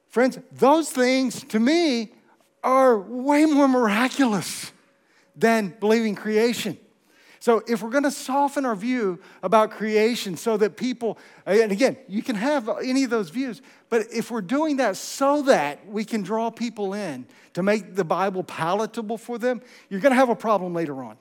friends, 0.08 0.40
those 0.52 0.90
things 0.90 1.44
to 1.46 1.60
me 1.60 2.12
are 2.64 2.98
way 2.98 3.46
more 3.46 3.68
miraculous 3.68 4.72
than 5.36 5.76
believing 5.80 6.16
creation. 6.16 6.78
So, 7.40 7.64
if 7.68 7.82
we're 7.82 7.90
going 7.90 8.04
to 8.04 8.12
soften 8.12 8.68
our 8.68 8.76
view 8.76 9.20
about 9.42 9.72
creation 9.72 10.38
so 10.38 10.58
that 10.58 10.78
people, 10.78 11.18
and 11.48 11.72
again, 11.72 11.98
you 12.08 12.22
can 12.22 12.36
have 12.36 12.70
any 12.84 13.04
of 13.04 13.10
those 13.10 13.32
views, 13.32 13.64
but 13.90 14.06
if 14.14 14.30
we're 14.30 14.42
doing 14.42 14.78
that 14.78 14.96
so 14.96 15.42
that 15.44 15.88
we 15.88 16.06
can 16.06 16.22
draw 16.22 16.52
people 16.52 16.94
in 16.94 17.26
to 17.54 17.64
make 17.64 17.96
the 17.96 18.04
Bible 18.04 18.44
palatable 18.44 19.18
for 19.18 19.40
them, 19.40 19.60
you're 19.90 20.00
going 20.00 20.12
to 20.12 20.18
have 20.18 20.30
a 20.30 20.36
problem 20.36 20.76
later 20.76 21.04
on, 21.04 21.18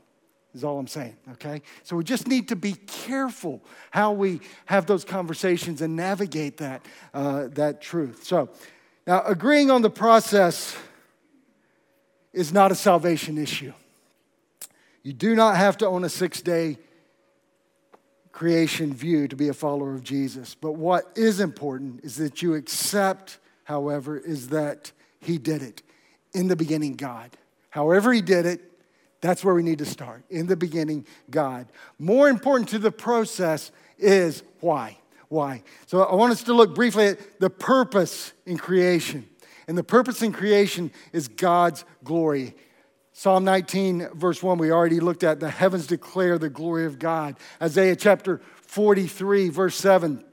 is 0.54 0.64
all 0.64 0.78
I'm 0.78 0.86
saying, 0.86 1.16
okay? 1.32 1.62
So, 1.82 1.96
we 1.96 2.04
just 2.04 2.26
need 2.26 2.48
to 2.48 2.56
be 2.56 2.72
careful 2.72 3.62
how 3.90 4.12
we 4.12 4.40
have 4.66 4.86
those 4.86 5.04
conversations 5.04 5.80
and 5.80 5.96
navigate 5.96 6.56
that, 6.58 6.84
uh, 7.14 7.48
that 7.52 7.80
truth. 7.80 8.24
So, 8.24 8.50
now 9.06 9.22
agreeing 9.22 9.70
on 9.70 9.82
the 9.82 9.90
process 9.90 10.76
is 12.32 12.52
not 12.52 12.70
a 12.70 12.74
salvation 12.74 13.38
issue. 13.38 13.72
You 15.02 15.12
do 15.12 15.34
not 15.34 15.56
have 15.56 15.78
to 15.78 15.86
own 15.86 16.04
a 16.04 16.08
six 16.08 16.42
day 16.42 16.78
creation 18.32 18.92
view 18.94 19.28
to 19.28 19.36
be 19.36 19.48
a 19.48 19.54
follower 19.54 19.94
of 19.94 20.02
Jesus. 20.02 20.54
But 20.54 20.72
what 20.72 21.10
is 21.16 21.40
important 21.40 22.04
is 22.04 22.16
that 22.16 22.42
you 22.42 22.54
accept, 22.54 23.38
however, 23.64 24.16
is 24.18 24.48
that 24.48 24.92
He 25.20 25.38
did 25.38 25.62
it. 25.62 25.82
In 26.32 26.46
the 26.48 26.56
beginning, 26.56 26.94
God. 26.94 27.36
However, 27.70 28.12
He 28.12 28.22
did 28.22 28.46
it, 28.46 28.69
that's 29.20 29.44
where 29.44 29.54
we 29.54 29.62
need 29.62 29.78
to 29.78 29.84
start. 29.84 30.24
In 30.30 30.46
the 30.46 30.56
beginning, 30.56 31.06
God. 31.30 31.66
More 31.98 32.28
important 32.28 32.70
to 32.70 32.78
the 32.78 32.92
process 32.92 33.70
is 33.98 34.42
why. 34.60 34.98
Why? 35.28 35.62
So 35.86 36.02
I 36.02 36.14
want 36.14 36.32
us 36.32 36.42
to 36.44 36.54
look 36.54 36.74
briefly 36.74 37.08
at 37.08 37.40
the 37.40 37.50
purpose 37.50 38.32
in 38.46 38.56
creation. 38.56 39.28
And 39.68 39.78
the 39.78 39.84
purpose 39.84 40.22
in 40.22 40.32
creation 40.32 40.90
is 41.12 41.28
God's 41.28 41.84
glory. 42.02 42.54
Psalm 43.12 43.44
19, 43.44 44.08
verse 44.14 44.42
1, 44.42 44.58
we 44.58 44.72
already 44.72 44.98
looked 44.98 45.22
at. 45.22 45.38
The 45.38 45.50
heavens 45.50 45.86
declare 45.86 46.38
the 46.38 46.48
glory 46.48 46.86
of 46.86 46.98
God. 46.98 47.36
Isaiah 47.62 47.94
chapter 47.94 48.40
43, 48.62 49.50
verse 49.50 49.76
7 49.76 50.24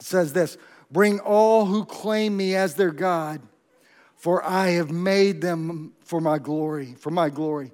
says 0.00 0.32
this 0.32 0.58
Bring 0.90 1.20
all 1.20 1.64
who 1.66 1.84
claim 1.84 2.36
me 2.36 2.54
as 2.54 2.74
their 2.74 2.90
God, 2.90 3.40
for 4.16 4.44
I 4.44 4.70
have 4.70 4.90
made 4.90 5.40
them 5.40 5.92
for 6.00 6.20
my 6.20 6.38
glory, 6.38 6.94
for 6.98 7.10
my 7.10 7.30
glory. 7.30 7.72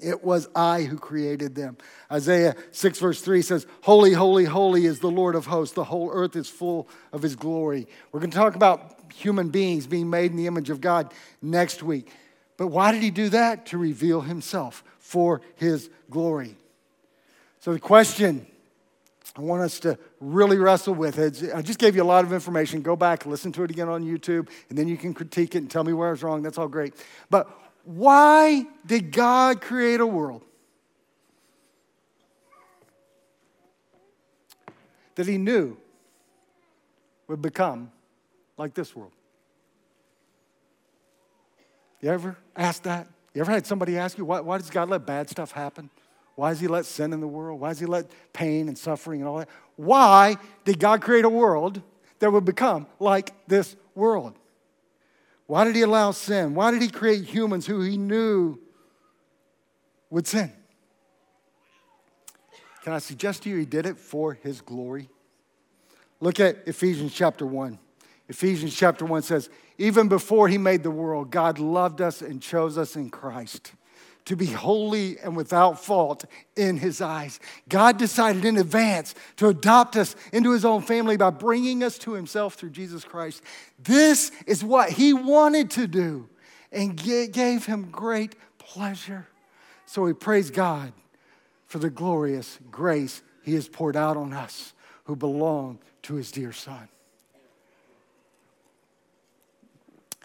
It 0.00 0.22
was 0.22 0.48
I 0.54 0.82
who 0.82 0.98
created 0.98 1.54
them. 1.54 1.78
Isaiah 2.12 2.54
6, 2.70 2.98
verse 2.98 3.20
3 3.22 3.42
says, 3.42 3.66
Holy, 3.82 4.12
holy, 4.12 4.44
holy 4.44 4.84
is 4.84 5.00
the 5.00 5.10
Lord 5.10 5.34
of 5.34 5.46
hosts. 5.46 5.74
The 5.74 5.84
whole 5.84 6.10
earth 6.12 6.36
is 6.36 6.48
full 6.48 6.88
of 7.12 7.22
his 7.22 7.34
glory. 7.34 7.86
We're 8.12 8.20
going 8.20 8.30
to 8.30 8.36
talk 8.36 8.56
about 8.56 9.00
human 9.14 9.48
beings 9.48 9.86
being 9.86 10.10
made 10.10 10.30
in 10.30 10.36
the 10.36 10.46
image 10.46 10.70
of 10.70 10.80
God 10.80 11.12
next 11.40 11.82
week. 11.82 12.12
But 12.56 12.68
why 12.68 12.92
did 12.92 13.02
he 13.02 13.10
do 13.10 13.30
that? 13.30 13.66
To 13.66 13.78
reveal 13.78 14.20
himself 14.20 14.84
for 14.98 15.40
his 15.56 15.88
glory. 16.10 16.56
So 17.60 17.72
the 17.72 17.80
question 17.80 18.46
I 19.36 19.40
want 19.42 19.62
us 19.62 19.80
to 19.80 19.98
really 20.20 20.56
wrestle 20.56 20.94
with 20.94 21.18
is 21.18 21.50
I 21.52 21.60
just 21.60 21.78
gave 21.78 21.94
you 21.94 22.02
a 22.02 22.04
lot 22.04 22.24
of 22.24 22.32
information. 22.32 22.80
Go 22.80 22.96
back, 22.96 23.26
listen 23.26 23.52
to 23.52 23.64
it 23.64 23.70
again 23.70 23.88
on 23.88 24.02
YouTube, 24.02 24.48
and 24.68 24.78
then 24.78 24.88
you 24.88 24.96
can 24.96 25.12
critique 25.12 25.54
it 25.54 25.58
and 25.58 25.70
tell 25.70 25.84
me 25.84 25.92
where 25.92 26.08
I 26.08 26.10
was 26.12 26.22
wrong. 26.22 26.42
That's 26.42 26.58
all 26.58 26.68
great. 26.68 26.94
But 27.28 27.50
why 27.86 28.66
did 28.84 29.12
God 29.12 29.60
create 29.60 30.00
a 30.00 30.06
world 30.06 30.42
that 35.14 35.26
he 35.26 35.38
knew 35.38 35.76
would 37.28 37.40
become 37.40 37.92
like 38.58 38.74
this 38.74 38.94
world? 38.94 39.12
You 42.00 42.10
ever 42.10 42.36
asked 42.56 42.82
that? 42.84 43.06
You 43.32 43.40
ever 43.42 43.52
had 43.52 43.66
somebody 43.66 43.96
ask 43.96 44.18
you, 44.18 44.24
why, 44.24 44.40
why 44.40 44.58
does 44.58 44.68
God 44.68 44.90
let 44.90 45.06
bad 45.06 45.30
stuff 45.30 45.52
happen? 45.52 45.88
Why 46.34 46.50
does 46.50 46.58
He 46.58 46.66
let 46.66 46.86
sin 46.86 47.12
in 47.12 47.20
the 47.20 47.28
world? 47.28 47.60
Why 47.60 47.68
does 47.68 47.78
He 47.78 47.86
let 47.86 48.10
pain 48.32 48.66
and 48.66 48.76
suffering 48.76 49.20
and 49.20 49.28
all 49.28 49.38
that? 49.38 49.48
Why 49.76 50.38
did 50.64 50.80
God 50.80 51.02
create 51.02 51.24
a 51.24 51.30
world 51.30 51.80
that 52.18 52.32
would 52.32 52.44
become 52.44 52.88
like 52.98 53.32
this 53.46 53.76
world? 53.94 54.34
Why 55.46 55.64
did 55.64 55.76
He 55.76 55.82
allow 55.82 56.10
sin? 56.10 56.54
Why 56.54 56.70
did 56.70 56.82
He 56.82 56.88
create 56.88 57.24
humans 57.24 57.66
who 57.66 57.80
He 57.80 57.96
knew 57.96 58.58
would 60.10 60.26
sin? 60.26 60.52
Can 62.82 62.92
I 62.92 62.98
suggest 62.98 63.42
to 63.42 63.50
you 63.50 63.56
He 63.56 63.64
did 63.64 63.86
it 63.86 63.98
for 63.98 64.34
His 64.34 64.60
glory? 64.60 65.08
Look 66.20 66.40
at 66.40 66.66
Ephesians 66.66 67.12
chapter 67.12 67.46
1. 67.46 67.78
Ephesians 68.28 68.74
chapter 68.74 69.04
1 69.04 69.22
says, 69.22 69.50
Even 69.78 70.08
before 70.08 70.48
he 70.48 70.58
made 70.58 70.82
the 70.82 70.90
world, 70.90 71.30
God 71.30 71.58
loved 71.58 72.00
us 72.00 72.22
and 72.22 72.42
chose 72.42 72.76
us 72.76 72.96
in 72.96 73.10
Christ 73.10 73.72
to 74.26 74.36
be 74.36 74.46
holy 74.46 75.18
and 75.20 75.36
without 75.36 75.82
fault 75.82 76.24
in 76.56 76.76
his 76.76 77.00
eyes. 77.00 77.40
God 77.68 77.96
decided 77.96 78.44
in 78.44 78.56
advance 78.56 79.14
to 79.36 79.48
adopt 79.48 79.96
us 79.96 80.14
into 80.32 80.52
his 80.52 80.64
own 80.64 80.82
family 80.82 81.16
by 81.16 81.30
bringing 81.30 81.82
us 81.82 81.96
to 81.98 82.12
himself 82.12 82.54
through 82.54 82.70
Jesus 82.70 83.04
Christ. 83.04 83.42
This 83.78 84.32
is 84.46 84.62
what 84.62 84.90
he 84.90 85.14
wanted 85.14 85.70
to 85.72 85.86
do 85.86 86.28
and 86.72 86.96
gave 86.96 87.64
him 87.64 87.88
great 87.90 88.34
pleasure. 88.58 89.28
So 89.86 90.02
we 90.02 90.12
praise 90.12 90.50
God 90.50 90.92
for 91.66 91.78
the 91.78 91.90
glorious 91.90 92.58
grace 92.70 93.22
he 93.44 93.54
has 93.54 93.68
poured 93.68 93.96
out 93.96 94.16
on 94.16 94.32
us 94.32 94.74
who 95.04 95.14
belong 95.14 95.78
to 96.02 96.14
his 96.14 96.32
dear 96.32 96.52
son. 96.52 96.88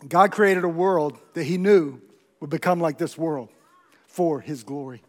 God 0.08 0.32
created 0.32 0.64
a 0.64 0.70
world 0.70 1.20
that 1.36 1.44
he 1.44 1.60
knew 1.60 2.02
would 2.40 2.50
become 2.50 2.80
like 2.80 2.98
this 2.98 3.16
world 3.16 3.50
for 4.12 4.42
his 4.42 4.64
glory. 4.64 5.02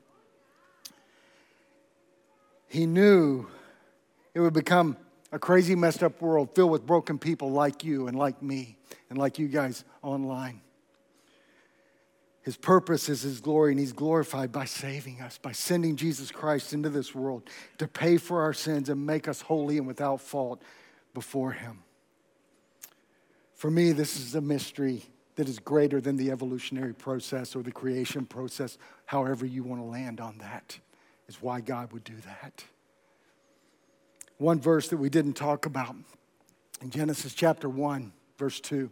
He 2.68 2.86
knew 2.86 3.46
it 4.34 4.40
would 4.40 4.54
become 4.54 4.96
a 5.30 5.38
crazy, 5.38 5.74
messed 5.74 6.02
up 6.02 6.20
world 6.20 6.54
filled 6.54 6.70
with 6.70 6.86
broken 6.86 7.18
people 7.18 7.50
like 7.50 7.84
you 7.84 8.06
and 8.06 8.16
like 8.16 8.42
me 8.42 8.76
and 9.10 9.18
like 9.18 9.38
you 9.38 9.48
guys 9.48 9.84
online. 10.02 10.60
His 12.42 12.56
purpose 12.56 13.08
is 13.08 13.22
His 13.22 13.40
glory, 13.40 13.72
and 13.72 13.80
He's 13.80 13.92
glorified 13.92 14.50
by 14.50 14.64
saving 14.64 15.20
us, 15.20 15.38
by 15.38 15.52
sending 15.52 15.96
Jesus 15.96 16.30
Christ 16.30 16.72
into 16.72 16.88
this 16.88 17.14
world 17.14 17.48
to 17.78 17.86
pay 17.86 18.16
for 18.16 18.42
our 18.42 18.52
sins 18.52 18.88
and 18.88 19.06
make 19.06 19.28
us 19.28 19.40
holy 19.40 19.78
and 19.78 19.86
without 19.86 20.20
fault 20.20 20.60
before 21.14 21.52
Him. 21.52 21.84
For 23.54 23.70
me, 23.70 23.92
this 23.92 24.18
is 24.18 24.34
a 24.34 24.40
mystery 24.40 25.04
that 25.36 25.48
is 25.48 25.58
greater 25.58 26.00
than 26.00 26.16
the 26.16 26.30
evolutionary 26.30 26.94
process 26.94 27.56
or 27.56 27.62
the 27.62 27.72
creation 27.72 28.26
process, 28.26 28.78
however 29.06 29.46
you 29.46 29.62
want 29.62 29.80
to 29.80 29.86
land 29.86 30.20
on 30.20 30.38
that, 30.38 30.78
is 31.28 31.40
why 31.40 31.60
God 31.60 31.92
would 31.92 32.04
do 32.04 32.16
that. 32.26 32.64
One 34.38 34.60
verse 34.60 34.88
that 34.88 34.96
we 34.96 35.08
didn't 35.08 35.34
talk 35.34 35.66
about 35.66 35.94
in 36.80 36.90
Genesis 36.90 37.32
chapter 37.32 37.68
1, 37.68 38.12
verse 38.36 38.60
2 38.60 38.90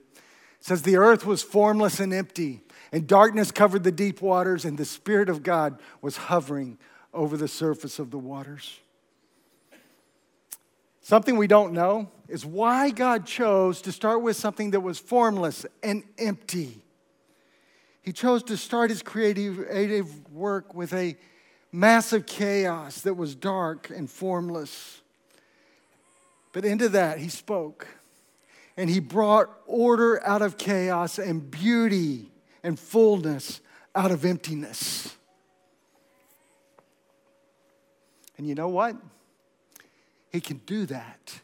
says, 0.60 0.82
The 0.82 0.96
earth 0.96 1.26
was 1.26 1.42
formless 1.42 2.00
and 2.00 2.12
empty, 2.12 2.62
and 2.92 3.06
darkness 3.06 3.50
covered 3.50 3.82
the 3.82 3.92
deep 3.92 4.22
waters, 4.22 4.64
and 4.64 4.78
the 4.78 4.84
Spirit 4.84 5.28
of 5.28 5.42
God 5.42 5.80
was 6.00 6.16
hovering 6.16 6.78
over 7.12 7.36
the 7.36 7.48
surface 7.48 7.98
of 7.98 8.10
the 8.10 8.18
waters. 8.18 8.78
Something 11.00 11.36
we 11.36 11.46
don't 11.46 11.72
know 11.72 12.10
is 12.28 12.44
why 12.44 12.90
God 12.90 13.26
chose 13.26 13.82
to 13.82 13.92
start 13.92 14.22
with 14.22 14.36
something 14.36 14.70
that 14.72 14.80
was 14.80 14.98
formless 14.98 15.66
and 15.82 16.04
empty. 16.18 16.82
He 18.02 18.12
chose 18.12 18.42
to 18.44 18.56
start 18.56 18.90
his 18.90 19.02
creative, 19.02 20.30
work 20.32 20.74
with 20.74 20.92
a 20.92 21.16
massive 21.72 22.26
chaos 22.26 23.02
that 23.02 23.14
was 23.14 23.34
dark 23.34 23.90
and 23.90 24.10
formless. 24.10 25.00
But 26.52 26.64
into 26.64 26.88
that, 26.90 27.18
he 27.18 27.28
spoke. 27.28 27.86
And 28.76 28.88
he 28.88 29.00
brought 29.00 29.50
order 29.66 30.24
out 30.26 30.42
of 30.42 30.56
chaos 30.56 31.18
and 31.18 31.50
beauty 31.50 32.30
and 32.62 32.78
fullness 32.78 33.60
out 33.94 34.10
of 34.10 34.24
emptiness. 34.24 35.16
And 38.38 38.46
you 38.46 38.54
know 38.54 38.68
what? 38.68 38.96
He 40.30 40.40
can 40.40 40.58
do 40.66 40.86
that 40.86 41.40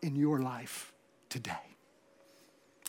in 0.00 0.16
your 0.16 0.40
life 0.40 0.92
today. 1.28 1.52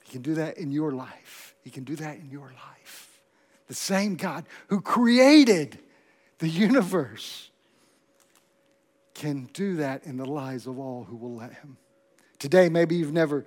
He 0.04 0.12
can 0.12 0.22
do 0.22 0.36
that 0.36 0.58
in 0.58 0.72
your 0.72 0.92
life. 0.92 1.56
He 1.64 1.70
can 1.70 1.84
do 1.84 1.96
that 1.98 2.18
in 2.18 2.30
your 2.30 2.54
life. 2.54 3.20
The 3.68 3.74
same 3.74 4.16
God 4.16 4.46
who 4.68 4.80
created 4.80 5.80
the 6.40 6.48
universe 6.48 7.52
can 9.14 9.50
do 9.54 9.78
that 9.78 10.06
in 10.06 10.18
the 10.18 10.26
lives 10.26 10.68
of 10.68 10.78
all 10.80 11.04
who 11.04 11.16
will 11.16 11.36
let 11.36 11.52
him. 11.52 11.78
Today, 12.40 12.70
maybe 12.70 12.96
you've 12.96 13.12
never 13.12 13.46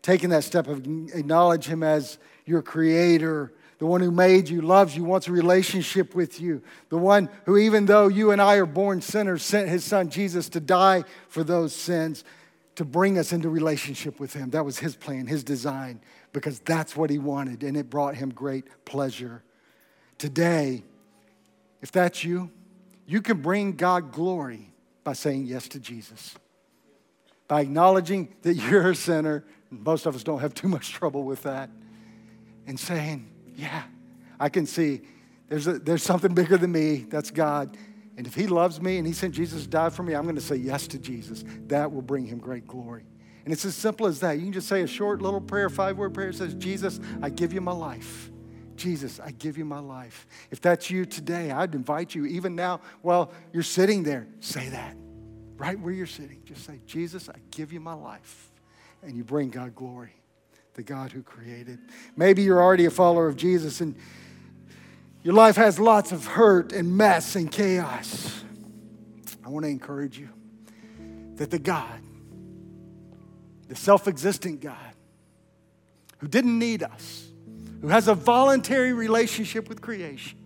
taken 0.00 0.30
that 0.30 0.44
step 0.44 0.68
of 0.68 0.86
acknowledge 1.12 1.66
him 1.66 1.82
as 1.82 2.18
your 2.46 2.62
creator, 2.62 3.52
the 3.78 3.86
one 3.86 4.00
who 4.00 4.10
made 4.10 4.48
you, 4.48 4.60
loves 4.60 4.96
you, 4.96 5.04
wants 5.04 5.28
a 5.28 5.32
relationship 5.32 6.14
with 6.14 6.40
you, 6.40 6.62
the 6.88 6.98
one 6.98 7.30
who, 7.44 7.56
even 7.56 7.86
though 7.86 8.08
you 8.08 8.32
and 8.32 8.42
I 8.42 8.56
are 8.56 8.66
born 8.66 9.00
sinners, 9.00 9.44
sent 9.44 9.68
his 9.68 9.84
son 9.84 10.10
Jesus 10.10 10.48
to 10.50 10.60
die 10.60 11.04
for 11.28 11.44
those 11.44 11.74
sins, 11.74 12.24
to 12.74 12.84
bring 12.84 13.18
us 13.18 13.32
into 13.32 13.48
relationship 13.48 14.18
with 14.18 14.32
him. 14.32 14.50
That 14.50 14.64
was 14.64 14.78
his 14.78 14.96
plan, 14.96 15.26
his 15.26 15.44
design, 15.44 16.00
because 16.32 16.58
that's 16.60 16.96
what 16.96 17.08
he 17.08 17.18
wanted, 17.18 17.62
and 17.62 17.76
it 17.76 17.88
brought 17.88 18.16
him 18.16 18.30
great 18.30 18.66
pleasure. 18.84 19.44
Today, 20.18 20.82
if 21.80 21.92
that's 21.92 22.24
you, 22.24 22.50
you 23.06 23.22
can 23.22 23.40
bring 23.40 23.72
God 23.72 24.12
glory 24.12 24.72
by 25.04 25.12
saying 25.12 25.46
yes 25.46 25.68
to 25.68 25.80
Jesus. 25.80 26.34
By 27.46 27.60
acknowledging 27.60 28.34
that 28.42 28.54
you're 28.56 28.90
a 28.90 28.96
sinner, 28.96 29.44
most 29.70 30.04
of 30.06 30.16
us 30.16 30.24
don't 30.24 30.40
have 30.40 30.54
too 30.54 30.68
much 30.68 30.92
trouble 30.92 31.22
with 31.22 31.44
that, 31.44 31.70
and 32.66 32.78
saying, 32.78 33.30
Yeah, 33.58 33.82
I 34.38 34.48
can 34.48 34.66
see 34.66 35.02
there's, 35.48 35.66
a, 35.66 35.80
there's 35.80 36.02
something 36.02 36.32
bigger 36.32 36.56
than 36.56 36.70
me, 36.70 37.06
that's 37.08 37.32
God. 37.32 37.76
And 38.16 38.26
if 38.26 38.34
He 38.34 38.46
loves 38.46 38.80
me 38.80 38.98
and 38.98 39.06
He 39.06 39.12
sent 39.12 39.34
Jesus 39.34 39.64
to 39.64 39.68
die 39.68 39.90
for 39.90 40.04
me, 40.04 40.14
I'm 40.14 40.22
going 40.22 40.36
to 40.36 40.40
say 40.40 40.56
yes 40.56 40.86
to 40.88 40.98
Jesus. 40.98 41.44
That 41.66 41.92
will 41.92 42.02
bring 42.02 42.24
Him 42.24 42.38
great 42.38 42.66
glory. 42.66 43.04
And 43.44 43.52
it's 43.52 43.64
as 43.64 43.74
simple 43.74 44.06
as 44.06 44.20
that. 44.20 44.38
You 44.38 44.44
can 44.44 44.52
just 44.52 44.68
say 44.68 44.82
a 44.82 44.86
short 44.86 45.20
little 45.20 45.40
prayer, 45.40 45.68
five 45.68 45.96
word 45.96 46.14
prayer 46.14 46.32
says, 46.32 46.54
Jesus, 46.54 47.00
I 47.20 47.30
give 47.30 47.52
you 47.52 47.60
my 47.60 47.72
life. 47.72 48.30
Jesus, 48.76 49.18
I 49.18 49.32
give 49.32 49.58
you 49.58 49.64
my 49.64 49.80
life. 49.80 50.28
If 50.52 50.60
that's 50.60 50.88
you 50.88 51.04
today, 51.04 51.50
I'd 51.50 51.74
invite 51.74 52.14
you, 52.14 52.26
even 52.26 52.54
now, 52.54 52.80
while 53.02 53.32
you're 53.52 53.64
sitting 53.64 54.04
there, 54.04 54.28
say 54.38 54.68
that 54.68 54.96
right 55.56 55.78
where 55.80 55.92
you're 55.92 56.06
sitting. 56.06 56.40
Just 56.44 56.64
say, 56.64 56.80
Jesus, 56.86 57.28
I 57.28 57.38
give 57.50 57.72
you 57.72 57.80
my 57.80 57.94
life. 57.94 58.52
And 59.02 59.16
you 59.16 59.24
bring 59.24 59.50
God 59.50 59.74
glory, 59.74 60.12
the 60.78 60.84
God 60.84 61.10
who 61.10 61.24
created. 61.24 61.80
Maybe 62.16 62.42
you're 62.42 62.62
already 62.62 62.84
a 62.84 62.90
follower 62.90 63.26
of 63.26 63.36
Jesus 63.36 63.80
and 63.80 63.96
your 65.24 65.34
life 65.34 65.56
has 65.56 65.80
lots 65.80 66.12
of 66.12 66.24
hurt 66.24 66.72
and 66.72 66.96
mess 66.96 67.34
and 67.34 67.50
chaos. 67.50 68.44
I 69.44 69.48
want 69.48 69.64
to 69.64 69.70
encourage 69.70 70.16
you 70.16 70.28
that 71.34 71.50
the 71.50 71.58
God, 71.58 72.00
the 73.66 73.74
self 73.74 74.06
existent 74.06 74.60
God, 74.60 74.76
who 76.18 76.28
didn't 76.28 76.56
need 76.56 76.84
us, 76.84 77.26
who 77.80 77.88
has 77.88 78.06
a 78.06 78.14
voluntary 78.14 78.92
relationship 78.92 79.68
with 79.68 79.80
creation, 79.80 80.38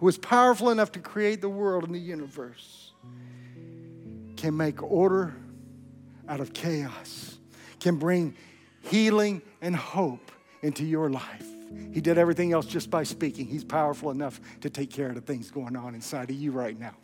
who 0.00 0.06
is 0.06 0.18
powerful 0.18 0.68
enough 0.68 0.92
to 0.92 0.98
create 0.98 1.40
the 1.40 1.48
world 1.48 1.84
and 1.84 1.94
the 1.94 1.98
universe, 1.98 2.92
can 4.36 4.54
make 4.54 4.82
order 4.82 5.34
out 6.28 6.40
of 6.40 6.52
chaos, 6.52 7.38
can 7.80 7.96
bring 7.96 8.36
healing 8.82 9.42
and 9.60 9.74
hope 9.74 10.30
into 10.62 10.84
your 10.84 11.10
life. 11.10 11.46
He 11.92 12.00
did 12.00 12.18
everything 12.18 12.52
else 12.52 12.66
just 12.66 12.90
by 12.90 13.02
speaking. 13.02 13.46
He's 13.46 13.64
powerful 13.64 14.10
enough 14.10 14.40
to 14.60 14.70
take 14.70 14.90
care 14.90 15.08
of 15.08 15.14
the 15.14 15.20
things 15.20 15.50
going 15.50 15.76
on 15.76 15.94
inside 15.94 16.30
of 16.30 16.36
you 16.36 16.52
right 16.52 16.78
now 16.78 16.94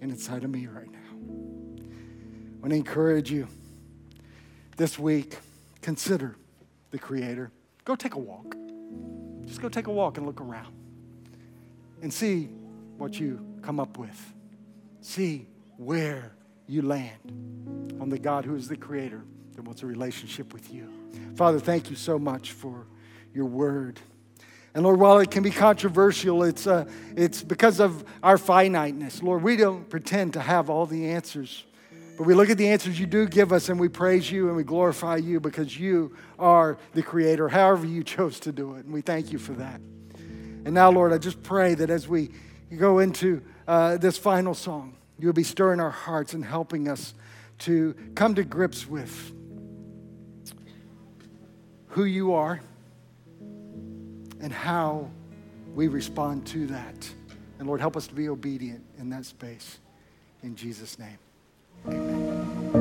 and 0.00 0.10
inside 0.10 0.44
of 0.44 0.50
me 0.50 0.66
right 0.66 0.90
now. 0.90 0.98
I 0.98 2.60
want 2.60 2.70
to 2.70 2.76
encourage 2.76 3.30
you 3.30 3.48
this 4.76 4.98
week, 4.98 5.36
consider 5.82 6.36
the 6.90 6.98
Creator. 6.98 7.50
Go 7.84 7.94
take 7.96 8.14
a 8.14 8.18
walk. 8.18 8.56
Just 9.46 9.60
go 9.60 9.68
take 9.68 9.86
a 9.86 9.92
walk 9.92 10.16
and 10.16 10.26
look 10.26 10.40
around 10.40 10.74
and 12.02 12.12
see 12.12 12.44
what 12.98 13.18
you 13.18 13.44
come 13.62 13.80
up 13.80 13.98
with. 13.98 14.32
See 15.00 15.48
where 15.76 16.32
you 16.66 16.82
land 16.82 17.96
on 18.00 18.10
the 18.10 18.18
God 18.18 18.44
who 18.44 18.54
is 18.54 18.68
the 18.68 18.76
creator 18.76 19.24
that 19.54 19.62
wants 19.62 19.82
a 19.82 19.86
relationship 19.86 20.52
with 20.52 20.72
you. 20.72 20.92
Father, 21.36 21.58
thank 21.58 21.90
you 21.90 21.96
so 21.96 22.18
much 22.18 22.52
for 22.52 22.86
your 23.34 23.46
word. 23.46 24.00
And 24.74 24.84
Lord, 24.84 25.00
while 25.00 25.18
it 25.18 25.30
can 25.30 25.42
be 25.42 25.50
controversial, 25.50 26.44
it's, 26.44 26.66
uh, 26.66 26.84
it's 27.16 27.42
because 27.42 27.80
of 27.80 28.04
our 28.22 28.38
finiteness. 28.38 29.22
Lord, 29.22 29.42
we 29.42 29.56
don't 29.56 29.88
pretend 29.88 30.34
to 30.34 30.40
have 30.40 30.70
all 30.70 30.86
the 30.86 31.10
answers. 31.10 31.64
But 32.16 32.26
we 32.26 32.34
look 32.34 32.50
at 32.50 32.58
the 32.58 32.68
answers 32.68 33.00
you 33.00 33.06
do 33.06 33.26
give 33.26 33.52
us 33.52 33.68
and 33.68 33.80
we 33.80 33.88
praise 33.88 34.30
you 34.30 34.48
and 34.48 34.56
we 34.56 34.62
glorify 34.62 35.16
you 35.16 35.40
because 35.40 35.78
you 35.78 36.14
are 36.38 36.78
the 36.92 37.02
creator, 37.02 37.48
however 37.48 37.86
you 37.86 38.04
chose 38.04 38.38
to 38.40 38.52
do 38.52 38.74
it. 38.74 38.84
And 38.84 38.92
we 38.92 39.00
thank 39.00 39.32
you 39.32 39.38
for 39.38 39.54
that. 39.54 39.80
And 40.64 40.72
now, 40.74 40.90
Lord, 40.90 41.12
I 41.12 41.18
just 41.18 41.42
pray 41.42 41.74
that 41.74 41.90
as 41.90 42.06
we 42.06 42.30
go 42.76 42.98
into 42.98 43.42
uh, 43.66 43.96
this 43.96 44.18
final 44.18 44.54
song, 44.54 44.96
you'll 45.18 45.32
be 45.32 45.42
stirring 45.42 45.80
our 45.80 45.90
hearts 45.90 46.34
and 46.34 46.44
helping 46.44 46.88
us 46.88 47.14
to 47.60 47.94
come 48.14 48.34
to 48.34 48.44
grips 48.44 48.86
with 48.86 49.32
who 51.90 52.04
you 52.04 52.32
are 52.32 52.60
and 54.40 54.52
how 54.52 55.08
we 55.74 55.88
respond 55.88 56.46
to 56.46 56.66
that. 56.68 57.12
And 57.58 57.68
Lord, 57.68 57.80
help 57.80 57.96
us 57.96 58.06
to 58.06 58.14
be 58.14 58.28
obedient 58.28 58.82
in 58.98 59.10
that 59.10 59.26
space. 59.26 59.78
In 60.42 60.56
Jesus' 60.56 60.98
name, 60.98 61.18
amen. 61.86 62.79